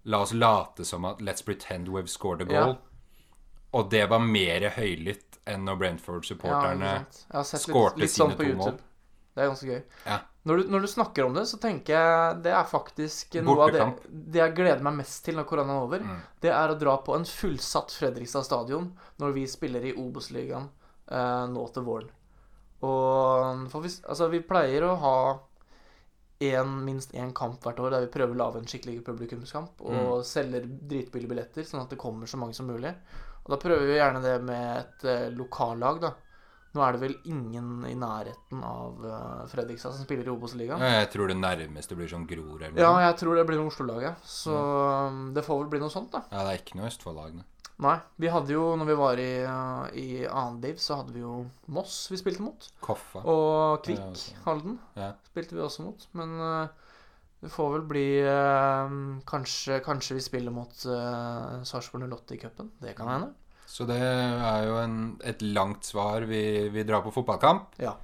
La 0.06 0.20
oss 0.22 0.34
late 0.36 0.86
som 0.86 1.06
at 1.06 1.22
Let's 1.24 1.42
pretend 1.42 1.88
we've 1.90 2.12
scored 2.12 2.42
a 2.42 2.46
goal. 2.46 2.76
Og 3.74 3.90
det 3.90 4.04
var 4.12 4.22
mer 4.22 4.68
høylytt 4.76 5.40
enn 5.50 5.66
når 5.66 5.80
Brentford-supporterne 5.82 6.92
litt, 7.02 7.24
skårte 7.62 8.08
sånn 8.10 8.36
sine 8.36 8.38
to 8.38 8.60
mål. 8.60 8.78
Det 9.36 9.44
er 9.44 9.50
ganske 9.50 9.72
gøy. 9.72 9.82
Ja. 10.06 10.20
Når 10.46 10.58
du, 10.58 10.68
når 10.70 10.84
du 10.86 10.88
snakker 10.88 11.26
om 11.26 11.34
det, 11.34 11.48
så 11.50 11.58
tenker 11.58 11.96
jeg 11.96 12.42
det 12.46 12.52
er 12.54 12.68
faktisk 12.70 13.40
noe 13.42 13.66
av 13.66 13.72
det, 13.74 13.86
det 14.10 14.44
jeg 14.44 14.54
gleder 14.60 14.84
meg 14.86 15.00
mest 15.00 15.24
til 15.26 15.40
når 15.40 15.48
koronaen 15.50 15.74
er 15.74 15.88
over. 15.88 16.04
Mm. 16.06 16.20
Det 16.46 16.52
er 16.54 16.70
å 16.70 16.78
dra 16.78 16.94
på 17.02 17.16
en 17.18 17.26
fullsatt 17.26 17.96
Fredrikstad 17.98 18.46
stadion 18.46 18.92
når 19.22 19.34
vi 19.40 19.48
spiller 19.50 19.88
i 19.90 19.96
Obos-ligaen 19.98 20.68
eh, 21.10 21.48
nå 21.50 21.66
til 21.74 21.88
våren. 21.88 22.14
Og 22.86 23.66
for 23.72 23.82
vi, 23.82 23.90
altså, 24.06 24.30
vi 24.30 24.44
pleier 24.46 24.86
å 24.86 24.94
ha 25.02 25.18
en, 26.46 26.78
minst 26.86 27.16
én 27.16 27.34
kamp 27.34 27.64
hvert 27.64 27.80
år 27.82 27.96
der 27.96 28.06
vi 28.06 28.12
prøver 28.14 28.36
å 28.36 28.42
lage 28.44 28.62
en 28.62 28.70
skikkelig 28.70 29.00
publikumskamp 29.08 29.82
og 29.88 30.26
selger 30.28 30.68
dritbillige 30.68 31.32
billetter, 31.32 31.66
sånn 31.66 31.86
at 31.86 31.94
det 31.94 32.02
kommer 32.02 32.30
så 32.30 32.38
mange 32.38 32.54
som 32.58 32.70
mulig. 32.70 32.92
Og 33.46 33.54
da 33.54 33.60
prøver 33.62 33.90
vi 33.90 33.98
gjerne 33.98 34.22
det 34.22 34.36
med 34.46 34.70
et 34.78 35.08
eh, 35.10 35.28
lokallag, 35.34 36.02
da. 36.02 36.14
Nå 36.76 36.84
er 36.84 36.96
det 36.96 37.02
vel 37.06 37.16
ingen 37.32 37.86
i 37.88 37.94
nærheten 37.96 38.64
av 38.68 39.06
eh, 39.08 39.42
Fredrikstad 39.52 39.96
som 39.96 40.04
spiller 40.04 40.28
i 40.28 40.34
Obos-ligaen. 40.34 40.84
Jeg 40.84 41.10
tror 41.14 41.32
det 41.32 41.40
nærmeste 41.40 41.96
blir 41.96 42.12
sånn 42.12 42.28
Gror 42.28 42.68
eller 42.68 42.82
Ja, 42.82 42.92
jeg 43.08 43.16
tror 43.22 43.40
det 43.40 43.46
blir 43.48 43.62
noe 43.62 43.72
Oslo-laget. 43.72 44.24
Så 44.28 44.54
mm. 44.54 45.28
det 45.38 45.46
får 45.48 45.62
vel 45.64 45.72
bli 45.72 45.84
noe 45.86 45.94
sånt, 45.94 46.12
da. 46.12 46.26
Ja, 46.34 46.44
det 46.44 46.56
er 46.56 46.64
ikke 46.64 46.82
noe 46.82 46.92
Østfold-lag. 46.92 47.38
nei. 47.40 47.48
Nei. 47.84 47.98
Vi 48.24 48.32
hadde 48.32 48.56
jo, 48.56 48.64
når 48.80 48.88
vi 48.88 48.96
var 49.00 49.20
i, 49.20 49.32
i 50.00 50.08
annen 50.24 50.60
div, 50.64 50.78
så 50.80 51.02
hadde 51.02 51.16
vi 51.16 51.24
jo 51.24 51.42
Moss 51.76 52.06
vi 52.12 52.20
spilte 52.22 52.44
mot. 52.46 52.68
Koffa. 52.84 53.24
Og 53.28 53.84
Kvikk. 53.84 54.22
Halden 54.46 54.78
Ja. 54.96 55.12
spilte 55.32 55.58
vi 55.58 55.64
også 55.64 55.88
mot. 55.88 56.06
Men 56.16 56.38
uh, 56.40 56.68
det 57.44 57.52
får 57.52 57.74
vel 57.74 57.88
bli 57.90 58.08
uh, 58.24 58.96
kanskje, 59.28 59.82
kanskje 59.84 60.20
vi 60.20 60.24
spiller 60.24 60.56
mot 60.56 60.86
uh, 60.88 61.64
Sarpsborg 61.68 62.08
08 62.08 62.38
i 62.38 62.40
cupen. 62.46 62.72
Det 62.80 62.96
kan 62.96 63.12
hende. 63.12 63.34
Så 63.76 63.84
det 63.90 64.00
er 64.00 64.66
jo 64.70 64.76
en, 64.80 65.00
et 65.28 65.42
langt 65.44 65.84
svar. 65.84 66.24
Vi, 66.30 66.70
vi 66.72 66.84
drar 66.88 67.04
på 67.04 67.12
fotballkamp. 67.12 67.74
Ja. 67.84 67.98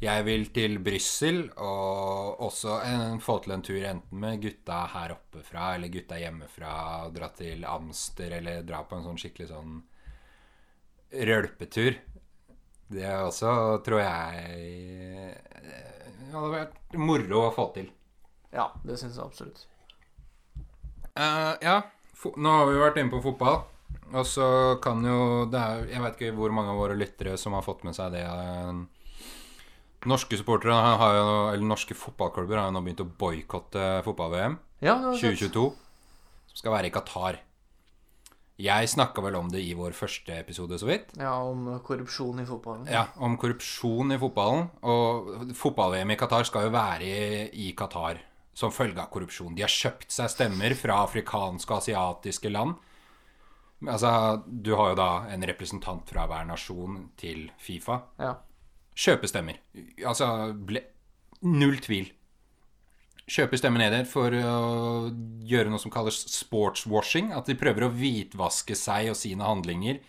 Jeg 0.00 0.24
vil 0.24 0.46
til 0.52 0.78
Brussel 0.84 1.42
og 1.60 2.40
også 2.44 2.78
en, 2.84 3.18
få 3.20 3.38
til 3.44 3.54
en 3.56 3.64
tur 3.64 3.80
enten 3.84 4.20
med 4.20 4.40
gutta 4.40 4.82
her 4.94 5.14
oppe 5.16 5.42
fra 5.44 5.74
eller 5.76 5.92
gutta 5.92 6.20
hjemmefra. 6.20 6.74
Dra 7.16 7.30
til 7.36 7.64
Amster 7.68 8.36
eller 8.40 8.62
dra 8.68 8.82
på 8.88 8.98
en 8.98 9.08
sånn 9.08 9.20
skikkelig 9.20 9.48
sånn 9.54 9.80
rølpetur. 11.32 11.96
Det 12.90 13.04
er 13.06 13.22
også, 13.22 13.50
tror 13.86 14.00
jeg 14.02 15.34
Det 15.54 16.30
hadde 16.32 16.54
vært 16.54 16.96
moro 17.00 17.44
å 17.46 17.52
få 17.56 17.70
til. 17.76 17.88
ja, 18.52 18.70
det 18.84 18.96
syns 19.00 19.16
jeg 19.16 19.24
absolutt. 19.24 19.66
Uh, 21.16 21.54
ja, 21.62 21.76
fo 22.16 22.32
nå 22.36 22.56
har 22.56 22.66
vi 22.68 22.80
vært 22.80 23.00
inne 23.00 23.12
på 23.12 23.22
fotball. 23.24 23.62
Og 24.10 24.26
så 24.26 24.46
kan 24.82 25.04
jo 25.06 25.44
det 25.50 25.60
er, 25.60 25.84
Jeg 25.92 26.02
vet 26.02 26.16
ikke 26.18 26.32
hvor 26.38 26.50
mange 26.54 26.72
av 26.72 26.80
våre 26.80 26.96
lyttere 26.98 27.36
som 27.38 27.54
har 27.54 27.62
fått 27.62 27.84
med 27.86 27.94
seg 27.94 28.12
det. 28.16 28.24
eh, 28.26 28.80
Norske 30.10 30.38
supportere 30.40 30.72
har 30.74 31.14
jo, 31.18 31.28
eller 31.52 31.66
norske 31.68 31.94
fotballklubber 31.94 32.56
har 32.56 32.70
jo 32.70 32.74
nå 32.78 32.80
begynt 32.86 33.02
å 33.04 33.10
boikotte 33.20 34.00
fotball-VM 34.06 34.56
Ja, 34.80 34.94
det 34.96 35.10
var 35.10 35.18
fett. 35.20 35.38
2022. 35.38 35.64
Som 36.50 36.56
skal 36.62 36.72
være 36.72 36.88
i 36.88 36.94
Qatar. 36.94 37.38
Jeg 38.60 38.88
snakka 38.92 39.22
vel 39.24 39.36
om 39.38 39.48
det 39.52 39.60
i 39.64 39.74
vår 39.76 39.92
første 39.96 40.34
episode, 40.36 40.76
så 40.80 40.88
vidt. 40.88 41.12
Ja, 41.20 41.34
om 41.44 41.68
korrupsjon 41.84 42.42
i 42.42 42.46
fotballen. 42.48 42.88
Ja, 42.92 43.06
Om 43.16 43.38
korrupsjon 43.40 44.12
i 44.12 44.18
fotballen. 44.20 44.66
Og 44.84 45.54
fotball-VM 45.56 46.12
i 46.12 46.18
Qatar 46.20 46.44
skal 46.48 46.66
jo 46.68 46.74
være 46.74 47.06
i, 47.06 47.68
i 47.68 47.70
Qatar 47.76 48.20
som 48.56 48.72
følge 48.74 49.00
av 49.00 49.08
korrupsjon. 49.12 49.54
De 49.56 49.62
har 49.64 49.72
kjøpt 49.72 50.10
seg 50.12 50.28
stemmer 50.32 50.74
fra 50.76 50.98
afrikanske 51.06 51.72
og 51.72 51.78
asiatiske 51.80 52.52
land. 52.52 52.74
Altså, 53.88 54.42
Du 54.46 54.74
har 54.76 54.92
jo 54.92 54.98
da 54.98 55.10
en 55.32 55.44
representant 55.48 56.08
fra 56.08 56.26
hver 56.28 56.46
nasjon 56.48 57.10
til 57.20 57.50
Fifa. 57.58 58.00
Ja. 58.20 58.34
Kjøpe 58.96 59.28
stemmer. 59.30 59.60
Altså 60.04 60.52
ble, 60.54 60.82
Null 61.42 61.78
tvil. 61.80 62.10
Kjøpe 63.30 63.56
stemmer 63.56 63.78
ned 63.84 64.08
for 64.10 64.34
å 64.34 65.10
gjøre 65.46 65.70
noe 65.70 65.80
som 65.80 65.92
kalles 65.94 66.18
sportswashing. 66.34 67.30
At 67.32 67.46
de 67.46 67.56
prøver 67.56 67.86
å 67.86 67.92
hvitvaske 67.94 68.74
seg 68.76 69.12
og 69.12 69.16
sine 69.16 69.46
handlinger 69.46 70.00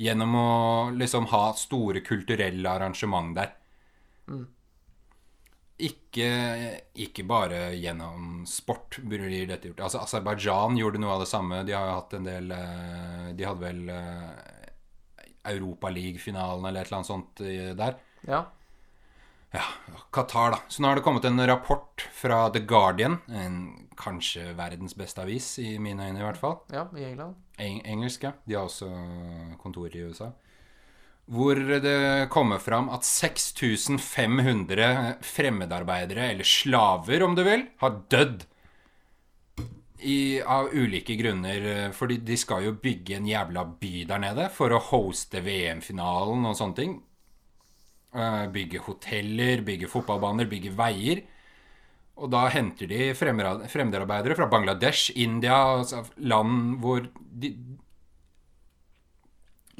gjennom 0.00 0.36
å 0.36 0.50
liksom 0.96 1.26
ha 1.32 1.50
store 1.58 2.00
kulturelle 2.04 2.68
arrangement 2.70 3.34
der. 3.36 3.56
Ikke, 5.80 6.28
ikke 7.00 7.24
bare 7.24 7.70
gjennom 7.78 8.44
sport 8.48 8.98
blir 9.06 9.46
dette 9.48 9.70
gjort. 9.70 9.80
Altså 9.86 10.02
Aserbajdsjan 10.04 10.76
gjorde 10.76 11.00
noe 11.00 11.14
av 11.16 11.24
det 11.24 11.30
samme. 11.30 11.62
De 11.64 11.72
har 11.76 11.94
hatt 11.94 12.16
en 12.18 12.26
del 12.28 12.52
eh, 12.52 13.28
De 13.38 13.46
hadde 13.48 13.64
vel 13.64 13.92
Europaliga-finalen 15.50 16.66
eller 16.68 16.82
et 16.82 16.90
eller 16.90 17.00
annet 17.00 17.12
sånt 17.12 17.44
eh, 17.46 17.70
der. 17.78 18.00
ja. 18.28 18.46
Ja, 19.50 19.64
Qatar, 20.14 20.50
da. 20.50 20.58
Så 20.68 20.82
nå 20.82 20.88
har 20.88 20.94
det 21.00 21.02
kommet 21.02 21.24
en 21.26 21.46
rapport 21.46 22.04
fra 22.14 22.44
The 22.54 22.60
Guardian, 22.62 23.16
en, 23.26 23.88
kanskje 23.98 24.52
verdens 24.54 24.94
beste 24.94 25.24
avis, 25.24 25.48
i 25.58 25.72
mine 25.82 26.06
øyne 26.06 26.20
i 26.20 26.22
hvert 26.22 26.38
fall. 26.38 26.60
Ja, 26.70 26.84
i 26.94 27.08
England. 27.08 27.34
Eng 27.58 27.80
engelsk, 27.82 28.28
ja. 28.28 28.30
De 28.46 28.54
har 28.54 28.68
også 28.68 28.86
kontor 29.58 29.90
i 29.90 30.04
USA. 30.06 30.30
Hvor 31.30 31.54
det 31.84 32.28
kommer 32.34 32.58
fram 32.58 32.88
at 32.90 33.06
6500 33.06 34.88
fremmedarbeidere, 35.22 36.30
eller 36.32 36.44
slaver 36.48 37.22
om 37.22 37.36
du 37.38 37.44
vil, 37.46 37.68
har 37.78 38.00
dødd 38.10 38.46
I, 40.00 40.40
av 40.40 40.70
ulike 40.72 41.14
grunner. 41.20 41.92
Fordi 41.96 42.16
de 42.24 42.36
skal 42.40 42.64
jo 42.66 42.76
bygge 42.82 43.18
en 43.18 43.28
jævla 43.28 43.64
by 43.82 43.94
der 44.08 44.22
nede 44.24 44.48
for 44.54 44.72
å 44.72 44.82
hoste 44.90 45.42
VM-finalen 45.44 46.48
og 46.50 46.56
sånne 46.58 46.78
ting. 46.80 46.96
Eh, 48.14 48.46
Bygge 48.50 48.80
hoteller, 48.86 49.62
bygge 49.66 49.90
fotballbaner, 49.90 50.48
bygge 50.50 50.72
veier. 50.78 51.22
Og 52.20 52.30
da 52.32 52.46
henter 52.52 52.90
de 52.90 53.12
fremmedarbeidere 53.16 54.36
fra 54.36 54.48
Bangladesh, 54.50 55.12
India, 55.16 55.56
altså 55.78 56.02
land 56.18 56.80
hvor 56.82 57.06
de, 57.16 57.54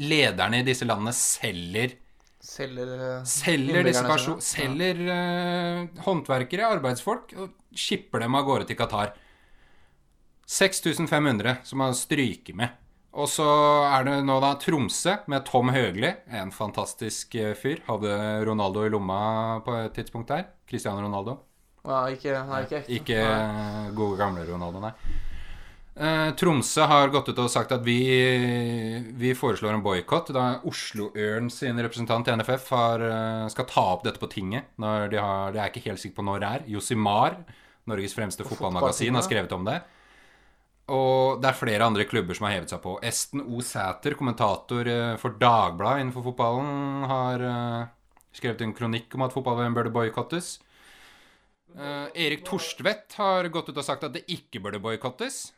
lederne 0.00 0.60
i 0.62 0.66
disse 0.66 0.86
landene 0.88 1.12
selger 1.16 1.96
Selger 2.40 2.92
eh, 2.96 3.24
Selger 3.28 3.84
disse 3.84 4.00
innbyggerne 4.00 4.08
perso- 4.08 4.40
Selger 4.40 5.00
uh, 5.12 6.04
håndverkere, 6.06 6.70
arbeidsfolk, 6.78 7.34
og 7.36 7.76
skipper 7.76 8.24
dem 8.24 8.38
av 8.38 8.46
gårde 8.48 8.68
til 8.70 8.78
Qatar. 8.80 9.12
6500 10.50 11.60
som 11.68 11.82
man 11.84 11.94
stryker 11.94 12.56
med. 12.58 12.72
Og 13.20 13.28
så 13.28 13.44
er 13.90 14.06
det 14.06 14.16
nå 14.24 14.38
da 14.42 14.54
Tromsø 14.62 15.16
med 15.30 15.44
Tom 15.46 15.70
Høgli, 15.74 16.10
en 16.40 16.52
fantastisk 16.54 17.34
eh, 17.38 17.52
fyr. 17.58 17.82
Hadde 17.86 18.16
Ronaldo 18.46 18.86
i 18.86 18.90
lomma 18.92 19.20
på 19.66 19.76
et 19.82 19.94
tidspunkt 19.98 20.30
der. 20.32 20.48
Cristiano 20.70 21.02
Ronaldo. 21.04 21.36
Ja, 21.84 22.04
ikke, 22.12 22.36
nei, 22.48 22.64
ikke 22.64 22.80
ekte. 22.80 22.96
Ikke 22.96 23.24
gode, 23.96 24.16
gamle 24.20 24.46
Ronaldo, 24.48 24.82
nei. 24.84 24.94
Eh, 26.00 26.30
Tromsø 26.32 26.86
har 26.88 27.10
gått 27.12 27.28
ut 27.28 27.40
og 27.42 27.50
sagt 27.52 27.74
at 27.76 27.82
vi, 27.84 27.98
vi 29.20 29.34
foreslår 29.36 29.74
en 29.76 29.82
boikott. 29.84 30.30
Da 30.32 30.44
Oslo-Ørn 30.68 31.50
sin 31.52 31.76
representant 31.76 32.30
i 32.30 32.36
NFF 32.40 32.70
har, 32.72 33.04
eh, 33.04 33.48
skal 33.52 33.68
ta 33.68 33.84
opp 33.98 34.06
dette 34.06 34.22
på 34.22 34.30
tinget. 34.32 34.70
Når 34.80 35.10
de 35.12 35.18
har, 35.20 35.52
det 35.52 35.60
er 35.60 35.68
ikke 35.68 35.90
helt 35.90 36.00
sikker 36.00 36.16
på 36.16 36.24
når 36.24 36.40
det 36.40 36.52
er. 36.54 36.64
Josimar, 36.72 37.36
Norges 37.90 38.16
fremste 38.16 38.48
fotballmagasin, 38.48 39.12
har 39.18 39.26
skrevet 39.28 39.52
om 39.52 39.68
det. 39.68 39.76
Og 40.88 41.42
det 41.42 41.52
er 41.52 41.60
flere 41.60 41.84
andre 41.84 42.08
klubber 42.08 42.34
som 42.34 42.48
har 42.48 42.56
hevet 42.56 42.72
seg 42.72 42.80
på. 42.80 42.96
Esten 43.04 43.44
O. 43.44 43.60
Sæter, 43.60 44.16
kommentator 44.16 44.88
eh, 44.88 45.20
for 45.20 45.36
Dagbladet 45.36 46.06
innenfor 46.06 46.30
fotballen, 46.30 47.04
har 47.12 47.46
skrevet 48.32 48.64
en 48.64 48.72
kronikk 48.72 49.12
om 49.18 49.28
at 49.28 49.36
fotball-VM 49.36 49.76
burde 49.76 49.92
boikottes. 49.92 50.56
Erik 51.76 52.40
Torstvedt 52.42 53.14
har 53.20 53.46
gått 53.52 53.68
ut 53.68 53.76
og 53.78 53.84
sagt 53.84 54.02
at 54.02 54.14
det 54.16 54.24
ikke 54.32 54.62
burde 54.64 54.80
boikottes. 54.82 55.50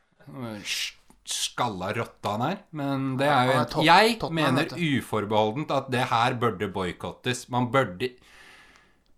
Sk- 0.62 0.98
Skalla 1.32 1.92
rotte 1.94 2.28
han 2.28 2.42
er. 2.42 2.56
Men 2.72 3.16
det 3.16 3.28
er 3.30 3.46
jo 3.46 3.52
en 3.52 3.84
Jeg 3.86 4.16
mener 4.34 4.72
uforbeholdent 4.74 5.70
at 5.70 5.90
det 5.94 6.08
her 6.10 6.34
burde 6.34 6.68
boikottes. 6.74 7.44
Man 7.48 7.70
burde 7.72 8.10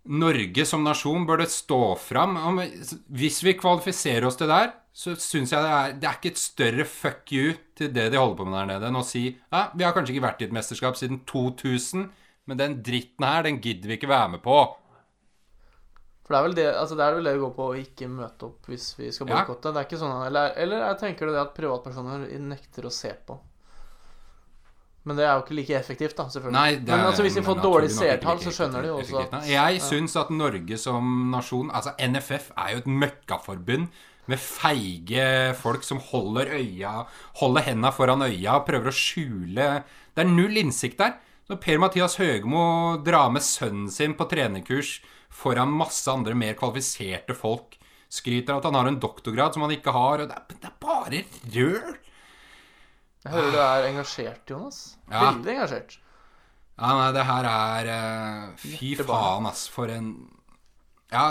Norge 0.05 0.67
som 0.69 0.85
nasjon 0.85 1.25
burde 1.27 1.47
stå 1.49 1.79
fram. 1.97 2.37
Hvis 3.09 3.41
vi 3.47 3.55
kvalifiserer 3.57 4.27
oss 4.29 4.37
til 4.37 4.51
der, 4.53 4.75
så 4.95 5.15
syns 5.19 5.51
jeg 5.55 5.65
det 5.65 5.71
er, 5.73 5.95
det 5.99 6.09
er 6.11 6.19
ikke 6.19 6.33
et 6.35 6.43
større 6.43 6.85
fuck 6.87 7.33
you 7.33 7.55
til 7.75 7.89
det 7.91 8.11
de 8.13 8.21
holder 8.21 8.37
på 8.37 8.45
med 8.47 8.59
der 8.61 8.69
nede, 8.75 8.91
enn 8.93 9.01
å 9.01 9.07
si 9.07 9.25
ja, 9.33 9.63
vi 9.75 9.83
har 9.83 9.95
kanskje 9.97 10.13
ikke 10.15 10.27
vært 10.27 10.45
i 10.45 10.47
et 10.47 10.53
mesterskap 10.55 10.95
siden 11.01 11.23
2000, 11.27 12.05
men 12.47 12.61
den 12.61 12.77
dritten 12.85 13.25
her, 13.27 13.43
den 13.49 13.59
gidder 13.65 13.91
vi 13.91 13.97
ikke 13.97 14.13
være 14.13 14.29
med 14.37 14.45
på. 14.45 14.59
For 16.25 16.33
det 16.33 16.39
er 16.39 16.45
vel 16.47 16.55
det 16.57 16.67
altså 16.73 16.97
det 16.97 17.05
er 17.05 17.17
vel 17.19 17.27
det 17.29 17.35
vi 17.37 17.43
går 17.45 17.51
på 17.57 17.65
å 17.69 17.75
ikke 17.77 18.07
møte 18.09 18.47
opp 18.47 18.69
hvis 18.71 18.87
vi 18.97 19.11
skal 19.13 19.29
Ja. 19.29 19.43
boikotte. 19.43 19.73
Det 19.75 19.83
er 19.83 19.89
ikke 19.89 20.01
sånn 20.01 20.27
Eller, 20.27 20.55
eller 20.57 20.87
jeg 20.89 20.99
tenker 21.03 21.27
du 21.27 21.33
det 21.33 21.43
at 21.43 21.55
privatpersoner 21.55 22.25
nekter 22.41 22.87
å 22.89 22.93
se 22.93 23.13
på? 23.27 23.37
Men 25.05 25.19
det 25.19 25.27
er 25.27 25.35
jo 25.37 25.43
ikke 25.43 25.57
like 25.59 25.75
effektivt, 25.77 26.15
da, 26.17 26.25
selvfølgelig. 26.33 26.57
Nei, 26.57 26.71
er, 26.79 26.81
men 26.89 27.03
altså, 27.11 27.25
hvis 27.27 27.35
de 27.37 27.43
får 27.45 27.59
dårlig 27.61 27.91
seertall, 27.93 28.39
like 28.39 28.47
så 28.49 28.55
skjønner 28.57 28.87
de 28.87 28.89
jo 28.89 28.95
også 29.03 29.19
at. 29.21 29.35
Jeg 29.51 29.83
syns 29.85 30.17
at 30.17 30.31
Norge 30.33 30.79
som 30.81 31.11
nasjon 31.35 31.69
Altså, 31.77 31.93
NFF 32.01 32.47
er 32.57 32.71
jo 32.73 32.81
et 32.81 32.89
møkkaforbund 33.03 33.89
med 34.33 34.41
feige 34.41 35.27
folk 35.61 35.85
som 35.85 35.99
holder 36.01 36.55
øya 36.57 37.03
Holder 37.43 37.67
henda 37.67 37.91
foran 37.93 38.25
øya 38.25 38.55
og 38.57 38.65
prøver 38.65 38.89
å 38.89 38.97
skjule 38.97 39.67
Det 40.17 40.25
er 40.25 40.31
null 40.31 40.57
innsikt 40.57 40.97
der. 41.03 41.19
Når 41.53 41.61
Per-Mathias 41.61 42.17
Høgmo 42.17 42.65
drar 43.05 43.29
med 43.35 43.45
sønnen 43.45 43.91
sin 43.93 44.15
på 44.17 44.25
trenerkurs 44.31 45.03
foran 45.35 45.73
masse 45.75 46.07
andre 46.13 46.37
mer 46.39 46.55
kvalifiserte 46.59 47.35
folk. 47.37 47.77
Skryter 48.15 48.55
av 48.55 48.61
at 48.63 48.69
han 48.69 48.79
har 48.79 48.89
en 48.91 49.01
doktorgrad 49.03 49.57
som 49.57 49.65
han 49.67 49.75
ikke 49.75 49.95
har. 49.95 50.23
Og 50.23 50.31
det 50.31 50.37
er, 50.39 50.59
det 50.63 50.71
er 50.71 50.77
bare 50.83 51.23
røl! 51.57 51.97
Jeg 53.25 53.33
hører 53.33 53.55
du 53.55 53.59
er 53.65 53.87
engasjert, 53.89 54.51
Jonas. 54.53 54.79
Ja. 55.09 55.23
Veldig 55.31 55.53
engasjert. 55.55 55.97
Ja, 56.75 56.91
nei, 56.99 57.09
det 57.15 57.25
her 57.25 57.47
er 57.49 57.89
uh, 57.89 58.55
Fy 58.59 58.91
faen, 58.99 59.47
ass, 59.47 59.65
for 59.71 59.91
en 59.95 60.09
Ja, 61.13 61.25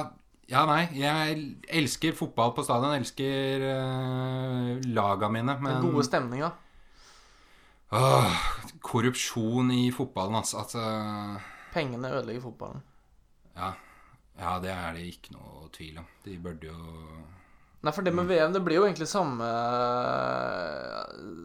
ja, 0.50 0.64
nei. 0.68 0.88
Jeg 0.98 1.38
elsker 1.82 2.16
fotball 2.18 2.54
på 2.58 2.64
stadion. 2.66 2.96
Elsker 2.98 3.66
uh, 3.68 4.72
laga 4.96 5.30
mine, 5.32 5.58
men 5.62 5.78
Den 5.78 5.90
gode 5.92 6.08
stemninga. 6.08 6.52
Åh, 7.94 8.38
Korrupsjon 8.82 9.70
i 9.76 9.86
fotballen, 9.94 10.40
altså. 10.40 10.64
altså 10.64 10.84
Pengene 11.76 12.10
ødelegger 12.18 12.48
fotballen. 12.50 12.84
ja. 13.56 13.74
Ja, 14.40 14.58
det 14.60 14.72
er 14.74 14.94
det 14.98 15.06
ikke 15.12 15.34
noe 15.38 15.70
tvil 15.76 15.98
om. 16.00 16.06
De 16.26 16.38
burde 16.38 16.68
jo 16.72 16.78
Nei, 17.84 17.92
for 17.92 18.02
det 18.02 18.14
med 18.16 18.24
Mm. 18.24 18.30
VM, 18.32 18.54
det 18.54 18.62
blir 18.64 18.78
jo 18.78 18.86
egentlig 18.88 19.10
samme 19.12 19.44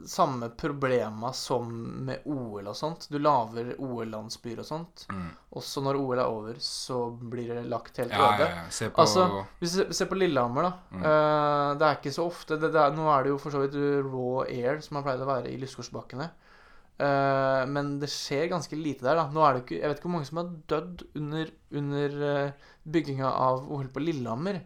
Samme 0.06 0.48
problema 0.54 1.32
som 1.34 1.68
med 2.06 2.20
OL 2.30 2.68
og 2.70 2.76
sånt. 2.78 3.08
Du 3.10 3.18
lager 3.18 3.72
OL-landsbyer 3.82 4.60
og 4.62 4.66
sånt. 4.68 5.04
Mm. 5.10 5.26
Også 5.58 5.82
når 5.84 5.98
OL 6.00 6.18
er 6.22 6.30
over, 6.30 6.54
så 6.62 7.00
blir 7.18 7.50
det 7.54 7.64
lagt 7.68 7.98
helt 8.00 8.12
Ja, 8.12 8.18
ja, 8.18 8.34
øde. 8.36 8.48
ja. 8.54 8.62
Se 8.70 8.88
på 8.90 9.02
Altså, 9.02 9.26
hvis 9.60 9.74
du 9.76 9.92
ser 9.92 10.06
på 10.06 10.18
Lillehammer, 10.18 10.62
da. 10.62 10.72
Mm. 10.92 11.02
eh, 11.02 11.74
det 11.78 11.86
er 11.90 11.96
ikke 11.98 12.14
så 12.14 12.26
ofte 12.30 12.56
det, 12.60 12.72
det 12.72 12.80
er, 12.86 12.94
Nå 12.96 13.08
er 13.18 13.22
det 13.24 13.30
jo 13.34 13.38
for 13.42 13.50
så 13.50 13.64
vidt 13.66 13.74
raw 14.06 14.44
air, 14.48 14.80
som 14.80 14.96
har 14.96 15.02
pleid 15.08 15.20
å 15.20 15.26
være 15.28 15.50
i 15.52 15.58
Lysgårdsbakkene. 15.58 16.30
Eh, 16.98 17.64
men 17.70 17.92
det 18.02 18.08
skjer 18.10 18.48
ganske 18.50 18.74
lite 18.76 19.04
der, 19.06 19.14
da. 19.20 19.28
Nå 19.30 19.44
er 19.46 19.54
det 19.54 19.60
ikke, 19.64 19.76
jeg 19.80 19.88
vet 19.92 19.98
ikke 20.00 20.08
hvor 20.08 20.16
mange 20.16 20.26
som 20.26 20.40
har 20.40 20.48
dødd 20.72 21.04
under, 21.20 21.50
under 21.78 22.16
uh, 22.24 22.70
bygginga 22.90 23.28
av 23.30 23.68
OL 23.70 23.86
på 23.94 24.02
Lillehammer. 24.02 24.58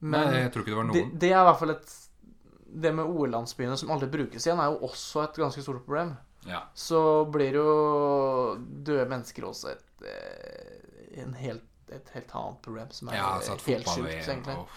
Men 0.00 0.28
Nei, 0.28 0.42
jeg 0.42 0.52
tror 0.52 0.62
ikke 0.66 0.74
det 0.74 0.76
var 0.76 0.90
det, 0.92 1.00
noen. 1.06 1.14
det 1.22 1.30
er 1.32 1.40
i 1.40 1.46
hvert 1.48 1.58
fall 1.62 1.70
et 1.72 1.94
Det 2.76 2.90
med 2.92 3.08
OL-landsbyene 3.08 3.76
som 3.80 3.90
aldri 3.94 4.08
brukes 4.12 4.44
igjen, 4.44 4.60
er 4.60 4.74
jo 4.74 4.84
også 4.90 5.22
et 5.24 5.38
ganske 5.40 5.62
stort 5.64 5.80
problem. 5.86 6.10
Ja. 6.46 6.60
Så 6.76 6.98
blir 7.32 7.56
jo 7.56 7.70
døde 8.84 9.06
mennesker 9.08 9.46
også 9.48 9.70
et, 9.72 9.86
eh, 10.04 11.24
helt, 11.40 11.64
et 11.88 12.10
helt 12.12 12.34
annet 12.36 12.60
problem, 12.62 12.90
som 12.92 13.08
er 13.08 13.16
Ja, 13.16 13.30
altså 13.38 13.56
helt 13.66 13.88
sjukt, 13.88 14.12
egentlig. 14.28 14.56
og- 14.58 14.68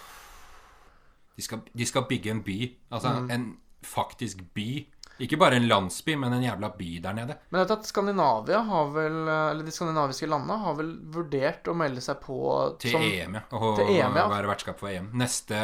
de, 1.35 1.41
skal, 1.43 1.59
de 1.75 1.85
skal 1.85 2.07
bygge 2.07 2.31
en 2.31 2.41
by. 2.43 2.57
Altså 2.91 3.09
Mm. 3.19 3.29
en 3.31 3.57
faktisk 3.83 4.41
by. 4.53 4.87
Ikke 5.19 5.37
bare 5.39 5.57
en 5.59 5.67
landsby, 5.67 6.15
men 6.15 6.33
en 6.33 6.43
jævla 6.45 6.69
by 6.77 6.89
der 7.03 7.13
nede. 7.17 7.35
Men 7.49 7.59
jeg 7.59 7.67
vet 7.67 7.73
at 7.77 7.89
Skandinavia 7.89 8.59
har 8.69 8.91
vel 8.95 9.17
Eller 9.27 9.63
de 9.67 9.71
skandinaviske 9.75 10.29
landene 10.31 10.57
har 10.63 10.77
vel 10.77 10.93
vurdert 11.11 11.67
å 11.67 11.75
melde 11.75 12.01
seg 12.03 12.21
på 12.23 12.37
Til 12.79 12.91
som 12.95 13.01
EM, 13.03 13.35
ja. 13.39 13.41
Og 13.59 13.75
til 13.81 13.91
EM, 13.97 14.15
ja. 14.15 14.27
være 14.31 14.47
vertskap 14.51 14.79
for 14.79 14.89
EM. 14.93 15.09
Neste 15.19 15.59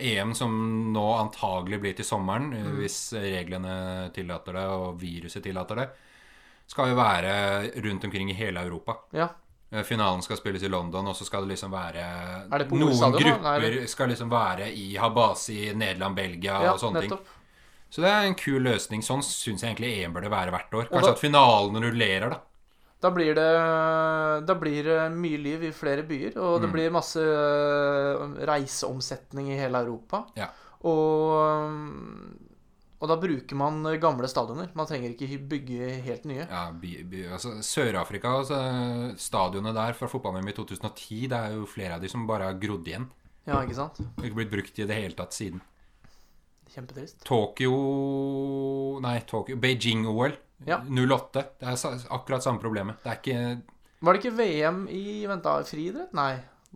EM, 0.00 0.34
som 0.36 0.58
nå 0.92 1.04
antagelig 1.18 1.80
blir 1.80 1.96
til 1.96 2.04
sommeren, 2.08 2.50
Mm. 2.54 2.74
hvis 2.78 2.98
reglene 3.16 4.10
tillater 4.14 4.52
det 4.52 4.64
og 4.68 5.00
viruset 5.00 5.42
tillater 5.42 5.80
det, 5.80 5.88
skal 6.66 6.88
jo 6.92 6.94
være 6.98 7.32
rundt 7.84 8.04
omkring 8.04 8.30
i 8.30 8.36
hele 8.36 8.60
Europa. 8.64 8.96
Ja. 9.12 9.28
Eh, 9.74 9.82
Finalen 9.82 10.22
skal 10.22 10.36
spilles 10.36 10.62
i 10.62 10.68
London, 10.68 11.06
og 11.10 11.16
så 11.16 11.24
skal 11.26 11.42
det 11.44 11.56
liksom 11.56 11.72
være 11.74 12.04
Er 12.52 12.58
det 12.62 12.68
på 12.70 12.78
Noen 12.78 13.16
grupper 13.16 13.40
Nei, 13.42 13.86
skal 13.90 14.08
liksom 14.12 14.30
være 14.30 14.68
i 14.72 14.94
Habasi, 15.00 15.72
Nederland, 15.74 16.14
Belgia 16.16 16.60
ja 16.62 16.72
og 16.74 16.80
sånne 16.80 17.00
ting. 17.04 17.16
Så 17.94 18.02
det 18.02 18.10
er 18.10 18.24
en 18.26 18.34
kul 18.34 18.58
løsning. 18.66 19.04
Sånn 19.06 19.22
syns 19.22 19.62
jeg 19.62 19.70
egentlig 19.76 19.92
EM 20.02 20.14
burde 20.16 20.30
være 20.32 20.50
hvert 20.50 20.72
år. 20.74 20.88
Kanskje 20.90 21.06
da- 21.06 21.12
at 21.14 21.20
finalen 21.22 21.78
rullerer, 21.84 22.30
da. 22.34 22.40
Da 23.04 23.10
blir 23.12 23.34
det 23.36 24.46
Da 24.48 24.54
blir 24.58 24.82
det 24.82 25.12
mye 25.12 25.38
liv 25.38 25.62
i 25.68 25.70
flere 25.70 26.02
byer, 26.02 26.36
og 26.40 26.60
det 26.62 26.68
Mm. 26.70 26.72
blir 26.72 26.90
masse 26.90 27.20
øh, 27.20 28.34
reiseomsetning 28.48 29.52
i 29.52 29.58
hele 29.60 29.78
Europa. 29.84 30.24
Ja. 30.36 30.48
Og 30.82 31.30
Og 33.04 33.08
da 33.10 33.16
bruker 33.20 33.54
man 33.54 33.82
gamle 34.00 34.26
stadioner. 34.30 34.70
Man 34.74 34.86
trenger 34.86 35.10
ikke 35.12 35.48
bygge 35.48 36.02
helt 36.06 36.24
nye. 36.24 36.46
Ja, 36.48 36.70
altså 37.34 37.58
Sør-Afrika, 37.60 38.30
altså, 38.40 39.14
stadionet 39.18 39.74
der 39.74 39.92
fra 39.92 40.06
fotball-VM 40.08 40.48
i 40.48 40.52
2010, 40.56 41.26
det 41.28 41.32
er 41.36 41.52
jo 41.58 41.66
flere 41.66 41.94
av 41.94 42.00
de 42.00 42.08
som 42.08 42.26
bare 42.26 42.44
har 42.48 42.54
grodd 42.54 42.86
igjen. 42.88 43.06
Ja, 43.46 43.60
ikke 43.60 43.74
sant? 43.74 44.00
Ikke 44.22 44.34
blitt 44.38 44.50
brukt 44.50 44.78
i 44.78 44.86
det 44.86 44.96
hele 44.96 45.12
tatt 45.14 45.32
siden. 45.36 45.60
Kjempetrist. 46.74 47.20
Tokyo 47.26 47.74
Nei, 49.04 49.18
Tokyo 49.30 49.56
Beijing-OL. 49.62 50.34
Ja. 50.66 50.80
08. 50.88 51.44
Det 51.60 51.68
er 51.68 52.08
akkurat 52.14 52.44
samme 52.44 52.62
problemet. 52.62 53.02
Det 53.04 53.12
er 53.12 53.20
ikke 53.20 53.38
Var 54.04 54.16
det 54.16 54.22
ikke 54.22 54.36
VM 54.38 54.84
i 54.92 55.04
Vent, 55.28 55.44
da. 55.44 55.60
Friidrett? 55.68 56.12
Nei. 56.16 56.34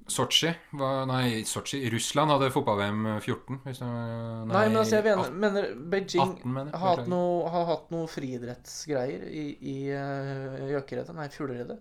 Sotsji 0.09 0.53
var, 0.79 1.03
Nei, 1.11 1.43
Sotsji 1.45 1.81
Russland 1.93 2.31
hadde 2.33 2.51
fotball-VM 2.55 3.09
14. 3.19 3.59
Hvis 3.65 3.81
det, 3.83 3.89
nei, 3.89 4.47
Nei, 4.53 4.63
men 4.71 4.79
altså, 4.81 5.01
jeg 5.01 5.05
mener, 5.09 5.35
mener 5.45 5.69
Beijing 5.93 6.23
18, 6.39 6.53
mener 6.55 6.71
jeg. 6.71 6.81
har 6.81 6.95
hatt 6.95 7.11
noe, 7.13 7.51
har 7.53 7.67
hatt 7.73 7.91
noe 7.93 8.09
friidrettsgreier 8.13 9.27
i, 9.29 9.45
i 9.59 9.77
uh, 9.93 10.71
Gjøkeredet. 10.71 11.17
Nei, 11.19 11.29
Fugleredet. 11.35 11.79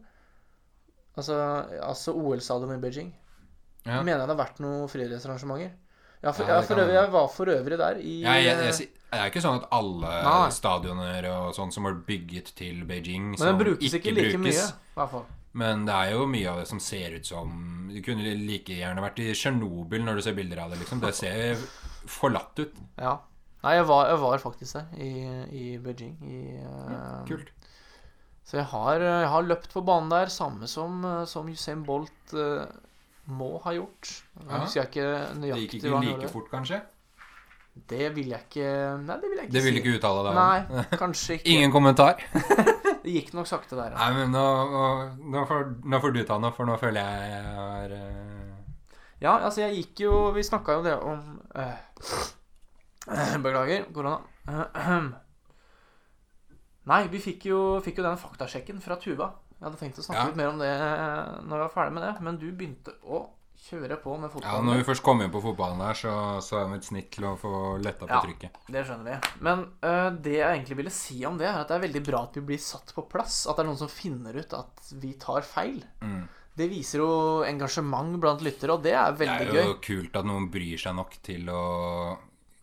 Altså, 1.17 1.38
altså 1.82 2.13
OL-stadionet 2.17 2.82
i 2.82 2.84
Beijing. 2.84 3.13
Ja. 3.86 4.01
Mener 4.01 4.17
jeg 4.17 4.25
det 4.25 4.34
har 4.34 4.41
vært 4.41 4.63
noen 4.63 4.89
friidrettsarrangementer. 4.91 5.75
Ja, 6.23 6.32
for, 6.34 6.43
Ja, 6.47 6.56
ja, 6.58 6.62
for 6.65 6.82
øvrig, 6.82 6.93
jeg 6.97 7.12
var 7.13 7.27
for 7.30 7.45
øvrig 7.53 7.77
der 7.77 7.99
i 8.01 8.13
Jeg, 8.23 8.45
jeg, 8.45 8.58
jeg, 8.58 8.73
eh, 8.73 8.93
det 9.12 9.19
er 9.21 9.30
ikke 9.32 9.41
sånn 9.45 9.60
at 9.62 9.67
alle 9.77 10.13
Nei. 10.25 10.49
stadioner 10.51 11.27
og 11.32 11.51
sånn 11.56 11.71
som 11.71 11.86
var 11.88 11.99
bygget 12.08 12.49
til 12.58 12.82
Beijing, 12.89 13.30
Men 13.36 13.38
som 13.39 13.51
den 13.53 13.60
brukes 13.62 13.93
ikke 13.93 14.10
ikke 14.12 14.15
like 14.17 14.39
mye, 14.41 14.51
brukes. 14.51 14.71
i 14.73 14.97
hvert 14.99 15.12
fall. 15.13 15.25
Men 15.58 15.86
det 15.88 15.93
er 15.95 16.12
jo 16.12 16.25
mye 16.30 16.49
av 16.51 16.60
det 16.62 16.67
som 16.69 16.80
ser 16.84 17.15
ut 17.17 17.25
som 17.25 17.53
Det 17.93 18.03
kunne 18.06 18.34
like 18.45 18.75
gjerne 18.77 19.01
vært 19.01 19.21
i 19.23 19.30
Tsjernobyl 19.34 20.03
når 20.06 20.19
du 20.19 20.21
ser 20.25 20.36
bilder 20.38 20.60
av 20.65 20.73
det, 20.73 20.82
liksom. 20.84 20.99
Det 21.01 21.13
ser 21.15 21.63
forlatt 22.08 22.60
ut. 22.60 22.73
Ja. 22.99 23.15
Nei, 23.63 23.73
jeg 23.80 23.88
var, 23.89 24.10
jeg 24.12 24.19
var 24.21 24.38
faktisk 24.43 24.77
der, 24.77 24.89
i, 25.01 25.12
i 25.49 25.63
Beijing. 25.82 26.17
I, 26.21 26.41
eh, 26.62 27.23
Kult. 27.30 27.49
Så 28.47 28.60
jeg 28.60 28.67
har, 28.71 29.01
jeg 29.01 29.27
har 29.34 29.47
løpt 29.47 29.73
på 29.73 29.82
banen 29.84 30.12
der, 30.13 30.30
samme 30.32 30.67
som, 30.71 30.99
eh, 31.03 31.23
som 31.27 31.49
Usain 31.49 31.82
Bolt 31.88 32.36
eh, 32.38 32.67
må 33.27 33.57
ha 33.63 33.73
gjort. 33.75 34.11
Jeg 34.39 34.61
husker 34.61 34.81
jeg 34.81 34.89
ikke 34.91 35.07
Det 35.41 35.57
gikk 35.63 35.73
ikke 35.79 35.99
like 36.05 36.29
fort, 36.31 36.47
kanskje? 36.51 36.79
Det 37.89 38.15
vil 38.15 38.31
jeg 38.33 38.41
ikke 38.47 38.69
Nei, 39.05 39.15
det 39.21 39.29
vil 39.29 39.37
jeg 39.37 39.45
ikke 39.47 39.53
Det 39.53 39.63
vil 39.63 39.75
si. 39.75 39.81
ikke 39.81 39.95
uttale 39.99 40.23
deg 40.25 40.31
om. 40.31 40.37
Nei, 40.39 40.85
kanskje 41.03 41.37
ikke. 41.37 41.49
Ingen 41.53 41.73
kommentar. 41.75 42.23
Det 43.03 43.13
gikk 43.13 43.33
nok 43.37 43.49
sakte 43.49 43.77
der, 43.77 43.93
ja. 43.93 43.99
Nei, 43.99 44.09
men 44.17 44.33
nå, 44.35 44.45
nå, 44.71 44.85
nå, 45.35 45.43
får, 45.49 45.67
nå 45.85 46.01
får 46.03 46.15
du 46.15 46.21
ta 46.27 46.39
noe, 46.41 46.53
for 46.55 46.69
nå 46.69 46.77
føler 46.81 46.99
jeg 47.03 47.29
jeg 47.31 47.43
har 47.59 47.93
uh... 47.93 48.55
Ja, 49.21 49.37
altså, 49.37 49.63
jeg 49.63 49.79
gikk 49.79 50.03
jo 50.05 50.11
Vi 50.35 50.43
snakka 50.45 50.77
jo 50.77 50.83
det 50.85 50.97
om 51.01 51.21
uh, 51.57 51.77
Beklager, 53.45 53.87
korona. 53.95 54.19
Nei, 56.87 57.01
vi 57.11 57.19
fikk 57.19 57.49
jo, 57.49 57.59
fikk 57.83 57.99
jo 57.99 58.05
denne 58.05 58.19
faktasjekken 58.19 58.79
fra 58.83 58.95
Tuva. 58.99 59.27
Jeg 59.57 59.65
hadde 59.65 59.79
tenkt 59.81 59.97
å 59.97 60.05
snakke 60.05 60.19
Ja. 60.21 60.27
litt 60.29 60.37
mer 60.37 60.49
om 60.53 60.59
det 60.61 60.69
når 61.47 61.57
jeg 61.57 61.65
var 61.65 61.73
ferdig 61.73 61.93
med 61.97 62.03
det, 62.03 62.13
men 62.21 62.37
du 62.37 62.51
begynte 62.51 62.93
å 63.09 63.23
kjøre 63.67 63.97
på 64.03 64.13
med 64.21 64.29
fotballen. 64.29 64.53
Ja, 64.53 64.61
når 64.69 64.77
vi 64.77 64.85
først 64.93 65.01
kom 65.03 65.21
inn 65.25 65.31
på 65.33 65.41
fotballen 65.41 65.79
der, 65.81 65.97
så, 65.97 66.11
så 66.45 66.59
er 66.61 66.67
vi 66.69 66.75
et 66.77 66.85
snitt 66.85 67.09
til 67.11 67.25
å 67.25 67.31
få 67.41 67.51
letta 67.81 68.05
på 68.05 68.13
Ja. 68.13 68.21
trykket. 68.21 68.59
Det 68.69 68.83
skjønner 68.85 69.03
vi. 69.09 69.31
Men 69.41 69.63
uh, 69.81 70.09
det 70.13 70.35
jeg 70.37 70.59
egentlig 70.59 70.77
ville 70.77 70.93
si 70.93 71.25
om 71.25 71.39
det, 71.41 71.47
er 71.49 71.57
at 71.63 71.67
det 71.67 71.75
er 71.79 71.85
veldig 71.87 72.03
bra 72.05 72.21
at 72.29 72.37
vi 72.37 72.41
blir 72.51 72.61
satt 72.61 72.93
på 72.93 73.07
plass. 73.09 73.47
At 73.49 73.57
det 73.57 73.65
er 73.65 73.69
noen 73.71 73.81
som 73.81 73.89
finner 73.89 74.37
ut 74.37 74.53
at 74.53 74.91
vi 75.01 75.13
tar 75.17 75.41
feil. 75.41 75.81
Mm. 76.05 76.27
Det 76.57 76.69
viser 76.69 77.01
jo 77.01 77.09
engasjement 77.49 78.15
blant 78.21 78.41
lyttere, 78.45 78.77
og 78.77 78.85
det 78.85 78.93
er 78.93 79.11
veldig 79.17 79.41
gøy. 79.41 79.51
Det 79.51 79.57
er 79.57 79.57
er 79.57 79.65
gøy. 79.65 79.73
jo 79.73 79.81
kult 79.89 80.15
at 80.21 80.25
noen 80.29 80.47
bryr 80.53 80.77
seg 80.85 80.95
nok 80.97 81.17
til 81.25 81.49
å 81.49 81.63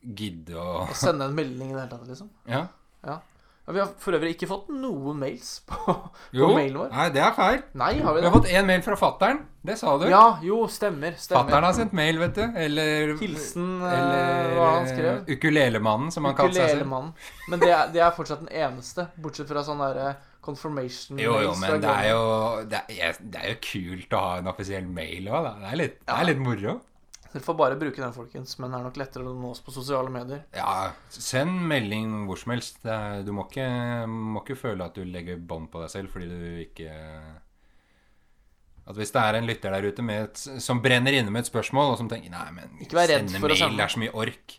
gidde 0.05 0.55
Å 0.59 0.95
sende 0.95 1.27
en 1.27 1.35
melding 1.37 1.71
i 1.71 1.75
det 1.75 1.81
hele 1.85 1.91
tatt, 1.91 2.07
liksom. 2.09 2.31
Ja. 2.47 2.67
Ja. 3.05 3.19
Vi 3.67 3.81
har 3.81 3.93
for 3.97 4.13
øvrig 4.13 4.35
ikke 4.35 4.47
fått 4.51 4.67
noen 4.77 5.17
mails 5.23 5.55
på, 5.69 5.77
på 5.97 6.49
mailen 6.53 6.77
vår. 6.83 6.91
Nei, 6.93 7.07
det 7.15 7.23
er 7.25 7.33
feil. 7.37 7.63
Nei, 7.81 7.93
har 8.05 8.15
vi 8.17 8.21
Vi 8.21 8.29
har 8.29 8.35
fått 8.35 8.51
én 8.53 8.69
mail 8.69 8.83
fra 8.85 8.97
fattern. 9.01 9.41
Det 9.65 9.79
sa 9.81 9.95
du. 9.97 10.05
Ja, 10.13 10.25
jo, 10.45 10.59
stemmer. 10.69 11.17
Fattern 11.17 11.65
har 11.65 11.73
sendt 11.73 11.95
mail, 11.97 12.21
vet 12.21 12.37
du. 12.37 12.45
Eller 12.61 13.15
Hilsen 13.23 13.71
eh, 13.81 13.97
Eller 13.97 14.53
hva 14.59 14.69
han 14.75 14.91
skrev. 14.91 15.11
eh, 15.23 15.33
Ukulelemannen, 15.39 16.13
som 16.13 16.29
han 16.29 16.37
kalte 16.37 16.61
seg 16.61 16.75
selv. 16.77 16.93
Men 17.49 17.65
det 17.65 17.73
er, 17.73 17.89
det 17.95 18.05
er 18.05 18.13
fortsatt 18.19 18.45
den 18.45 18.53
eneste, 18.53 19.09
bortsett 19.17 19.49
fra 19.49 19.65
sånn 19.65 19.81
derre 19.81 20.13
confirmation 20.45 21.17
Jo, 21.23 21.39
jo, 21.41 21.55
men 21.57 21.81
det 21.81 21.89
er 21.89 22.11
jo 22.11 22.25
Det 22.69 22.83
er, 22.93 23.17
det 23.17 23.41
er 23.41 23.55
jo 23.55 23.61
kult 23.65 24.13
å 24.13 24.25
ha 24.27 24.35
en 24.43 24.51
offisiell 24.53 24.85
mail 24.85 25.31
òg, 25.33 25.47
da. 25.49 25.55
Det 25.63 25.71
er 25.73 25.81
litt, 25.81 25.97
det 26.05 26.19
er 26.21 26.29
litt 26.29 26.43
moro. 26.45 26.77
Dere 27.35 27.43
får 27.43 27.57
bare 27.59 27.77
bruke 27.79 27.99
den, 27.99 28.13
folkens. 28.15 28.53
Men 28.63 28.71
det 28.71 28.79
er 28.79 28.85
nok 28.87 28.99
lettere 29.01 29.27
å 29.27 29.33
nå 29.35 29.49
oss 29.51 29.61
på 29.67 29.73
sosiale 29.75 30.11
medier. 30.15 30.45
Ja, 30.55 30.93
send 31.11 31.65
melding 31.67 32.13
hvor 32.29 32.39
som 32.39 32.53
helst. 32.55 32.79
Du 33.27 33.33
må 33.35 33.49
ikke, 33.49 33.65
må 34.07 34.45
ikke 34.45 34.55
føle 34.61 34.87
at 34.87 34.95
du 34.95 35.03
legger 35.09 35.41
bånd 35.43 35.67
på 35.73 35.83
deg 35.83 35.91
selv 35.91 36.15
fordi 36.15 36.29
du 36.31 36.61
ikke 36.63 36.93
At 38.87 38.99
hvis 39.01 39.11
det 39.15 39.21
er 39.25 39.39
en 39.39 39.47
lytter 39.49 39.73
der 39.73 39.87
ute 39.89 40.05
med 40.05 40.27
et, 40.29 40.43
som 40.63 40.83
brenner 40.85 41.17
inne 41.17 41.33
med 41.33 41.43
et 41.43 41.49
spørsmål, 41.51 41.95
og 41.95 41.99
som 42.03 42.09
tenker 42.11 42.31
Nei, 42.31 42.47
men 42.53 42.75
Ikke 42.85 42.99
vær 43.01 43.09
redd 43.09 43.25
send 43.31 43.39
en 43.39 43.43
for 43.47 43.49
å 43.51 43.57
mail, 43.57 43.63
sende. 43.65 43.79
det 43.81 43.85
er 43.87 43.95
så 43.95 44.03
mye 44.05 44.15
ork. 44.27 44.57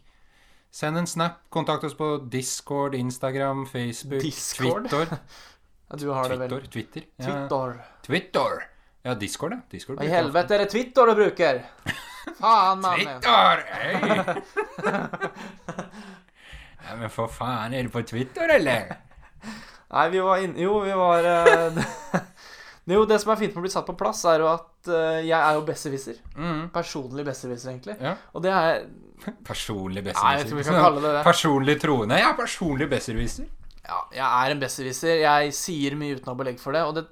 Send 0.76 0.98
en 1.00 1.08
snap. 1.08 1.36
Kontakt 1.54 1.86
oss 1.88 1.94
på 1.96 2.08
Discord, 2.34 2.96
Instagram, 3.00 3.68
Facebook, 3.72 4.22
Discord? 4.26 4.90
Twitter. 4.92 5.20
Ja, 5.86 5.98
du 6.02 6.08
har 6.10 6.26
det 6.32 6.40
vel. 6.42 6.50
Twitter. 6.74 6.74
Twitter. 6.74 7.04
Ja. 7.22 7.26
Twitter. 7.46 7.76
Twitter. 8.08 8.64
Ja, 9.06 9.14
Discord, 9.22 9.54
ja. 9.54 9.60
Discord 9.70 10.02
i 10.02 10.08
helvete 10.10 10.56
er 10.58 10.64
det 10.64 10.72
Twitter 10.74 11.06
du 11.06 11.14
bruker? 11.20 11.60
Faen, 12.40 12.82
mannen. 12.84 13.22
Twitter! 13.22 13.58
Hei! 13.72 13.94
ja, 16.86 16.96
men 17.00 17.10
for 17.14 17.32
faen, 17.32 17.74
er 17.74 17.88
du 17.88 17.92
på 17.94 18.04
Twitter, 18.08 18.52
eller? 18.58 18.96
Nei, 19.96 20.06
vi 20.12 20.22
var 20.26 20.42
inne 20.44 20.60
Jo, 20.60 20.80
vi 20.84 20.94
var 20.98 21.28
eh, 21.30 21.78
Jo, 22.92 23.04
det 23.10 23.20
som 23.22 23.32
er 23.34 23.40
fint 23.40 23.54
med 23.56 23.62
å 23.62 23.66
bli 23.66 23.72
satt 23.74 23.88
på 23.88 23.96
plass, 23.98 24.24
er 24.30 24.44
jo 24.44 24.50
at 24.52 24.90
eh, 24.92 25.22
jeg 25.26 25.38
er 25.40 25.56
jo 25.58 25.64
besserwisser. 25.66 26.20
Mm. 26.38 26.64
Personlig 26.74 27.26
besserwisser, 27.26 27.72
egentlig. 27.72 27.96
Ja. 28.04 28.16
Og 28.36 28.44
det 28.46 28.52
er 28.54 28.84
Personlig 29.50 30.04
besserwisser. 30.06 30.68
kan 30.70 30.82
kalle 30.84 31.02
det 31.02 31.14
det. 31.18 31.24
Personlig 31.26 31.78
troende. 31.82 32.20
Jeg 32.20 32.30
er 32.30 32.38
personlig 32.38 32.90
besserwisser. 32.92 33.48
Ja, 33.86 34.00
jeg 34.14 34.26
er 34.28 34.54
en 34.54 34.62
besserwisser. 34.62 35.16
Jeg 35.24 35.54
sier 35.56 35.96
mye 35.98 36.18
uten 36.18 36.30
å 36.30 36.34
ha 36.36 36.40
belegg 36.44 36.60
for 36.62 36.76
det. 36.78 36.84
Og 36.90 36.98
det 37.00 37.06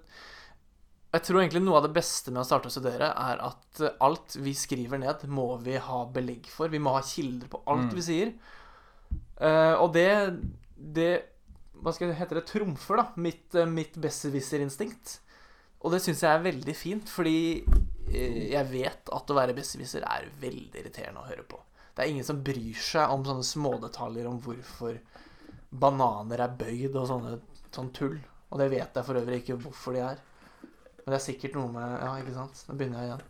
Jeg 1.14 1.26
tror 1.28 1.42
egentlig 1.44 1.62
noe 1.62 1.78
av 1.78 1.86
det 1.86 1.94
beste 1.94 2.32
med 2.34 2.42
å 2.42 2.48
starte 2.48 2.72
å 2.72 2.74
studere, 2.74 3.12
er 3.14 3.42
at 3.46 3.82
eh, 3.86 3.94
alt 4.02 4.34
vi 4.42 4.56
skriver 4.58 4.98
ned, 4.98 5.28
må 5.30 5.52
vi 5.62 5.76
ha 5.78 6.00
belegg 6.10 6.48
for. 6.50 6.72
Vi 6.74 6.82
må 6.82 6.96
ha 6.96 7.04
kilder 7.06 7.52
på 7.52 7.62
alt 7.70 7.92
Mm. 7.92 7.96
vi 8.00 8.06
sier. 8.08 8.34
Uh, 9.38 9.76
og 9.82 9.94
det 9.94 10.10
Det 10.76 11.24
Hva 11.84 11.92
skal 11.94 12.08
jeg 12.10 12.18
hete 12.18 12.36
det? 12.36 12.46
Trumfer, 12.48 12.98
da. 12.98 13.06
Mitt, 13.18 13.54
uh, 13.56 13.66
mitt 13.70 13.94
besserwisserinstinkt. 14.00 15.20
Og 15.84 15.92
det 15.92 16.00
syns 16.02 16.22
jeg 16.24 16.32
er 16.32 16.44
veldig 16.46 16.76
fint, 16.80 17.10
fordi 17.12 17.60
eh, 18.08 18.52
jeg 18.54 18.66
vet 18.72 19.10
at 19.12 19.32
å 19.32 19.36
være 19.36 19.56
besserwisser 19.58 20.06
er 20.08 20.30
veldig 20.40 20.80
irriterende 20.80 21.20
å 21.20 21.28
høre 21.28 21.44
på. 21.44 21.60
Det 21.94 22.06
er 22.06 22.14
ingen 22.14 22.24
som 22.24 22.40
bryr 22.42 22.80
seg 22.80 23.12
om 23.12 23.26
sånne 23.28 23.44
smådetaljer 23.44 24.30
om 24.30 24.40
hvorfor 24.46 24.96
bananer 25.70 26.46
er 26.46 26.56
bøyd 26.56 26.96
og 26.96 27.10
sånne, 27.10 27.36
sånn 27.76 27.92
tull. 27.94 28.16
Og 28.54 28.62
det 28.62 28.70
vet 28.72 28.96
jeg 28.96 29.06
for 29.10 29.20
øvrig 29.20 29.42
ikke 29.44 29.60
hvorfor 29.66 29.98
de 29.98 30.06
er. 30.08 30.24
Men 31.04 31.14
det 31.14 31.20
er 31.20 31.28
sikkert 31.28 31.58
noe 31.60 31.70
med 31.74 31.96
Ja, 32.00 32.16
ikke 32.22 32.36
sant? 32.36 32.64
Nå 32.70 32.78
begynner 32.80 33.04
jeg 33.04 33.12
igjen. 33.12 33.30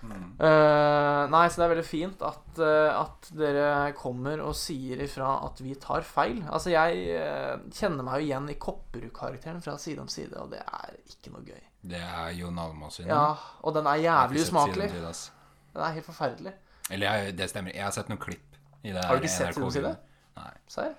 Eh, 0.00 1.22
nei, 1.28 1.42
så 1.52 1.60
det 1.60 1.64
er 1.66 1.72
veldig 1.74 1.84
fint 1.84 2.22
at, 2.24 2.44
uh, 2.56 3.02
at 3.02 3.26
dere 3.36 3.90
kommer 3.98 4.40
og 4.46 4.54
sier 4.56 5.02
ifra 5.04 5.34
at 5.44 5.60
vi 5.60 5.74
tar 5.80 6.06
feil. 6.08 6.40
Altså, 6.48 6.72
jeg 6.72 7.18
uh, 7.20 7.60
kjenner 7.76 8.06
meg 8.06 8.22
jo 8.22 8.30
igjen 8.30 8.48
i 8.48 8.56
Kopperud-karakteren 8.60 9.60
fra 9.64 9.76
Side 9.80 10.00
om 10.00 10.08
side, 10.08 10.40
og 10.40 10.54
det 10.54 10.62
er 10.64 10.96
ikke 11.04 11.34
noe 11.34 11.44
gøy. 11.44 11.60
Det 11.92 12.00
er 12.00 12.32
Jon 12.38 12.60
Almaas 12.60 13.00
sin. 13.00 13.10
Ja, 13.12 13.34
og 13.60 13.76
den 13.76 13.88
er 13.88 14.00
jævlig 14.00 14.46
usmakelig. 14.46 14.88
Den 14.94 15.84
er 15.84 15.94
helt 15.98 16.08
forferdelig. 16.08 16.56
Eller 16.90 17.20
jeg, 17.20 17.36
det 17.38 17.50
stemmer. 17.52 17.76
Jeg 17.76 17.84
har 17.84 17.94
sett 17.94 18.08
noen 18.10 18.20
klipp. 18.20 18.58
I 18.80 18.94
det 18.96 19.04
Har 19.04 19.20
du 19.20 19.24
ikke 19.24 19.36
sett 19.36 19.54
Side 19.54 19.68
om 19.68 19.74
Side? 19.74 19.94
Nei. 20.40 20.50
Serr? 20.72 20.96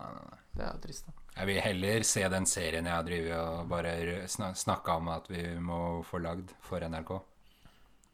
Nei, 0.00 0.10
nei, 0.16 0.26
nei. 0.32 0.42
Det 0.56 0.64
er 0.64 0.72
jo 0.72 0.84
trist, 0.88 1.08
da. 1.08 1.25
Jeg 1.36 1.46
vil 1.50 1.60
heller 1.60 2.04
se 2.08 2.22
den 2.32 2.46
serien 2.48 2.86
jeg 2.88 2.94
har 2.96 3.04
drevet 3.04 3.36
og 3.36 3.66
bare 3.68 4.22
sna- 4.30 4.54
snakka 4.56 4.94
om 4.96 5.10
at 5.12 5.26
vi 5.28 5.42
må 5.60 6.00
få 6.08 6.20
lagd 6.24 6.54
for 6.64 6.80
NRK. 6.80 7.12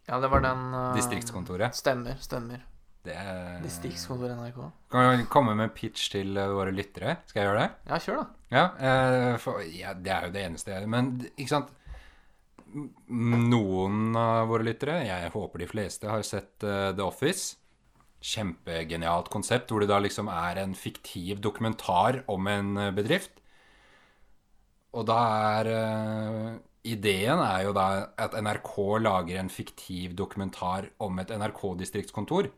Ja, 0.09 0.19
det 0.19 0.31
var 0.33 0.43
den 0.43 0.65
uh, 0.75 0.89
Distriktskontoret. 0.97 1.77
Stemmer, 1.79 2.17
stemmer. 2.19 2.65
Det 3.07 3.15
er 3.19 3.61
Distriktskontoret 3.63 4.35
NRK. 4.41 4.59
Kan 4.91 5.07
vi 5.21 5.29
komme 5.31 5.55
med 5.59 5.71
pitch 5.75 6.09
til 6.11 6.37
eh, 6.39 6.51
våre 6.55 6.75
lyttere? 6.75 7.17
Skal 7.31 7.43
jeg 7.45 7.49
gjøre 7.51 7.63
det? 7.63 7.71
Ja, 7.93 8.01
kjør, 8.03 8.19
da. 8.19 8.27
Ja, 8.57 8.65
uh, 8.83 9.39
for, 9.43 9.63
ja, 9.71 9.95
det 9.95 10.13
er 10.17 10.27
jo 10.27 10.35
det 10.35 10.43
eneste 10.49 10.75
jeg 10.75 10.91
Men 10.91 11.15
ikke 11.33 11.55
sant 11.55 11.71
Noen 12.73 14.15
av 14.17 14.47
våre 14.49 14.65
lyttere, 14.65 15.03
jeg 15.05 15.31
håper 15.35 15.61
de 15.63 15.67
fleste, 15.69 16.09
har 16.09 16.23
sett 16.25 16.65
uh, 16.65 16.91
The 16.97 17.05
Office. 17.05 17.59
Kjempegenialt 18.23 19.31
konsept, 19.33 19.71
hvor 19.71 19.83
det 19.83 19.91
da 19.91 19.99
liksom 20.03 20.31
er 20.31 20.63
en 20.63 20.75
fiktiv 20.79 21.41
dokumentar 21.43 22.23
om 22.31 22.47
en 22.51 22.77
eh, 22.79 22.93
bedrift. 22.95 23.41
Og 24.93 25.07
da 25.09 25.19
er 25.59 25.73
eh, 25.73 26.53
Ideen 26.93 27.39
er 27.39 27.69
jo 27.69 27.73
da 27.77 27.87
at 28.19 28.35
NRK 28.35 28.73
lager 29.05 29.39
en 29.39 29.51
fiktiv 29.53 30.17
dokumentar 30.19 30.89
om 31.03 31.21
et 31.23 31.31
NRK-distriktskontor 31.31 32.49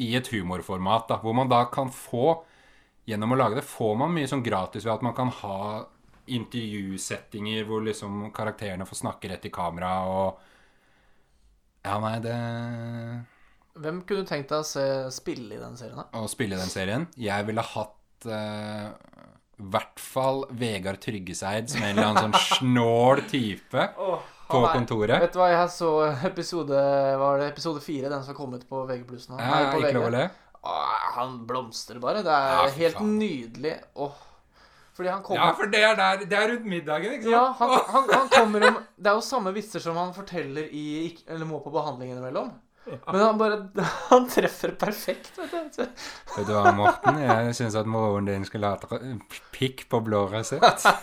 i 0.00 0.08
et 0.16 0.28
humorformat, 0.32 1.04
da, 1.10 1.18
hvor 1.20 1.36
man 1.36 1.50
da 1.52 1.64
kan 1.72 1.92
få 1.92 2.38
Gjennom 3.06 3.36
å 3.36 3.38
lage 3.38 3.60
det 3.60 3.62
får 3.62 3.92
man 4.00 4.10
mye 4.16 4.26
sånn 4.26 4.42
gratis 4.42 4.82
ved 4.82 4.96
at 4.96 5.04
man 5.06 5.14
kan 5.14 5.28
ha 5.30 5.58
intervjusettinger 6.26 7.62
hvor 7.68 7.84
liksom 7.86 8.32
karakterene 8.34 8.86
får 8.88 8.98
snakke 8.98 9.30
rett 9.30 9.46
i 9.46 9.52
kamera 9.54 9.92
og 10.10 10.40
Ja, 11.86 12.00
nei, 12.02 12.16
det 12.18 12.34
Hvem 13.82 14.00
kunne 14.08 14.22
du 14.24 14.28
tenkt 14.30 14.48
deg 14.52 14.62
å 14.62 14.66
se 14.66 14.84
spille 15.14 15.54
i 15.56 15.60
den 15.60 15.76
serien, 15.76 15.98
da? 16.00 16.06
Å 16.22 16.28
spille 16.32 16.56
i 16.56 16.60
den 16.60 16.70
serien 16.72 17.06
Jeg 17.20 17.46
ville 17.48 17.64
hatt 17.74 18.26
uh, 18.30 18.88
i 19.56 19.66
hvert 19.72 20.00
fall 20.00 20.42
Vegard 20.52 21.00
Tryggeseid 21.04 21.70
som 21.72 21.82
en 21.84 21.94
eller 21.96 22.08
annen 22.10 22.26
sånn 22.32 22.40
snål 22.60 23.22
type 23.30 23.86
på 23.96 24.60
han 24.60 24.64
er- 24.68 24.74
kontoret. 24.76 25.20
Vet 25.24 25.32
du 25.34 25.40
hva, 25.40 25.48
jeg 25.50 25.70
så 25.74 25.88
episode 26.28 26.82
Var 27.22 27.40
det 27.42 27.48
episode 27.50 27.80
fire, 27.82 28.08
den 28.12 28.22
som 28.22 28.30
har 28.34 28.38
kommet 28.38 28.66
på 28.68 28.84
VG+. 28.86 29.02
nå? 29.30 29.40
Ja, 29.40 29.48
Nei, 29.50 29.62
på 29.72 29.80
ikke 29.82 29.94
lov 29.98 30.08
å 30.10 30.14
le. 30.14 30.26
Åh, 30.66 31.02
han 31.16 31.34
blomstrer 31.46 31.98
bare. 32.02 32.22
Det 32.26 32.30
er 32.32 32.52
Ja, 32.54 32.68
helt 32.76 32.96
faen. 33.00 33.16
nydelig. 33.20 33.74
Åh. 34.02 34.22
Fordi 34.96 35.10
han 35.12 35.22
kommer... 35.26 35.42
Ja, 35.42 35.54
for 35.58 35.68
det 35.72 35.80
er, 35.84 35.96
der, 35.98 36.22
det 36.30 36.36
er 36.38 36.48
rundt 36.54 36.64
middagen, 36.72 37.12
ikke 37.18 37.26
sant? 37.26 37.34
Ja, 37.34 37.42
han, 37.58 37.74
han, 37.92 38.06
han 38.14 38.30
kommer 38.32 38.64
om 38.70 38.78
Det 38.96 39.10
er 39.10 39.18
jo 39.18 39.24
samme 39.26 39.52
vitser 39.52 39.82
som 39.84 39.98
han 40.00 40.14
forteller 40.16 40.70
i 40.72 40.84
Eller 41.28 41.44
må 41.48 41.58
på 41.64 41.70
behandling 41.74 42.14
innimellom. 42.14 42.48
Men 42.86 43.20
han 43.20 43.38
bare 43.38 43.84
Han 44.10 44.28
treffer 44.30 44.74
perfekt, 44.78 45.32
vet 45.38 45.78
du. 45.78 45.86
Vet 46.36 46.46
du 46.46 46.52
hva, 46.54 46.72
Morten? 46.76 47.18
Jeg 47.22 47.54
syns 47.58 47.78
at 47.78 47.88
moren 47.90 48.28
din 48.28 48.46
skulle 48.46 48.70
hatt 48.74 48.86
pikk 49.54 49.88
på 49.90 50.02
blå 50.06 50.26
resept. 50.32 50.86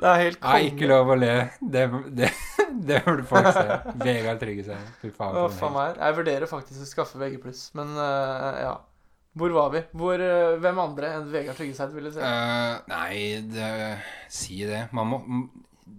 Det 0.00 0.08
er 0.08 0.20
helt 0.22 0.44
Nei, 0.44 0.60
ikke 0.70 0.86
lov 0.88 1.10
å 1.12 1.16
le. 1.18 1.32
Det, 1.60 1.82
det, 2.16 2.28
det 2.88 3.00
burde 3.04 3.24
folk 3.28 3.48
se. 3.52 3.78
Vegard 4.00 4.38
Tryggeseid. 4.40 4.92
Fy 5.02 5.10
faen. 5.12 5.34
Å, 5.36 5.48
faen 5.52 5.74
meg. 5.74 5.98
Jeg 5.98 6.16
vurderer 6.20 6.48
faktisk 6.48 6.84
å 6.84 6.88
skaffe 6.88 7.20
VG+, 7.20 7.40
men 7.76 7.92
uh, 7.98 8.60
ja. 8.62 8.76
Hvor 9.40 9.52
var 9.54 9.68
vi? 9.70 9.82
Hvor, 9.94 10.22
eh, 10.24 10.56
hvem 10.58 10.78
andre 10.82 11.12
enn 11.18 11.28
Vegard 11.30 11.58
Tryggeseid 11.58 11.92
ville 11.94 12.10
se? 12.14 12.22
Uh, 12.22 12.80
nei, 12.90 13.42
det, 13.46 13.68
si 14.32 14.62
det. 14.66 14.86
Man 14.96 15.10
må 15.12 15.20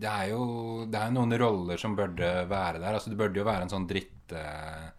Det 0.02 0.08
er 0.10 0.30
jo 0.32 0.86
Det 0.90 1.00
er 1.00 1.12
noen 1.14 1.36
roller 1.40 1.78
som 1.82 1.96
burde 1.98 2.32
være 2.50 2.80
der. 2.80 2.94
Altså, 2.96 3.12
det 3.12 3.20
burde 3.20 3.40
jo 3.42 3.46
være 3.48 3.68
en 3.68 3.74
sånn 3.74 3.88
dritt... 3.90 4.32
eh, 4.32 4.90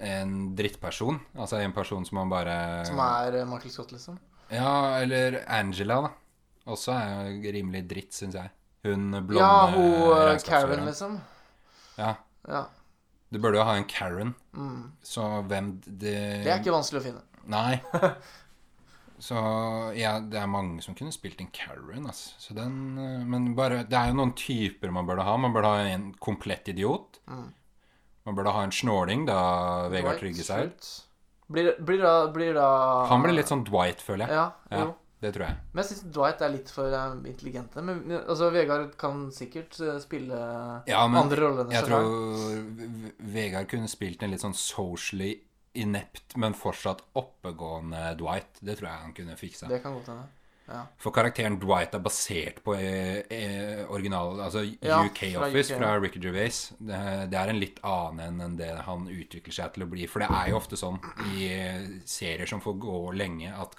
en 0.00 0.54
drittperson. 0.56 1.18
Altså 1.36 1.60
en 1.60 1.74
person 1.76 2.06
som 2.08 2.16
man 2.22 2.30
bare 2.32 2.56
Som 2.88 3.00
er 3.04 3.40
eh, 3.42 3.46
Michael 3.48 3.72
Scott, 3.74 3.92
liksom? 3.92 4.18
Ja, 4.50 4.98
eller 4.98 5.42
Angela, 5.46 6.00
da. 6.06 6.10
Også 6.70 6.94
er 6.94 7.28
jo 7.30 7.52
rimelig 7.54 7.84
dritt, 7.90 8.14
syns 8.16 8.36
jeg. 8.38 8.50
Hun 8.86 9.10
blonde 9.28 9.44
Ja, 9.44 9.66
hun 9.74 9.94
eh, 10.16 10.38
Karen, 10.46 10.86
liksom. 10.88 11.18
Ja. 11.98 12.14
Ja. 12.48 12.64
Du 13.30 13.38
burde 13.38 13.60
jo 13.60 13.64
ha 13.68 13.76
en 13.76 13.84
Karen. 13.86 14.34
Mm. 14.56 14.92
Så 15.04 15.26
hvem 15.46 15.74
det 15.86 16.16
Det 16.46 16.50
er 16.50 16.58
ikke 16.62 16.74
vanskelig 16.74 17.02
å 17.02 17.06
finne. 17.10 17.22
Nei. 17.50 17.80
Så 19.20 19.36
ja, 19.98 20.14
det 20.24 20.38
er 20.40 20.48
mange 20.48 20.80
som 20.84 20.96
kunne 20.96 21.12
spilt 21.12 21.42
en 21.44 21.50
Karen, 21.52 22.06
altså. 22.08 22.32
Så 22.40 22.56
den 22.56 22.96
eh, 22.96 23.26
Men 23.28 23.50
bare 23.58 23.82
Det 23.84 23.96
er 23.98 24.10
jo 24.10 24.16
noen 24.16 24.32
typer 24.38 24.92
man 24.94 25.08
burde 25.08 25.26
ha. 25.26 25.36
Man 25.36 25.52
burde 25.52 25.68
ha 25.68 25.84
en 25.92 26.10
komplett 26.18 26.72
idiot. 26.72 27.20
Mm. 27.28 27.50
Man 28.28 28.38
burde 28.38 28.54
ha 28.56 28.64
en 28.64 28.72
snåling, 28.72 29.26
da 29.28 29.40
Vegard 29.92 30.20
trygger 30.20 30.46
seg 30.46 30.70
ut. 30.70 30.88
Blir, 31.50 31.72
blir 31.82 32.02
da, 32.04 32.14
blir 32.32 32.54
da 32.54 32.66
Han 33.10 33.24
blir 33.24 33.34
litt 33.34 33.50
sånn 33.50 33.64
Dwight, 33.66 34.02
føler 34.04 34.26
jeg. 34.26 34.40
Ja, 34.40 34.48
Ja. 34.72 34.90
Det 35.20 35.34
tror 35.34 35.44
jeg. 35.44 35.56
Men 35.74 35.82
jeg 35.82 35.88
syns 35.90 36.12
Dwight 36.16 36.40
er 36.40 36.52
litt 36.54 36.70
for 36.72 36.94
eh, 36.96 37.16
intelligente. 37.28 37.82
Men 37.84 37.98
altså, 38.22 38.46
Vegard 38.54 38.94
kan 39.00 39.26
sikkert 39.36 39.76
eh, 39.84 39.98
spille 40.00 40.38
Ja, 40.88 41.02
men 41.04 41.18
andre 41.26 41.42
roller 41.42 41.66
enn 41.66 41.74
Jeg 41.74 41.84
seg 41.84 41.90
tror 41.90 43.18
Vegard 43.34 43.68
kunne 43.68 43.90
spilt 43.92 44.24
en 44.24 44.32
litt 44.32 44.40
sånn 44.40 44.56
socially 44.56 45.34
inept, 45.78 46.36
men 46.36 46.54
fortsatt 46.58 47.04
oppegående 47.18 48.14
Dwight. 48.18 48.58
Det 48.60 48.76
tror 48.78 48.88
jeg 48.90 49.02
han 49.06 49.16
kunne 49.16 49.36
fiksa. 49.38 49.68
Det 49.70 49.82
kan 49.84 49.94
godt 49.94 50.08
hende. 50.10 50.28
Ja. 50.70 50.84
For 51.02 51.10
karakteren 51.10 51.56
Dwight 51.58 51.96
er 51.96 52.02
basert 52.04 52.60
på 52.62 52.76
eh, 52.78 53.24
eh, 53.34 53.80
original 53.90 54.38
Altså 54.44 54.60
Ja, 54.62 55.00
UK 55.02 55.32
fra 55.32 55.48
Office 55.48 55.74
UK. 55.74 55.80
fra 55.80 55.88
Ricky 55.98 56.20
Gervais. 56.22 56.60
Det, 56.78 57.00
det 57.32 57.38
er 57.40 57.50
en 57.50 57.58
litt 57.58 57.80
annen 57.82 58.38
enn 58.44 58.54
det 58.60 58.68
han 58.86 59.08
utvikler 59.10 59.56
seg 59.56 59.72
til 59.74 59.82
å 59.82 59.88
bli. 59.90 60.06
For 60.06 60.22
det 60.22 60.28
er 60.30 60.52
jo 60.52 60.60
ofte 60.60 60.78
sånn 60.78 61.00
i 61.34 61.48
eh, 61.50 61.88
serier 62.06 62.46
som 62.46 62.62
får 62.62 62.78
gå 62.86 63.00
lenge, 63.18 63.50
at 63.50 63.74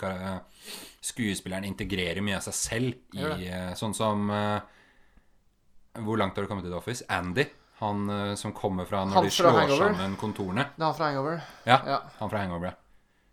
skuespilleren 1.01 1.69
integrerer 1.69 2.19
mye 2.25 2.41
av 2.41 2.45
seg 2.49 2.59
selv 2.59 3.15
i 3.15 3.47
eh, 3.47 3.71
Sånn 3.79 3.95
som 3.95 4.27
eh, 4.35 4.59
Hvor 6.03 6.19
langt 6.19 6.35
har 6.35 6.43
du 6.43 6.51
kommet 6.51 6.67
i 6.67 6.71
The 6.73 6.79
Office? 6.81 7.07
Andy. 7.07 7.47
Han 7.81 8.05
uh, 8.09 8.35
som 8.37 8.53
kommer 8.53 8.85
fra 8.85 9.03
når 9.05 9.13
Han 9.17 9.23
de 9.25 9.29
slår 9.33 9.55
Hangover. 9.57 9.93
sammen 9.95 10.15
kontorene. 10.21 10.67
Det 10.77 10.81
er 10.81 10.85
han 10.85 10.95
fra 10.99 11.05
Hangover. 11.09 11.41
Ja, 11.65 11.79
Ja. 11.85 11.99
han 12.19 12.29
fra 12.29 12.37
Hangover. 12.45 12.65
ja. 12.71 12.77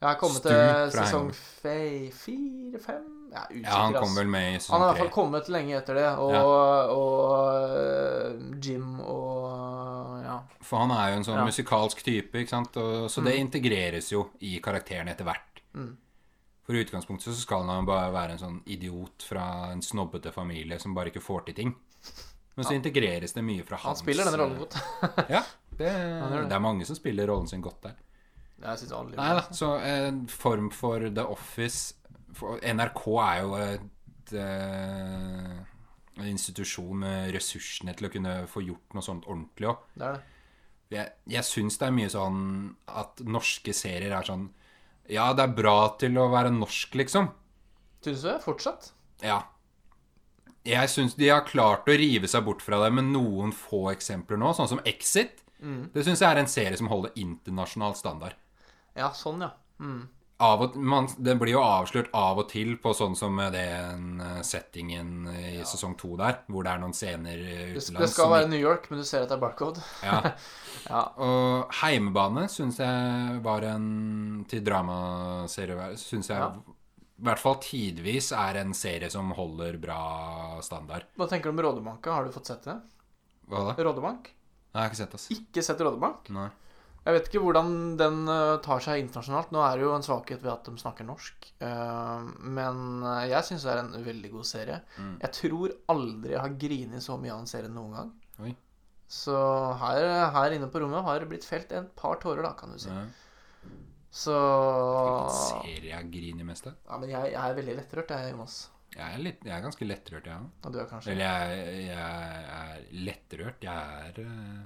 Jeg 0.00 0.08
har 0.08 0.18
kommet 0.20 0.36
Stu 0.38 0.48
til 0.48 0.90
sesong 0.94 1.28
Hangover. 1.28 1.32
fe- 1.62 2.12
fire, 2.14 2.80
fem 2.84 3.06
Ja, 3.32 3.42
usikker, 3.50 3.64
Ja, 3.68 3.76
han 3.82 3.92
kom 3.92 4.14
vel 4.16 4.26
med 4.32 4.54
i 4.54 4.58
Han 4.72 4.80
har 4.80 4.88
i 4.88 4.92
hvert 4.92 4.98
fall 5.02 5.10
kommet 5.12 5.48
lenge 5.52 5.74
etter 5.76 5.94
det, 5.98 6.04
og, 6.18 6.30
Ja. 6.32 6.42
og 6.88 7.76
øh, 7.76 8.60
Jim 8.64 9.00
og 9.00 10.22
Ja. 10.24 10.38
For 10.62 10.78
han 10.78 10.90
er 10.90 11.10
jo 11.10 11.16
en 11.18 11.24
sånn 11.24 11.36
Ja. 11.38 11.44
musikalsk 11.44 12.02
type, 12.04 12.32
ikke 12.38 12.48
sant? 12.48 12.76
Og, 12.76 13.10
så 13.10 13.22
det 13.24 13.34
integreres 13.36 14.10
jo 14.12 14.30
i 14.40 14.58
karakteren 14.60 15.08
etter 15.08 15.24
hvert. 15.24 15.60
Mm. 15.74 15.96
For 16.64 16.72
i 16.74 16.84
utgangspunktet 16.84 17.34
så 17.34 17.40
skal 17.40 17.64
han 17.66 17.84
bare 17.86 18.10
være 18.12 18.30
en 18.32 18.38
sånn 18.38 18.62
idiot 18.66 19.22
fra 19.28 19.72
en 19.72 19.80
snobbete 19.82 20.32
familie 20.32 20.78
som 20.78 20.94
bare 20.94 21.10
ikke 21.10 21.22
får 21.22 21.44
til 21.46 21.54
ting. 21.54 21.76
Men 22.58 22.66
så 22.66 22.74
integreres 22.74 23.36
det 23.36 23.44
mye 23.46 23.62
fra 23.66 23.78
hans 23.78 24.00
Han 24.00 24.02
spiller 24.02 24.26
den 24.26 24.36
rollen 24.40 24.56
eh, 24.56 24.64
godt. 24.64 24.78
Ja, 25.36 25.44
det, 25.78 25.92
det. 25.92 26.56
er 26.56 26.62
mange 26.64 26.86
som 26.88 26.98
spiller 26.98 27.30
rollen 27.30 27.46
sin 27.50 27.62
godt 27.62 27.84
der. 27.86 27.98
Jeg 28.58 28.80
synes 28.80 28.94
alle 28.98 29.14
Nei 29.14 29.28
da, 29.38 29.44
så 29.54 29.68
en 29.86 30.24
form 30.32 30.72
for 30.74 31.04
The 31.06 31.22
Office 31.30 31.94
for 32.34 32.58
NRK 32.58 33.04
er 33.22 33.36
jo 33.44 33.52
et, 33.62 34.32
eh, 34.34 35.54
en 36.18 36.26
institusjon 36.26 36.98
med 37.04 37.30
ressursene 37.36 37.94
til 37.94 38.08
å 38.08 38.12
kunne 38.12 38.34
få 38.50 38.64
gjort 38.66 38.98
noe 38.98 39.06
sånt 39.06 39.28
ordentlig 39.30 39.70
òg. 39.70 39.86
Det 39.94 40.08
er 40.08 40.18
det. 40.18 40.24
Jeg, 40.88 41.12
jeg 41.28 41.44
syns 41.44 41.76
det 41.78 41.86
er 41.86 41.94
mye 41.94 42.10
sånn 42.10 42.40
at 42.88 43.20
norske 43.28 43.74
serier 43.76 44.14
er 44.16 44.24
sånn 44.24 44.46
Ja, 45.12 45.30
det 45.36 45.44
er 45.44 45.56
bra 45.56 45.76
til 46.00 46.16
å 46.20 46.26
være 46.32 46.50
norsk, 46.52 46.96
liksom. 47.00 47.30
Syns 48.04 48.24
du 48.24 48.28
det? 48.30 48.38
Fortsatt? 48.44 48.90
Ja. 49.24 49.42
Jeg 50.66 50.90
syns 50.92 51.14
de 51.14 51.28
har 51.30 51.46
klart 51.46 51.88
å 51.88 51.96
rive 51.96 52.28
seg 52.28 52.44
bort 52.44 52.62
fra 52.64 52.80
det 52.84 52.90
med 52.96 53.10
noen 53.12 53.52
få 53.56 53.88
eksempler 53.92 54.40
nå, 54.40 54.52
sånn 54.56 54.68
som 54.74 54.82
Exit. 54.88 55.44
Det 55.58 56.04
syns 56.06 56.20
jeg 56.22 56.28
er 56.28 56.42
en 56.42 56.50
serie 56.50 56.76
som 56.78 56.90
holder 56.90 57.16
internasjonal 57.18 57.96
standard. 57.98 58.36
Ja, 58.98 59.10
sånn, 59.14 59.42
ja. 59.42 59.52
Mm. 59.78 60.06
Av 60.38 60.60
og, 60.62 60.76
man, 60.78 61.08
den 61.18 61.38
blir 61.40 61.56
jo 61.56 61.62
avslørt 61.64 62.12
av 62.14 62.38
og 62.38 62.46
til 62.52 62.76
på 62.78 62.92
sånn 62.94 63.16
som 63.18 63.40
den 63.50 64.20
eh, 64.22 64.36
settingen 64.46 65.26
i 65.34 65.64
sesong 65.66 65.96
to 65.98 66.12
der, 66.20 66.44
hvor 66.46 66.62
det 66.62 66.70
er 66.70 66.82
noen 66.84 66.94
scener 66.94 67.40
utenlands. 67.42 67.88
det 67.98 68.10
skal 68.12 68.30
være 68.30 68.50
New 68.52 68.62
York, 68.62 68.86
men 68.90 69.02
du 69.02 69.06
ser 69.08 69.24
at 69.24 69.32
det 69.32 69.38
er 69.38 69.42
barcode. 69.42 69.82
Ja. 70.06 70.22
Ja. 70.88 71.00
Og 71.20 71.72
Heimebane 71.82 72.46
syns 72.48 72.78
jeg 72.80 73.40
var 73.44 73.64
en 73.66 74.44
til 74.48 74.62
dramaserie 74.64 75.88
Syns 75.98 76.30
jeg 76.30 76.38
Ja. 76.38 76.52
I 77.18 77.26
hvert 77.26 77.42
fall 77.42 77.56
tidvis 77.62 78.30
er 78.36 78.60
en 78.60 78.70
serie 78.78 79.08
som 79.10 79.32
holder 79.34 79.78
bra 79.82 79.98
standard. 80.62 81.08
Hva 81.18 81.26
tenker 81.30 81.50
du 81.50 81.56
om 81.56 81.64
Rådebanka? 81.66 82.14
Har 82.14 82.28
du 82.28 82.34
fått 82.34 82.50
sett 82.52 82.68
det? 82.68 82.76
Hva 83.50 83.64
da? 83.72 83.74
Rådebank? 83.88 84.30
Nei, 84.30 84.78
jeg 84.78 84.84
har 84.84 84.92
ikke 84.92 85.00
sett 85.00 85.14
det. 85.14 85.18
ass. 85.18 85.28
Ikke 85.34 85.64
sett 85.66 85.82
Rådebank? 85.82 86.30
Nei. 86.36 86.46
Jeg 87.08 87.16
vet 87.16 87.28
ikke 87.30 87.40
hvordan 87.40 87.70
den 87.96 88.16
øh, 88.28 88.58
tar 88.62 88.82
seg 88.84 89.00
internasjonalt. 89.00 89.50
Nå 89.54 89.62
er 89.64 89.78
det 89.78 89.86
jo 89.86 89.92
en 89.96 90.04
svakhet 90.04 90.42
ved 90.44 90.52
at 90.52 90.66
de 90.68 90.80
snakker 90.82 91.06
norsk. 91.08 91.50
Eh, 91.64 92.26
men 92.58 92.82
øh, 93.00 93.22
jeg 93.30 93.46
syns 93.48 93.64
det 93.64 93.72
er 93.72 93.82
en 93.82 94.06
veldig 94.06 94.32
god 94.34 94.48
serie. 94.50 94.80
Mm. 94.98 95.14
Jeg 95.22 95.34
tror 95.38 95.76
aldri 95.94 96.34
jeg 96.34 96.42
har 96.44 96.58
grinet 96.66 97.06
så 97.06 97.16
mye 97.18 97.32
av 97.34 97.42
en 97.42 97.50
serie 97.50 97.72
noen 97.72 97.96
gang. 97.96 98.10
Oi. 98.44 98.52
Så 99.08 99.38
her, 99.80 100.04
her 100.34 100.54
inne 100.54 100.68
på 100.68 100.82
rommet 100.84 101.06
har 101.06 101.22
det 101.22 101.30
blitt 101.30 101.48
felt 101.48 101.72
et 101.72 101.88
par 101.96 102.20
tårer, 102.20 102.44
da, 102.44 102.52
kan 102.58 102.76
du 102.76 102.82
si. 102.82 102.92
Ja. 102.92 103.06
Så 104.18 104.34
Hvilken 105.62 105.86
jeg 105.92 106.10
griner 106.10 106.46
mest 106.48 106.66
av? 106.70 106.78
Ja, 106.88 106.98
men 106.98 107.12
jeg, 107.12 107.32
jeg 107.34 107.38
er 107.38 107.56
veldig 107.58 107.74
lettrørt, 107.78 108.14
jeg, 108.14 108.32
Jonas. 108.34 108.56
Jeg 108.96 109.04
er, 109.04 109.20
litt, 109.22 109.44
jeg 109.46 109.54
er 109.54 109.62
ganske 109.62 109.86
lettrørt, 109.86 110.26
jeg 110.26 110.34
òg. 110.34 110.46
Ja, 110.64 110.70
du 110.74 110.78
er 110.80 110.88
kanskje 110.90 111.12
Eller 111.12 111.28
jeg, 111.28 111.82
jeg 111.84 112.46
er 112.56 112.86
lettrørt. 113.06 113.66
Jeg 113.68 114.08
er 114.08 114.22
uh, 114.24 114.64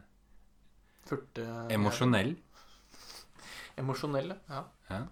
furte... 1.08 1.48
emosjonell. 1.74 2.32
Emosjonell, 3.82 4.32
ja. 4.48 4.62
Ja. 4.88 5.02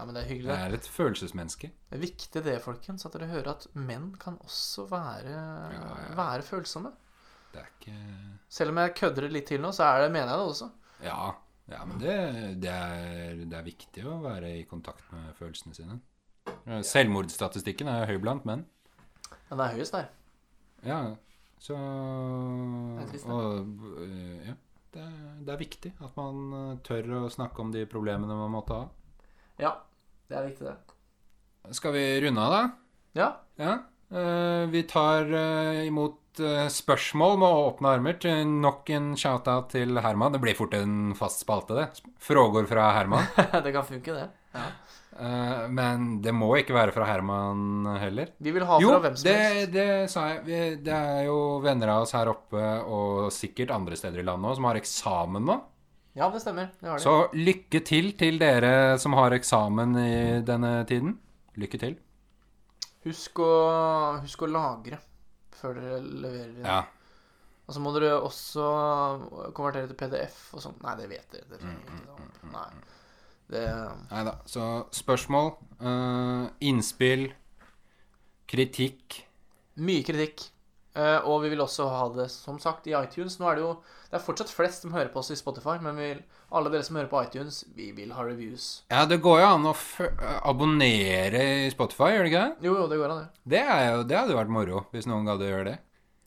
Ja, 0.00 0.06
men 0.06 0.16
det 0.16 0.22
er 0.22 0.30
hyggelig. 0.30 0.50
Jeg 0.50 0.70
er 0.70 0.74
et 0.78 0.88
følelsesmenneske. 0.88 1.70
Det 1.90 1.98
er 1.98 2.02
viktig 2.02 2.42
det, 2.46 2.56
folkens, 2.64 3.04
at 3.06 3.14
dere 3.14 3.28
hører 3.30 3.52
at 3.52 3.68
menn 3.76 4.10
kan 4.22 4.38
også 4.46 4.86
være, 4.90 5.36
ja. 5.76 5.92
være 6.16 6.46
følsomme. 6.46 6.94
Det 7.50 7.60
er 7.60 7.70
ikke 7.74 7.94
Selv 8.50 8.72
om 8.72 8.80
jeg 8.80 8.94
kødder 8.98 9.26
det 9.26 9.32
litt 9.34 9.48
til 9.50 9.62
nå, 9.62 9.70
så 9.74 9.90
det, 10.00 10.10
mener 10.14 10.32
jeg 10.32 10.40
det 10.40 10.50
også. 10.54 10.70
Ja, 11.04 11.20
ja 11.70 11.80
men 11.86 11.98
det, 12.02 12.14
det, 12.62 12.70
er, 12.74 13.40
det 13.46 13.56
er 13.58 13.66
viktig 13.66 14.04
å 14.10 14.18
være 14.24 14.50
i 14.58 14.64
kontakt 14.68 15.04
med 15.14 15.32
følelsene 15.38 15.74
sine. 15.76 15.98
Selvmordsstatistikken 16.86 17.88
er 17.90 18.08
høy 18.10 18.18
blant 18.22 18.44
menn. 18.48 18.64
Ja, 19.50 19.56
det 19.56 19.64
er 19.66 19.74
høyest 19.76 19.94
der. 19.96 20.08
Ja, 20.86 20.98
så 21.60 21.76
er 21.76 23.06
trist, 23.10 23.26
det. 23.26 23.34
Og 23.34 24.00
øh, 24.04 24.48
ja. 24.50 24.54
Det, 24.90 25.02
er- 25.06 25.42
det 25.46 25.52
er 25.54 25.60
viktig 25.60 25.92
at 26.02 26.16
man 26.18 26.38
øh, 26.56 26.70
tør 26.86 27.10
å 27.20 27.28
snakke 27.30 27.62
om 27.62 27.70
de 27.74 27.84
problemene 27.86 28.34
man 28.34 28.50
måtte 28.50 28.74
ha. 28.74 28.88
Ja, 29.62 29.70
det 30.30 30.38
er 30.40 30.48
viktig, 30.48 30.66
det. 30.72 31.76
Skal 31.76 31.92
vi 31.94 32.02
runde 32.24 32.42
av, 32.42 32.54
da? 32.56 32.62
Ja, 33.20 33.28
Ja. 33.60 33.76
Eh, 34.10 34.66
vi 34.70 34.82
tar 34.82 35.34
eh, 35.34 35.86
imot 35.86 36.40
eh, 36.40 36.66
spørsmål 36.68 37.36
med 37.38 37.58
åpne 37.62 37.92
armer 37.94 38.16
til 38.18 38.42
nok 38.60 38.90
en 38.90 39.12
shout-out 39.18 39.70
til 39.70 40.00
Herman. 40.02 40.34
Det 40.34 40.40
blir 40.42 40.58
fort 40.58 40.74
en 40.74 41.12
fast 41.18 41.44
spalte, 41.44 41.76
det. 41.78 41.86
Frågor 42.18 42.66
fra 42.70 42.90
Herman. 42.96 43.28
det 43.64 43.72
kan 43.76 43.86
funke, 43.86 44.16
det. 44.16 44.28
Ja. 44.54 44.70
Men 45.68 46.22
det 46.24 46.32
må 46.32 46.48
ikke 46.56 46.72
være 46.72 46.94
fra 46.94 47.04
Herman 47.04 47.84
heller. 48.00 48.30
Vi 48.40 48.54
vil 48.54 48.64
ha 48.64 48.78
fra 48.78 48.82
Jo, 48.82 48.94
hvem 49.04 49.18
som 49.18 49.26
det, 49.26 49.34
helst. 49.36 49.72
det 49.74 49.88
sa 50.08 50.22
jeg. 50.30 50.38
Vi, 50.46 50.60
det 50.86 50.94
er 50.96 51.26
jo 51.26 51.36
venner 51.60 51.92
av 51.92 52.06
oss 52.06 52.14
her 52.16 52.30
oppe, 52.30 52.62
og 52.88 53.26
sikkert 53.34 53.74
andre 53.74 53.98
steder 54.00 54.22
i 54.22 54.24
landet 54.24 54.48
òg, 54.48 54.56
som 54.56 54.70
har 54.70 54.80
eksamen 54.80 55.44
nå. 55.50 55.58
Ja, 56.16 56.30
det 56.32 56.40
stemmer. 56.40 56.70
Det 56.80 56.88
har 56.88 57.02
de. 57.02 57.04
Så 57.04 57.16
lykke 57.36 57.82
til 57.86 58.14
til 58.18 58.40
dere 58.40 58.72
som 59.02 59.18
har 59.18 59.36
eksamen 59.36 59.98
i 60.00 60.14
denne 60.46 60.78
tiden. 60.88 61.18
Lykke 61.60 61.82
til. 61.84 61.98
Husk, 63.06 63.40
å, 63.40 63.52
husk 64.20 64.42
å 64.44 64.50
lagre 64.50 65.00
før 65.56 65.78
dere 65.78 66.00
leverer 66.04 66.50
inn. 66.52 66.66
Ja. 66.66 66.82
Og 67.66 67.76
så 67.76 67.82
må 67.82 67.92
dere 67.94 68.16
også 68.18 68.66
konvertere 69.54 69.88
til 69.88 69.98
PDF 69.98 70.38
og 70.56 70.64
sånn. 70.64 70.78
Nei, 70.82 70.96
det 70.98 71.10
vet 71.12 71.36
dere. 71.36 71.46
Det 71.52 71.60
trenger 71.62 71.84
ikke 71.84 72.00
sånn. 72.08 72.54
Nei. 72.54 72.70
Det 73.50 73.64
Nei 74.10 74.22
da. 74.26 74.34
Så 74.50 74.66
spørsmål, 74.94 75.52
uh, 75.82 76.46
innspill, 76.66 77.28
kritikk 78.50 79.22
Mye 79.80 80.02
kritikk. 80.04 80.42
Uh, 80.98 81.22
og 81.30 81.44
vi 81.44 81.52
vil 81.52 81.62
også 81.62 81.86
ha 81.88 82.08
det, 82.16 82.26
som 82.34 82.58
sagt, 82.60 82.88
i 82.90 82.96
iTunes. 82.98 83.38
Nå 83.38 83.46
er 83.48 83.58
det 83.58 83.62
jo 83.64 83.72
Det 84.10 84.18
er 84.18 84.24
fortsatt 84.24 84.50
flest 84.50 84.82
som 84.82 84.92
hører 84.92 85.12
på 85.14 85.22
oss 85.22 85.30
i 85.30 85.38
Spotify, 85.38 85.78
men 85.82 85.96
vi 85.96 86.08
vil, 86.10 86.24
alle 86.50 86.72
dere 86.72 86.86
som 86.86 86.98
hører 86.98 87.10
på 87.10 87.20
iTunes, 87.24 87.60
vi 87.76 87.90
vil 87.94 88.10
ha 88.16 88.24
reviews. 88.26 88.82
Ja, 88.90 89.04
det 89.08 89.20
går 89.22 89.40
jo 89.42 89.50
an 89.50 89.68
å 89.70 89.74
abonnere 90.50 91.44
i 91.66 91.70
Spotify, 91.72 92.14
gjør 92.14 92.26
det 92.26 92.32
ikke 92.32 92.42
det? 92.42 92.66
Jo, 92.66 92.74
jo, 92.80 92.88
det 92.90 92.98
går 93.00 93.14
an, 93.14 93.22
det. 93.22 93.44
Det, 93.54 93.62
jo, 93.86 94.02
det 94.10 94.18
hadde 94.18 94.38
vært 94.40 94.52
moro 94.56 94.84
hvis 94.94 95.08
noen 95.10 95.30
gadd 95.30 95.44
å 95.46 95.50
gjøre 95.50 95.68
det. 95.70 95.78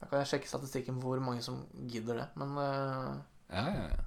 Da 0.03 0.09
kan 0.09 0.24
jeg 0.24 0.34
sjekke 0.34 0.51
statistikken 0.51 0.99
på 0.99 1.11
hvor 1.11 1.24
mange 1.24 1.43
som 1.45 1.61
gidder 1.88 2.24
det. 2.24 2.28
Men 2.39 2.57
uh... 2.59 3.13
Ja, 3.53 3.67
ja, 3.67 3.86
ja. 3.91 4.01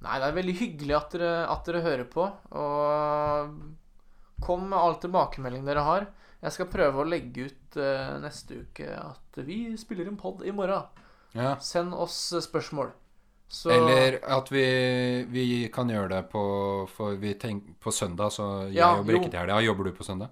Nei, 0.00 0.16
det 0.16 0.28
er 0.30 0.36
veldig 0.38 0.54
hyggelig 0.56 0.96
at 0.96 1.14
dere, 1.14 1.32
at 1.50 1.66
dere 1.68 1.82
hører 1.84 2.06
på. 2.08 2.24
Og 2.56 4.44
kom 4.46 4.62
med 4.70 4.78
all 4.78 4.96
tilbakemelding 5.02 5.66
dere 5.66 5.84
har. 5.84 6.06
Jeg 6.40 6.56
skal 6.56 6.70
prøve 6.72 7.02
å 7.02 7.08
legge 7.08 7.50
ut 7.50 7.76
uh, 7.76 8.16
neste 8.22 8.62
uke 8.62 8.88
at 8.96 9.40
vi 9.44 9.74
spiller 9.80 10.08
en 10.08 10.16
pod 10.20 10.40
i 10.46 10.54
morgen. 10.56 10.88
ja. 11.36 11.52
Send 11.60 11.92
oss 11.94 12.16
eh, 12.32 12.42
spørsmål. 12.44 12.94
Så 13.50 13.70
Eller 13.74 14.20
at 14.30 14.50
vi, 14.52 14.62
vi 15.26 15.44
kan 15.74 15.88
gjøre 15.90 16.08
det 16.12 16.20
på 16.30 16.42
tenk, 17.42 17.64
på 17.82 17.90
søndag, 17.90 18.30
så 18.30 18.44
jeg 18.68 18.76
Ja, 18.78 18.92
jobber 19.00 19.16
ikke 19.18 19.26
jo. 19.26 19.30
til 19.32 19.40
helga. 19.40 19.56
Jobber 19.66 19.84
du 19.88 19.92
på 19.96 20.06
søndag? 20.06 20.30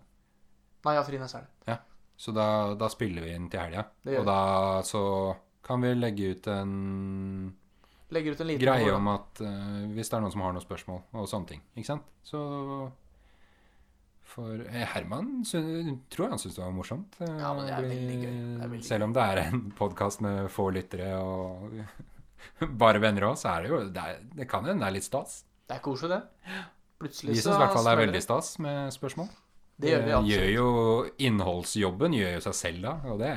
Nei, 0.86 0.92
jeg 0.94 1.02
har 1.02 1.08
fri 1.08 1.18
neste 1.18 1.40
helg. 1.42 1.80
Så 2.18 2.32
da, 2.34 2.74
da 2.74 2.88
spiller 2.90 3.22
vi 3.22 3.34
inn 3.34 3.48
til 3.50 3.60
helga. 3.60 3.84
Og 4.18 4.24
da 4.26 4.38
så 4.86 5.02
kan 5.66 5.82
vi 5.82 5.92
legge 5.94 6.32
ut 6.34 6.46
en 6.50 6.72
Legger 8.10 8.32
ut 8.32 8.40
en 8.40 8.48
liten 8.48 8.62
greie 8.64 8.94
om 8.94 9.08
at 9.12 9.42
uh, 9.44 9.82
hvis 9.92 10.08
det 10.08 10.16
er 10.16 10.22
noen 10.24 10.32
som 10.32 10.40
har 10.46 10.54
noen 10.56 10.64
spørsmål 10.64 11.02
og 11.12 11.26
sånne 11.28 11.50
ting. 11.50 11.60
Ikke 11.76 11.90
sant? 11.90 12.06
Så 12.24 12.40
For 14.28 14.62
eh, 14.64 14.86
Herman 14.94 15.42
tror 15.44 16.24
jeg 16.24 16.30
han 16.32 16.40
syntes 16.40 16.56
det 16.56 16.64
var 16.64 16.72
morsomt. 16.76 17.18
eh, 17.20 17.34
Ja, 17.40 17.52
men 17.56 17.66
det 17.68 17.74
er 17.76 17.86
veldig 17.86 18.16
gøy. 18.22 18.38
Er 18.64 18.72
veldig 18.72 18.84
Selv 18.88 19.04
om 19.08 19.12
det 19.16 19.26
er 19.26 19.42
en 19.46 19.62
podkast 19.78 20.22
med 20.24 20.48
få 20.52 20.70
lyttere 20.74 21.10
og 21.20 21.78
bare 22.82 23.00
venner 23.02 23.28
òg, 23.30 23.36
så 23.40 23.52
er 23.56 23.62
det 23.66 23.70
jo 23.72 23.78
Det, 23.94 24.02
er, 24.04 24.18
det 24.40 24.48
kan 24.50 24.64
hende 24.66 24.82
det 24.84 24.88
er 24.90 24.96
litt 24.98 25.06
stas. 25.08 25.40
Det 25.68 25.76
er 25.76 25.82
koselig, 25.84 26.16
det. 26.18 26.64
Plutselig 26.98 27.34
Vi 27.36 27.40
syns 27.42 27.54
i 27.54 27.58
hvert 27.62 27.74
fall 27.76 27.84
det 27.86 27.92
er 27.92 28.00
veldig 28.06 28.22
stas 28.24 28.52
med 28.64 28.92
spørsmål. 28.94 29.28
Det 29.78 29.92
gjør 29.92 30.04
vi 30.06 30.12
absolutt. 30.16 30.32
gjør 30.34 30.48
jo 30.56 30.68
Innholdsjobben 31.28 32.16
gjør 32.18 32.32
jo 32.34 32.40
seg 32.48 32.56
selv 32.58 32.82
da, 32.88 32.94
og 33.12 33.20
det 33.22 33.32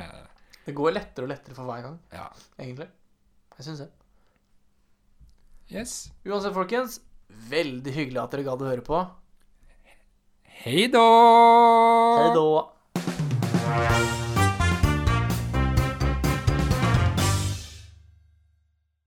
Det 0.65 0.73
går 0.77 0.95
lettere 0.95 1.27
og 1.27 1.29
lettere 1.33 1.53
for 1.57 1.69
hver 1.69 1.83
gang, 1.85 1.99
Ja. 2.13 2.27
egentlig. 2.57 2.87
Jeg 3.57 3.65
syns 3.67 3.83
det. 3.83 3.89
Yes. 5.71 5.93
Uansett, 6.25 6.53
folkens, 6.53 6.99
veldig 7.49 7.93
hyggelig 7.93 8.23
at 8.23 8.31
dere 8.33 8.43
gadd 8.49 8.61
å 8.65 8.71
høre 8.71 8.81
på. 8.85 9.03
Hei 10.63 10.87
da! 10.93 11.05
Hei 12.17 12.33
da. 12.35 14.20